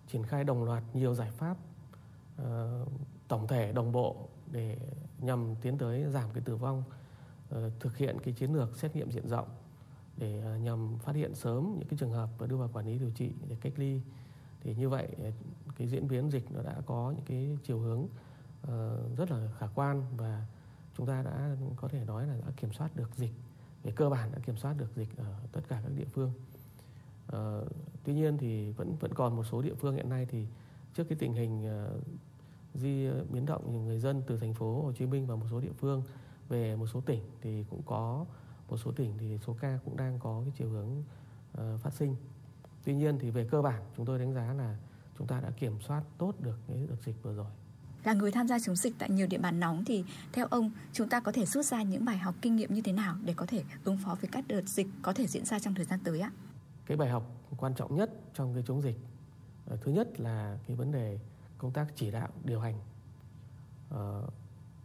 triển 0.07 0.23
khai 0.23 0.43
đồng 0.43 0.63
loạt 0.63 0.83
nhiều 0.93 1.13
giải 1.13 1.31
pháp 1.31 1.57
ờ, 2.37 2.85
tổng 3.27 3.47
thể 3.47 3.71
đồng 3.71 3.91
bộ 3.91 4.29
để 4.51 4.77
nhằm 5.19 5.55
tiến 5.61 5.77
tới 5.77 6.05
giảm 6.11 6.29
cái 6.33 6.43
tử 6.45 6.55
vong, 6.55 6.83
ờ, 7.49 7.71
thực 7.79 7.97
hiện 7.97 8.17
cái 8.23 8.33
chiến 8.33 8.53
lược 8.53 8.77
xét 8.77 8.95
nghiệm 8.95 9.11
diện 9.11 9.27
rộng 9.27 9.47
để 10.17 10.43
nhằm 10.61 10.97
phát 10.97 11.15
hiện 11.15 11.35
sớm 11.35 11.75
những 11.79 11.87
cái 11.87 11.97
trường 11.99 12.11
hợp 12.11 12.29
và 12.37 12.47
đưa 12.47 12.55
vào 12.55 12.69
quản 12.73 12.85
lý 12.85 12.99
điều 12.99 13.11
trị 13.11 13.31
để 13.47 13.57
cách 13.61 13.73
ly 13.75 14.01
thì 14.61 14.75
như 14.75 14.89
vậy 14.89 15.07
cái 15.77 15.87
diễn 15.87 16.07
biến 16.07 16.31
dịch 16.31 16.51
nó 16.51 16.61
đã 16.63 16.81
có 16.85 17.13
những 17.15 17.25
cái 17.25 17.57
chiều 17.63 17.79
hướng 17.79 18.07
rất 19.17 19.31
là 19.31 19.51
khả 19.59 19.67
quan 19.75 20.03
và 20.17 20.45
chúng 20.97 21.07
ta 21.07 21.21
đã 21.21 21.55
có 21.75 21.87
thể 21.87 22.05
nói 22.05 22.27
là 22.27 22.37
đã 22.45 22.51
kiểm 22.57 22.73
soát 22.73 22.95
được 22.95 23.15
dịch 23.15 23.33
về 23.83 23.91
cơ 23.91 24.09
bản 24.09 24.31
đã 24.31 24.39
kiểm 24.39 24.57
soát 24.57 24.73
được 24.77 24.95
dịch 24.95 25.17
ở 25.17 25.35
tất 25.51 25.61
cả 25.67 25.81
các 25.83 25.91
địa 25.95 26.07
phương. 26.13 26.33
Uh, 27.33 27.67
tuy 28.03 28.13
nhiên 28.13 28.37
thì 28.37 28.71
vẫn 28.71 28.95
vẫn 28.99 29.13
còn 29.13 29.35
một 29.35 29.43
số 29.43 29.61
địa 29.61 29.73
phương 29.73 29.95
hiện 29.95 30.09
nay 30.09 30.27
thì 30.29 30.45
trước 30.93 31.03
cái 31.09 31.17
tình 31.17 31.33
hình 31.33 31.65
uh, 31.65 32.03
di 32.73 33.07
biến 33.29 33.45
động 33.45 33.85
người 33.85 33.99
dân 33.99 34.21
từ 34.27 34.37
thành 34.37 34.53
phố 34.53 34.81
Hồ 34.81 34.91
Chí 34.91 35.05
Minh 35.05 35.27
và 35.27 35.35
một 35.35 35.45
số 35.51 35.59
địa 35.59 35.71
phương 35.77 36.03
về 36.49 36.75
một 36.75 36.87
số 36.87 37.01
tỉnh 37.01 37.21
thì 37.41 37.65
cũng 37.69 37.81
có 37.85 38.25
một 38.69 38.77
số 38.77 38.91
tỉnh 38.91 39.13
thì 39.17 39.37
số 39.47 39.55
ca 39.61 39.79
cũng 39.85 39.97
đang 39.97 40.19
có 40.19 40.41
cái 40.45 40.53
chiều 40.57 40.69
hướng 40.69 41.03
uh, 41.57 41.81
phát 41.81 41.93
sinh. 41.93 42.15
Tuy 42.83 42.95
nhiên 42.95 43.19
thì 43.19 43.29
về 43.29 43.47
cơ 43.51 43.61
bản 43.61 43.83
chúng 43.97 44.05
tôi 44.05 44.19
đánh 44.19 44.33
giá 44.33 44.53
là 44.53 44.77
chúng 45.17 45.27
ta 45.27 45.41
đã 45.41 45.51
kiểm 45.51 45.81
soát 45.87 46.03
tốt 46.17 46.33
được 46.39 46.59
cái 46.67 46.87
đợt 46.89 46.95
dịch 47.05 47.23
vừa 47.23 47.33
rồi. 47.33 47.51
Là 48.03 48.13
người 48.13 48.31
tham 48.31 48.47
gia 48.47 48.59
chống 48.59 48.75
dịch 48.75 48.93
tại 48.99 49.09
nhiều 49.09 49.27
địa 49.27 49.37
bàn 49.37 49.59
nóng 49.59 49.85
thì 49.85 50.03
theo 50.33 50.47
ông 50.49 50.71
chúng 50.93 51.09
ta 51.09 51.19
có 51.19 51.31
thể 51.31 51.45
rút 51.45 51.65
ra 51.65 51.83
những 51.83 52.05
bài 52.05 52.17
học 52.17 52.35
kinh 52.41 52.55
nghiệm 52.55 52.73
như 52.73 52.81
thế 52.81 52.91
nào 52.91 53.15
để 53.25 53.33
có 53.33 53.45
thể 53.45 53.63
ứng 53.83 53.97
phó 53.97 54.15
với 54.21 54.29
các 54.31 54.47
đợt 54.47 54.61
dịch 54.65 54.87
có 55.01 55.13
thể 55.13 55.27
diễn 55.27 55.45
ra 55.45 55.59
trong 55.59 55.73
thời 55.73 55.85
gian 55.85 55.99
tới 56.03 56.19
ạ? 56.19 56.31
Cái 56.85 56.97
bài 56.97 57.09
học 57.09 57.31
quan 57.57 57.75
trọng 57.75 57.95
nhất 57.95 58.09
trong 58.33 58.53
cái 58.53 58.63
chống 58.67 58.81
dịch. 58.81 58.97
Ờ, 59.65 59.77
thứ 59.81 59.91
nhất 59.91 60.19
là 60.19 60.57
cái 60.67 60.75
vấn 60.75 60.91
đề 60.91 61.19
công 61.57 61.71
tác 61.71 61.87
chỉ 61.95 62.11
đạo, 62.11 62.29
điều 62.43 62.59
hành. 62.59 62.79
Ờ, 63.89 64.27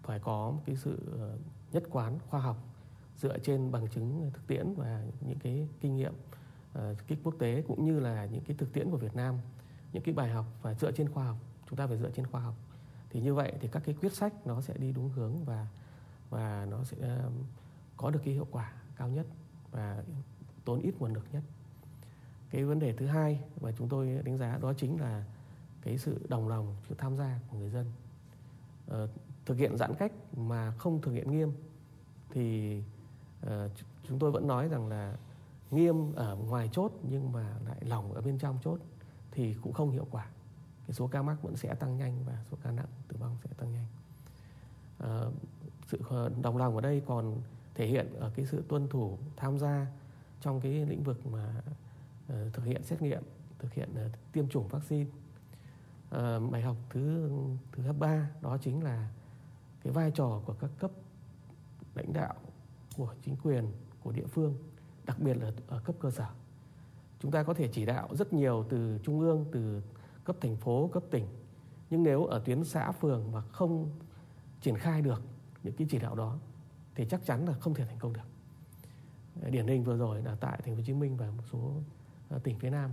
phải 0.03 0.19
có 0.19 0.51
một 0.51 0.63
cái 0.67 0.77
sự 0.77 0.99
ờ, 1.19 1.39
nhất 1.73 1.83
quán, 1.91 2.19
khoa 2.29 2.41
học 2.41 2.57
dựa 3.17 3.39
trên 3.39 3.73
bằng 3.73 3.89
chứng 3.89 4.31
thực 4.35 4.47
tiễn 4.47 4.75
và 4.75 5.05
những 5.21 5.39
cái 5.39 5.69
kinh 5.81 5.97
nghiệm 5.97 6.15
kích 7.07 7.19
quốc 7.25 7.35
tế 7.39 7.63
cũng 7.69 7.85
như 7.85 8.01
là 8.01 8.27
những 8.27 8.45
cái 8.45 8.57
thực 8.57 8.73
tiễn 8.73 8.91
của 8.91 8.97
Việt 8.97 9.17
Nam, 9.17 9.35
những 9.93 10.03
cái 10.03 10.15
bài 10.15 10.31
học 10.31 10.47
và 10.63 10.75
dựa 10.75 10.93
trên 10.93 11.09
khoa 11.09 11.25
học. 11.25 11.37
Chúng 11.69 11.77
ta 11.77 11.87
phải 11.87 11.99
dựa 11.99 12.11
trên 12.11 12.27
khoa 12.27 12.41
học. 12.41 12.55
Thì 13.11 13.21
như 13.21 13.35
vậy 13.35 13.53
thì 13.61 13.69
các 13.69 13.83
cái 13.87 13.95
quyết 14.01 14.13
sách 14.13 14.47
nó 14.47 14.61
sẽ 14.61 14.75
đi 14.77 14.93
đúng 14.93 15.11
hướng 15.11 15.45
và 15.45 15.67
và 16.31 16.67
nó 16.71 16.85
sẽ 16.85 17.21
có 17.97 18.11
được 18.11 18.21
cái 18.25 18.35
hiệu 18.35 18.47
quả 18.51 18.73
cao 18.97 19.09
nhất 19.09 19.27
và 19.71 20.03
tốn 20.65 20.81
ít 20.81 20.95
nguồn 20.99 21.15
lực 21.15 21.25
nhất 21.33 21.43
cái 22.51 22.65
vấn 22.65 22.79
đề 22.79 22.93
thứ 22.93 23.07
hai 23.07 23.41
mà 23.61 23.73
chúng 23.79 23.89
tôi 23.89 24.21
đánh 24.25 24.39
giá 24.39 24.59
đó 24.63 24.73
chính 24.73 25.01
là 25.01 25.25
cái 25.83 25.99
sự 25.99 26.27
đồng 26.29 26.49
lòng 26.49 26.77
sự 26.89 26.95
tham 26.99 27.17
gia 27.17 27.39
của 27.51 27.59
người 27.59 27.71
dân. 27.71 27.87
Ờ, 28.87 29.09
thực 29.47 29.59
hiện 29.59 29.77
giãn 29.77 29.95
cách 29.95 30.13
mà 30.37 30.71
không 30.71 31.01
thực 31.01 31.13
hiện 31.13 31.31
nghiêm 31.31 31.53
thì 32.31 32.79
uh, 33.47 33.51
chúng 34.09 34.19
tôi 34.19 34.31
vẫn 34.31 34.47
nói 34.47 34.69
rằng 34.69 34.89
là 34.89 35.17
nghiêm 35.71 36.15
ở 36.15 36.37
ngoài 36.37 36.69
chốt 36.73 36.93
nhưng 37.03 37.33
mà 37.33 37.57
lại 37.67 37.79
lỏng 37.81 38.13
ở 38.13 38.21
bên 38.21 38.39
trong 38.39 38.59
chốt 38.65 38.81
thì 39.31 39.55
cũng 39.63 39.73
không 39.73 39.91
hiệu 39.91 40.07
quả. 40.11 40.27
Cái 40.87 40.95
số 40.95 41.07
ca 41.07 41.23
mắc 41.23 41.43
vẫn 41.43 41.57
sẽ 41.57 41.75
tăng 41.75 41.97
nhanh 41.97 42.25
và 42.27 42.45
số 42.51 42.57
ca 42.63 42.71
nặng 42.71 42.87
tử 43.09 43.17
vong 43.21 43.37
sẽ 43.45 43.51
tăng 43.57 43.73
nhanh. 43.73 43.87
Uh, 45.05 45.35
sự 45.87 45.99
đồng 46.43 46.57
lòng 46.57 46.75
ở 46.75 46.81
đây 46.81 47.03
còn 47.07 47.41
thể 47.75 47.87
hiện 47.87 48.15
ở 48.15 48.31
cái 48.37 48.47
sự 48.47 48.65
tuân 48.69 48.89
thủ 48.89 49.19
tham 49.37 49.59
gia 49.59 49.87
trong 50.41 50.61
cái 50.61 50.73
lĩnh 50.73 51.03
vực 51.03 51.27
mà 51.27 51.63
Ờ, 52.29 52.51
thực 52.53 52.65
hiện 52.65 52.83
xét 52.83 53.03
nghiệm, 53.03 53.23
thực 53.59 53.73
hiện 53.73 53.95
ờ, 53.95 54.09
tiêm 54.33 54.49
chủng 54.49 54.69
vaccine. 54.69 55.11
Ờ, 56.11 56.41
bài 56.41 56.63
học 56.63 56.77
thứ 56.91 57.31
thứ 57.73 57.93
ba, 57.93 58.31
đó 58.41 58.59
chính 58.59 58.85
là 58.85 59.11
cái 59.83 59.93
vai 59.93 60.11
trò 60.11 60.41
của 60.45 60.55
các 60.61 60.71
cấp 60.79 60.91
lãnh 61.95 62.13
đạo 62.13 62.35
của 62.97 63.15
chính 63.23 63.37
quyền, 63.43 63.73
của 64.03 64.13
địa 64.13 64.27
phương, 64.27 64.55
đặc 65.07 65.19
biệt 65.21 65.35
là 65.35 65.53
ở 65.67 65.81
cấp 65.81 65.97
cơ 66.01 66.11
sở. 66.11 66.27
Chúng 67.21 67.31
ta 67.31 67.43
có 67.43 67.55
thể 67.55 67.69
chỉ 67.69 67.87
đạo 67.87 68.09
rất 68.19 68.33
nhiều 68.33 68.67
từ 68.69 68.99
trung 69.03 69.21
ương, 69.21 69.45
từ 69.53 69.83
cấp 70.25 70.37
thành 70.41 70.57
phố, 70.57 70.91
cấp 70.93 71.03
tỉnh, 71.11 71.27
nhưng 71.91 72.03
nếu 72.03 72.25
ở 72.25 72.43
tuyến 72.45 72.65
xã, 72.65 72.93
phường 72.93 73.33
mà 73.33 73.41
không 73.41 73.91
triển 74.61 74.77
khai 74.77 75.03
được 75.03 75.23
những 75.63 75.75
cái 75.75 75.87
chỉ 75.91 75.99
đạo 75.99 76.15
đó, 76.15 76.39
thì 76.95 77.07
chắc 77.11 77.27
chắn 77.27 77.47
là 77.47 77.53
không 77.53 77.75
thể 77.75 77.87
thành 77.87 77.99
công 77.99 78.13
được. 78.13 78.21
Điển 79.51 79.67
hình 79.67 79.85
vừa 79.85 79.97
rồi 79.97 80.23
là 80.23 80.37
tại 80.41 80.61
thành 80.65 80.75
phố 80.75 80.79
Hồ 80.81 80.85
Chí 80.87 80.93
Minh 80.93 81.17
và 81.17 81.31
một 81.31 81.43
số 81.53 81.73
tỉnh 82.43 82.59
phía 82.59 82.71
Nam 82.71 82.91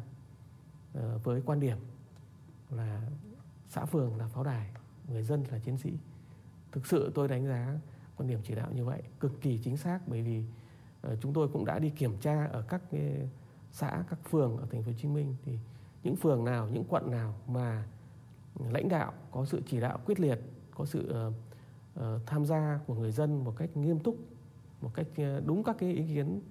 ờ, 0.93 1.19
với 1.24 1.41
quan 1.45 1.60
điểm 1.60 1.78
là 2.69 3.02
xã 3.69 3.86
phường 3.86 4.17
là 4.17 4.28
pháo 4.28 4.43
đài, 4.43 4.69
người 5.08 5.24
dân 5.24 5.43
là 5.52 5.60
chiến 5.60 5.78
sĩ. 5.78 5.93
Thực 6.71 6.86
sự 6.86 7.12
tôi 7.15 7.28
đánh 7.28 7.48
giá 7.48 7.80
quan 8.17 8.30
điểm 8.30 8.39
chỉ 8.43 8.56
đạo 8.56 8.71
như 8.76 8.86
vậy 8.86 9.02
cực 9.19 9.41
kỳ 9.41 9.58
chính 9.58 9.78
xác, 9.78 10.00
bởi 10.08 10.21
vì 10.21 10.43
ờ, 11.02 11.15
chúng 11.21 11.34
tôi 11.34 11.48
cũng 11.48 11.65
đã 11.65 11.80
đi 11.80 11.89
kiểm 11.89 12.17
tra 12.17 12.45
ở 12.45 12.62
các 12.62 12.82
xã, 13.71 14.04
các 14.10 14.19
phường 14.30 14.58
ở 14.58 14.67
thành 14.71 14.84
phố 14.84 14.91
Hồ 14.91 14.98
Chí 14.98 15.08
Minh. 15.08 15.36
Thì 15.45 15.58
những 16.04 16.15
phường 16.15 16.45
nào, 16.45 16.69
những 16.69 16.84
quận 16.89 17.12
nào 17.12 17.36
mà 17.48 17.88
lãnh 18.69 18.89
đạo 18.89 19.13
có 19.32 19.45
sự 19.45 19.62
chỉ 19.67 19.80
đạo 19.80 20.00
quyết 20.06 20.19
liệt, 20.19 20.39
có 20.76 20.86
sự 20.86 21.32
ờ, 21.95 22.19
tham 22.26 22.45
gia 22.45 22.80
của 22.88 22.95
người 22.95 23.12
dân 23.12 23.43
một 23.43 23.54
cách 23.58 23.78
nghiêm 23.78 24.00
túc, 24.00 24.17
một 24.82 24.91
cách 24.93 25.08
đúng 25.45 25.63
các 25.63 25.76
cái 25.80 25.93
ý 25.93 26.04
kiến 26.08 26.41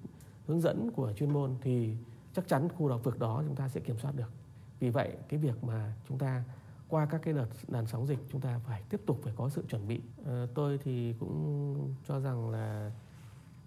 hướng 0.47 0.61
dẫn 0.61 0.91
của 0.91 1.13
chuyên 1.13 1.33
môn 1.33 1.55
thì 1.61 1.95
chắc 2.35 2.47
chắn 2.47 2.69
khu 2.69 2.89
đảo 2.89 2.97
vực 2.97 3.19
đó 3.19 3.43
chúng 3.47 3.55
ta 3.55 3.69
sẽ 3.69 3.79
kiểm 3.79 3.97
soát 3.97 4.15
được 4.15 4.31
vì 4.79 4.89
vậy 4.89 5.17
cái 5.29 5.39
việc 5.39 5.63
mà 5.63 5.93
chúng 6.09 6.17
ta 6.17 6.43
qua 6.89 7.05
các 7.05 7.21
cái 7.23 7.33
đợt 7.33 7.47
làn 7.67 7.87
sóng 7.87 8.07
dịch 8.07 8.19
chúng 8.31 8.41
ta 8.41 8.59
phải 8.67 8.81
tiếp 8.89 9.01
tục 9.05 9.19
phải 9.23 9.33
có 9.35 9.49
sự 9.49 9.63
chuẩn 9.69 9.87
bị. 9.87 10.01
À, 10.25 10.45
tôi 10.53 10.79
thì 10.83 11.13
cũng 11.19 11.93
cho 12.07 12.19
rằng 12.19 12.49
là 12.49 12.91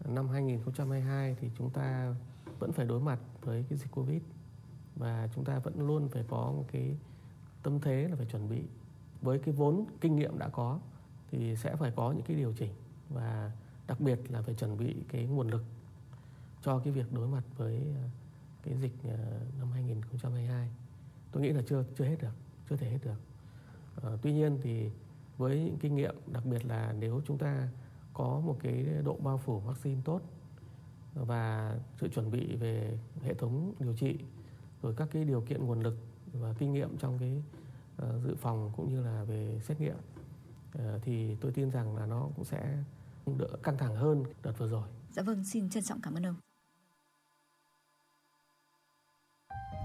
năm 0.05 0.29
2022 0.29 1.37
thì 1.41 1.51
chúng 1.59 1.71
ta 1.71 2.15
vẫn 2.59 2.73
phải 2.73 2.87
đối 2.87 3.01
mặt 3.01 3.19
với 3.43 3.65
cái 3.69 3.79
dịch 3.79 3.91
Covid 3.91 4.23
và 4.97 5.29
chúng 5.35 5.45
ta 5.45 5.59
vẫn 5.59 5.87
luôn 5.87 6.09
phải 6.09 6.25
có 6.29 6.37
một 6.37 6.65
cái 6.73 6.97
tâm 7.63 7.81
thế 7.81 8.09
là 8.09 8.17
phải 8.17 8.27
chuẩn 8.27 8.49
bị 8.49 8.63
với 9.23 9.39
cái 9.39 9.55
vốn 9.55 9.85
kinh 10.01 10.17
nghiệm 10.17 10.39
đã 10.39 10.49
có 10.49 10.81
thì 11.31 11.57
sẽ 11.57 11.77
phải 11.77 11.93
có 11.97 12.13
những 12.13 12.23
cái 12.23 12.37
điều 12.37 12.53
chỉnh 12.53 12.73
và 13.09 13.53
đặc 13.87 14.01
biệt 14.01 14.31
là 14.31 14.43
phải 14.43 14.55
chuẩn 14.55 14.79
bị 14.79 14.97
cái 15.09 15.27
nguồn 15.27 15.49
lực 15.49 15.65
cho 16.63 16.79
cái 16.79 16.93
việc 16.93 17.13
đối 17.13 17.29
mặt 17.29 17.43
với 17.57 17.77
ờ, 17.77 18.09
cái 18.69 18.79
dịch 18.79 18.95
ờ, 19.05 19.41
năm 19.59 19.71
2022. 19.71 20.69
Tôi 21.33 21.43
nghĩ 21.43 21.53
là 21.53 21.63
chưa 21.69 21.85
chưa 21.99 22.05
hết 22.05 22.17
được 22.21 22.35
chưa 22.71 22.77
thể 22.77 22.91
hết 22.91 22.99
được 23.05 23.21
à, 24.03 24.11
tuy 24.23 24.33
nhiên 24.33 24.59
thì 24.63 24.91
với 25.37 25.65
những 25.65 25.79
kinh 25.79 25.95
nghiệm 25.95 26.15
đặc 26.33 26.47
biệt 26.47 26.67
là 26.67 26.95
nếu 26.99 27.21
chúng 27.27 27.39
ta 27.39 27.69
có 28.15 28.41
một 28.45 28.57
cái 28.63 28.87
độ 29.05 29.17
bao 29.23 29.39
phủ 29.39 29.59
vaccine 29.59 30.01
tốt 30.05 30.21
và 31.15 31.77
sự 32.01 32.09
chuẩn 32.09 32.31
bị 32.31 32.57
về 32.57 32.99
hệ 33.23 33.35
thống 33.35 33.73
điều 33.79 33.97
trị 33.97 34.19
rồi 34.83 34.95
các 34.97 35.09
cái 35.13 35.25
điều 35.25 35.41
kiện 35.41 35.67
nguồn 35.67 35.81
lực 35.81 35.97
và 36.33 36.55
kinh 36.59 36.73
nghiệm 36.73 36.99
trong 36.99 37.19
cái 37.19 37.43
uh, 38.03 38.23
dự 38.25 38.35
phòng 38.35 38.73
cũng 38.77 38.89
như 38.89 39.03
là 39.03 39.25
về 39.25 39.61
xét 39.63 39.81
nghiệm 39.81 39.97
uh, 40.79 40.83
thì 41.03 41.37
tôi 41.41 41.53
tin 41.53 41.71
rằng 41.71 41.97
là 41.97 42.07
nó 42.07 42.29
cũng 42.37 42.45
sẽ 42.45 42.85
đỡ 43.39 43.49
căng 43.63 43.79
thẳng 43.79 43.97
hơn 43.97 44.25
đợt 44.43 44.59
vừa 44.59 44.69
rồi. 44.69 44.89
Dạ 45.13 45.23
vâng, 45.23 45.45
xin 45.45 45.71
trân 45.71 45.83
trọng 45.83 46.01
cảm 46.01 46.15
ơn 46.15 46.27
ông. 46.27 46.48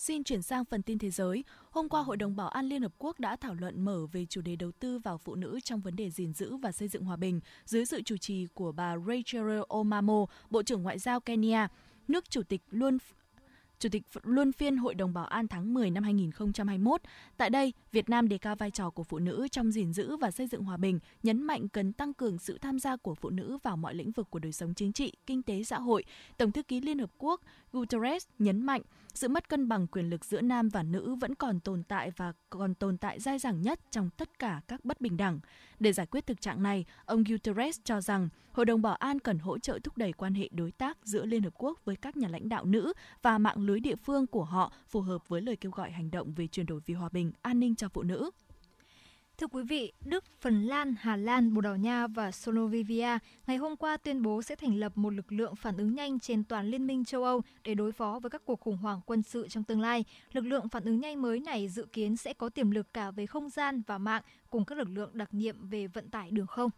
Xin 0.00 0.24
chuyển 0.24 0.42
sang 0.42 0.64
phần 0.64 0.82
tin 0.82 0.98
thế 0.98 1.10
giới. 1.10 1.44
Hôm 1.70 1.88
qua, 1.88 2.02
Hội 2.02 2.16
đồng 2.16 2.36
Bảo 2.36 2.48
an 2.48 2.66
Liên 2.66 2.82
Hợp 2.82 2.92
Quốc 2.98 3.20
đã 3.20 3.36
thảo 3.36 3.54
luận 3.54 3.84
mở 3.84 4.06
về 4.12 4.26
chủ 4.26 4.40
đề 4.40 4.56
đầu 4.56 4.72
tư 4.72 4.98
vào 4.98 5.18
phụ 5.18 5.34
nữ 5.34 5.60
trong 5.64 5.80
vấn 5.80 5.96
đề 5.96 6.10
gìn 6.10 6.32
giữ 6.32 6.56
và 6.56 6.72
xây 6.72 6.88
dựng 6.88 7.04
hòa 7.04 7.16
bình 7.16 7.40
dưới 7.64 7.84
sự 7.84 8.02
chủ 8.02 8.16
trì 8.16 8.46
của 8.54 8.72
bà 8.72 8.94
Rachel 9.06 9.60
Omamo, 9.68 10.26
Bộ 10.50 10.62
trưởng 10.62 10.82
Ngoại 10.82 10.98
giao 10.98 11.20
Kenya. 11.20 11.68
Nước 12.08 12.30
chủ 12.30 12.42
tịch 12.42 12.62
luôn 12.70 12.98
Chủ 13.80 13.88
tịch 13.88 14.02
luân 14.22 14.52
phiên 14.52 14.76
Hội 14.76 14.94
đồng 14.94 15.14
Bảo 15.14 15.24
an 15.24 15.48
tháng 15.48 15.74
10 15.74 15.90
năm 15.90 16.02
2021. 16.02 17.00
Tại 17.36 17.50
đây, 17.50 17.72
Việt 17.92 18.08
Nam 18.08 18.28
đề 18.28 18.38
cao 18.38 18.56
vai 18.56 18.70
trò 18.70 18.90
của 18.90 19.02
phụ 19.02 19.18
nữ 19.18 19.48
trong 19.50 19.72
gìn 19.72 19.92
giữ 19.92 20.16
và 20.16 20.30
xây 20.30 20.46
dựng 20.46 20.64
hòa 20.64 20.76
bình, 20.76 20.98
nhấn 21.22 21.42
mạnh 21.42 21.68
cần 21.68 21.92
tăng 21.92 22.14
cường 22.14 22.38
sự 22.38 22.58
tham 22.58 22.78
gia 22.78 22.96
của 22.96 23.14
phụ 23.14 23.30
nữ 23.30 23.58
vào 23.62 23.76
mọi 23.76 23.94
lĩnh 23.94 24.12
vực 24.12 24.30
của 24.30 24.38
đời 24.38 24.52
sống 24.52 24.74
chính 24.74 24.92
trị, 24.92 25.12
kinh 25.26 25.42
tế 25.42 25.62
xã 25.62 25.78
hội. 25.78 26.04
Tổng 26.36 26.52
thư 26.52 26.62
ký 26.62 26.80
Liên 26.80 26.98
Hợp 26.98 27.10
Quốc 27.18 27.40
Guterres 27.72 28.26
nhấn 28.38 28.62
mạnh 28.62 28.82
sự 29.14 29.28
mất 29.28 29.48
cân 29.48 29.68
bằng 29.68 29.86
quyền 29.86 30.10
lực 30.10 30.24
giữa 30.24 30.40
nam 30.40 30.68
và 30.68 30.82
nữ 30.82 31.14
vẫn 31.14 31.34
còn 31.34 31.60
tồn 31.60 31.82
tại 31.82 32.10
và 32.16 32.32
còn 32.50 32.74
tồn 32.74 32.98
tại 32.98 33.20
dai 33.20 33.38
dẳng 33.38 33.62
nhất 33.62 33.80
trong 33.90 34.10
tất 34.10 34.38
cả 34.38 34.60
các 34.68 34.84
bất 34.84 35.00
bình 35.00 35.16
đẳng. 35.16 35.40
Để 35.78 35.92
giải 35.92 36.06
quyết 36.06 36.26
thực 36.26 36.40
trạng 36.40 36.62
này, 36.62 36.84
ông 37.04 37.24
Guterres 37.24 37.80
cho 37.84 38.00
rằng 38.00 38.28
Hội 38.52 38.66
đồng 38.66 38.82
Bảo 38.82 38.94
an 38.94 39.18
cần 39.18 39.38
hỗ 39.38 39.58
trợ 39.58 39.78
thúc 39.84 39.98
đẩy 39.98 40.12
quan 40.12 40.34
hệ 40.34 40.48
đối 40.52 40.72
tác 40.72 40.98
giữa 41.04 41.24
Liên 41.24 41.42
Hợp 41.42 41.54
Quốc 41.54 41.84
với 41.84 41.96
các 41.96 42.16
nhà 42.16 42.28
lãnh 42.28 42.48
đạo 42.48 42.64
nữ 42.64 42.92
và 43.22 43.38
mạng 43.38 43.66
lưới 43.66 43.69
địa 43.78 43.96
phương 43.96 44.26
của 44.26 44.44
họ 44.44 44.72
phù 44.88 45.00
hợp 45.00 45.28
với 45.28 45.40
lời 45.40 45.56
kêu 45.56 45.72
gọi 45.72 45.90
hành 45.90 46.10
động 46.10 46.32
về 46.34 46.46
chuyển 46.46 46.66
đổi 46.66 46.80
vì 46.86 46.94
hòa 46.94 47.08
bình, 47.12 47.32
an 47.42 47.60
ninh 47.60 47.74
cho 47.74 47.88
phụ 47.88 48.02
nữ. 48.02 48.30
Thưa 49.38 49.46
quý 49.46 49.62
vị, 49.62 49.92
Đức, 50.04 50.24
Phần 50.40 50.62
Lan, 50.62 50.94
Hà 51.00 51.16
Lan, 51.16 51.54
Bồ 51.54 51.60
Đào 51.60 51.76
Nha 51.76 52.06
và 52.06 52.30
Slovenia 52.30 53.18
ngày 53.46 53.56
hôm 53.56 53.76
qua 53.76 53.96
tuyên 53.96 54.22
bố 54.22 54.42
sẽ 54.42 54.56
thành 54.56 54.76
lập 54.76 54.92
một 54.94 55.10
lực 55.10 55.32
lượng 55.32 55.56
phản 55.56 55.76
ứng 55.76 55.94
nhanh 55.94 56.20
trên 56.20 56.44
toàn 56.44 56.66
Liên 56.66 56.86
minh 56.86 57.04
châu 57.04 57.24
Âu 57.24 57.42
để 57.64 57.74
đối 57.74 57.92
phó 57.92 58.18
với 58.22 58.30
các 58.30 58.42
cuộc 58.44 58.60
khủng 58.60 58.76
hoảng 58.76 59.00
quân 59.06 59.22
sự 59.22 59.48
trong 59.48 59.64
tương 59.64 59.80
lai. 59.80 60.04
Lực 60.32 60.44
lượng 60.44 60.68
phản 60.68 60.84
ứng 60.84 61.00
nhanh 61.00 61.22
mới 61.22 61.40
này 61.40 61.68
dự 61.68 61.86
kiến 61.92 62.16
sẽ 62.16 62.32
có 62.32 62.48
tiềm 62.48 62.70
lực 62.70 62.94
cả 62.94 63.10
về 63.10 63.26
không 63.26 63.48
gian 63.48 63.82
và 63.86 63.98
mạng 63.98 64.22
cùng 64.50 64.64
các 64.64 64.78
lực 64.78 64.88
lượng 64.88 65.10
đặc 65.12 65.34
nhiệm 65.34 65.68
về 65.68 65.86
vận 65.86 66.10
tải 66.10 66.30
đường 66.30 66.46
không. 66.46 66.70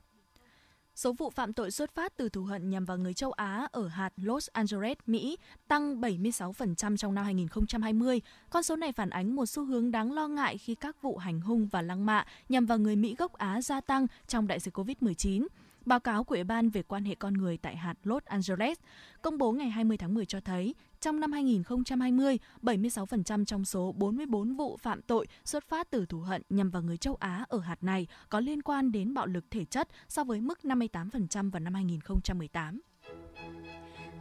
Số 0.94 1.12
vụ 1.12 1.30
phạm 1.30 1.52
tội 1.52 1.70
xuất 1.70 1.94
phát 1.94 2.16
từ 2.16 2.28
thù 2.28 2.44
hận 2.44 2.70
nhằm 2.70 2.84
vào 2.84 2.98
người 2.98 3.14
châu 3.14 3.32
Á 3.32 3.68
ở 3.72 3.88
hạt 3.88 4.12
Los 4.16 4.48
Angeles, 4.52 4.96
Mỹ 5.06 5.36
tăng 5.68 6.00
76% 6.00 6.96
trong 6.96 7.14
năm 7.14 7.24
2020. 7.24 8.20
Con 8.50 8.62
số 8.62 8.76
này 8.76 8.92
phản 8.92 9.10
ánh 9.10 9.36
một 9.36 9.46
xu 9.46 9.64
hướng 9.64 9.90
đáng 9.90 10.12
lo 10.12 10.28
ngại 10.28 10.58
khi 10.58 10.74
các 10.74 11.02
vụ 11.02 11.16
hành 11.16 11.40
hung 11.40 11.68
và 11.68 11.82
lăng 11.82 12.06
mạ 12.06 12.24
nhằm 12.48 12.66
vào 12.66 12.78
người 12.78 12.96
Mỹ 12.96 13.14
gốc 13.18 13.32
Á 13.32 13.62
gia 13.62 13.80
tăng 13.80 14.06
trong 14.26 14.46
đại 14.46 14.60
dịch 14.60 14.78
COVID-19. 14.78 15.46
Báo 15.84 16.00
cáo 16.00 16.24
của 16.24 16.34
Ủy 16.34 16.44
ban 16.44 16.70
về 16.70 16.82
quan 16.82 17.04
hệ 17.04 17.14
con 17.14 17.34
người 17.34 17.56
tại 17.56 17.76
hạt 17.76 17.94
Los 18.02 18.24
Angeles 18.24 18.78
công 19.22 19.38
bố 19.38 19.52
ngày 19.52 19.70
20 19.70 19.96
tháng 19.96 20.14
10 20.14 20.26
cho 20.26 20.40
thấy, 20.40 20.74
trong 21.00 21.20
năm 21.20 21.32
2020, 21.32 22.38
76% 22.62 23.44
trong 23.44 23.64
số 23.64 23.92
44 23.92 24.56
vụ 24.56 24.76
phạm 24.76 25.02
tội 25.02 25.26
xuất 25.44 25.68
phát 25.68 25.90
từ 25.90 26.06
thù 26.06 26.20
hận 26.20 26.42
nhằm 26.50 26.70
vào 26.70 26.82
người 26.82 26.96
châu 26.96 27.14
Á 27.14 27.44
ở 27.48 27.58
hạt 27.58 27.82
này 27.82 28.06
có 28.28 28.40
liên 28.40 28.62
quan 28.62 28.92
đến 28.92 29.14
bạo 29.14 29.26
lực 29.26 29.44
thể 29.50 29.64
chất 29.64 29.88
so 30.08 30.24
với 30.24 30.40
mức 30.40 30.58
58% 30.62 31.50
vào 31.50 31.60
năm 31.60 31.74
2018. 31.74 32.80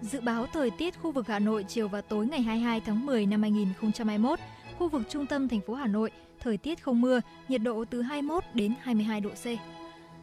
Dự 0.02 0.22
báo 0.22 0.48
thời 0.54 0.72
tiết 0.72 1.00
khu 1.00 1.12
vực 1.12 1.28
Hà 1.28 1.40
Nội 1.40 1.66
chiều 1.68 1.88
và 1.88 2.02
tối 2.02 2.28
ngày 2.28 2.42
22 2.42 2.82
tháng 2.82 3.06
10 3.06 3.26
năm 3.26 3.42
2021, 3.42 4.40
khu 4.78 4.90
vực 4.90 5.02
trung 5.10 5.26
tâm 5.26 5.48
thành 5.48 5.62
phố 5.62 5.74
Hà 5.74 5.88
Nội, 5.88 6.12
thời 6.40 6.58
tiết 6.58 6.84
không 6.84 7.02
mưa, 7.02 7.22
nhiệt 7.48 7.62
độ 7.62 7.86
từ 7.86 8.02
21 8.02 8.44
đến 8.54 8.74
22 8.82 9.22
độ 9.22 9.30
C. 9.30 9.46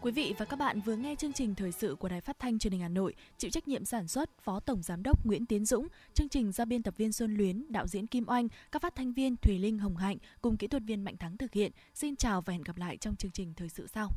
Quý 0.03 0.13
vị 0.13 0.35
và 0.39 0.45
các 0.45 0.59
bạn 0.59 0.81
vừa 0.81 0.97
nghe 0.97 1.15
chương 1.15 1.33
trình 1.33 1.55
thời 1.55 1.73
sự 1.73 1.97
của 2.01 2.09
Đài 2.09 2.21
Phát 2.21 2.39
thanh 2.39 2.59
Truyền 2.59 2.73
hình 2.73 2.81
Hà 2.81 2.89
Nội, 2.89 3.15
chịu 3.39 3.51
trách 3.51 3.69
nhiệm 3.69 3.85
sản 3.85 4.09
xuất 4.09 4.31
Phó 4.41 4.61
Tổng 4.61 4.83
giám 4.83 5.03
đốc 5.03 5.27
Nguyễn 5.27 5.47
Tiến 5.47 5.65
Dũng, 5.65 5.89
chương 6.15 6.29
trình 6.29 6.53
do 6.53 6.65
biên 6.65 6.83
tập 6.83 6.95
viên 6.97 7.13
Xuân 7.13 7.35
Luyến, 7.35 7.65
đạo 7.69 7.87
diễn 7.87 8.07
Kim 8.07 8.25
Oanh, 8.29 8.49
các 8.73 8.83
phát 8.83 8.95
thanh 8.95 9.13
viên 9.13 9.37
Thùy 9.37 9.59
Linh 9.59 9.79
Hồng 9.79 9.97
Hạnh 9.97 10.17
cùng 10.41 10.57
kỹ 10.57 10.67
thuật 10.67 10.83
viên 10.87 11.05
Mạnh 11.05 11.17
Thắng 11.17 11.37
thực 11.37 11.53
hiện. 11.53 11.73
Xin 11.95 12.17
chào 12.17 12.41
và 12.41 12.53
hẹn 12.53 12.63
gặp 12.63 12.77
lại 12.77 12.97
trong 12.97 13.17
chương 13.17 13.31
trình 13.31 13.55
thời 13.55 13.69
sự 13.69 13.87
sau. 13.87 14.09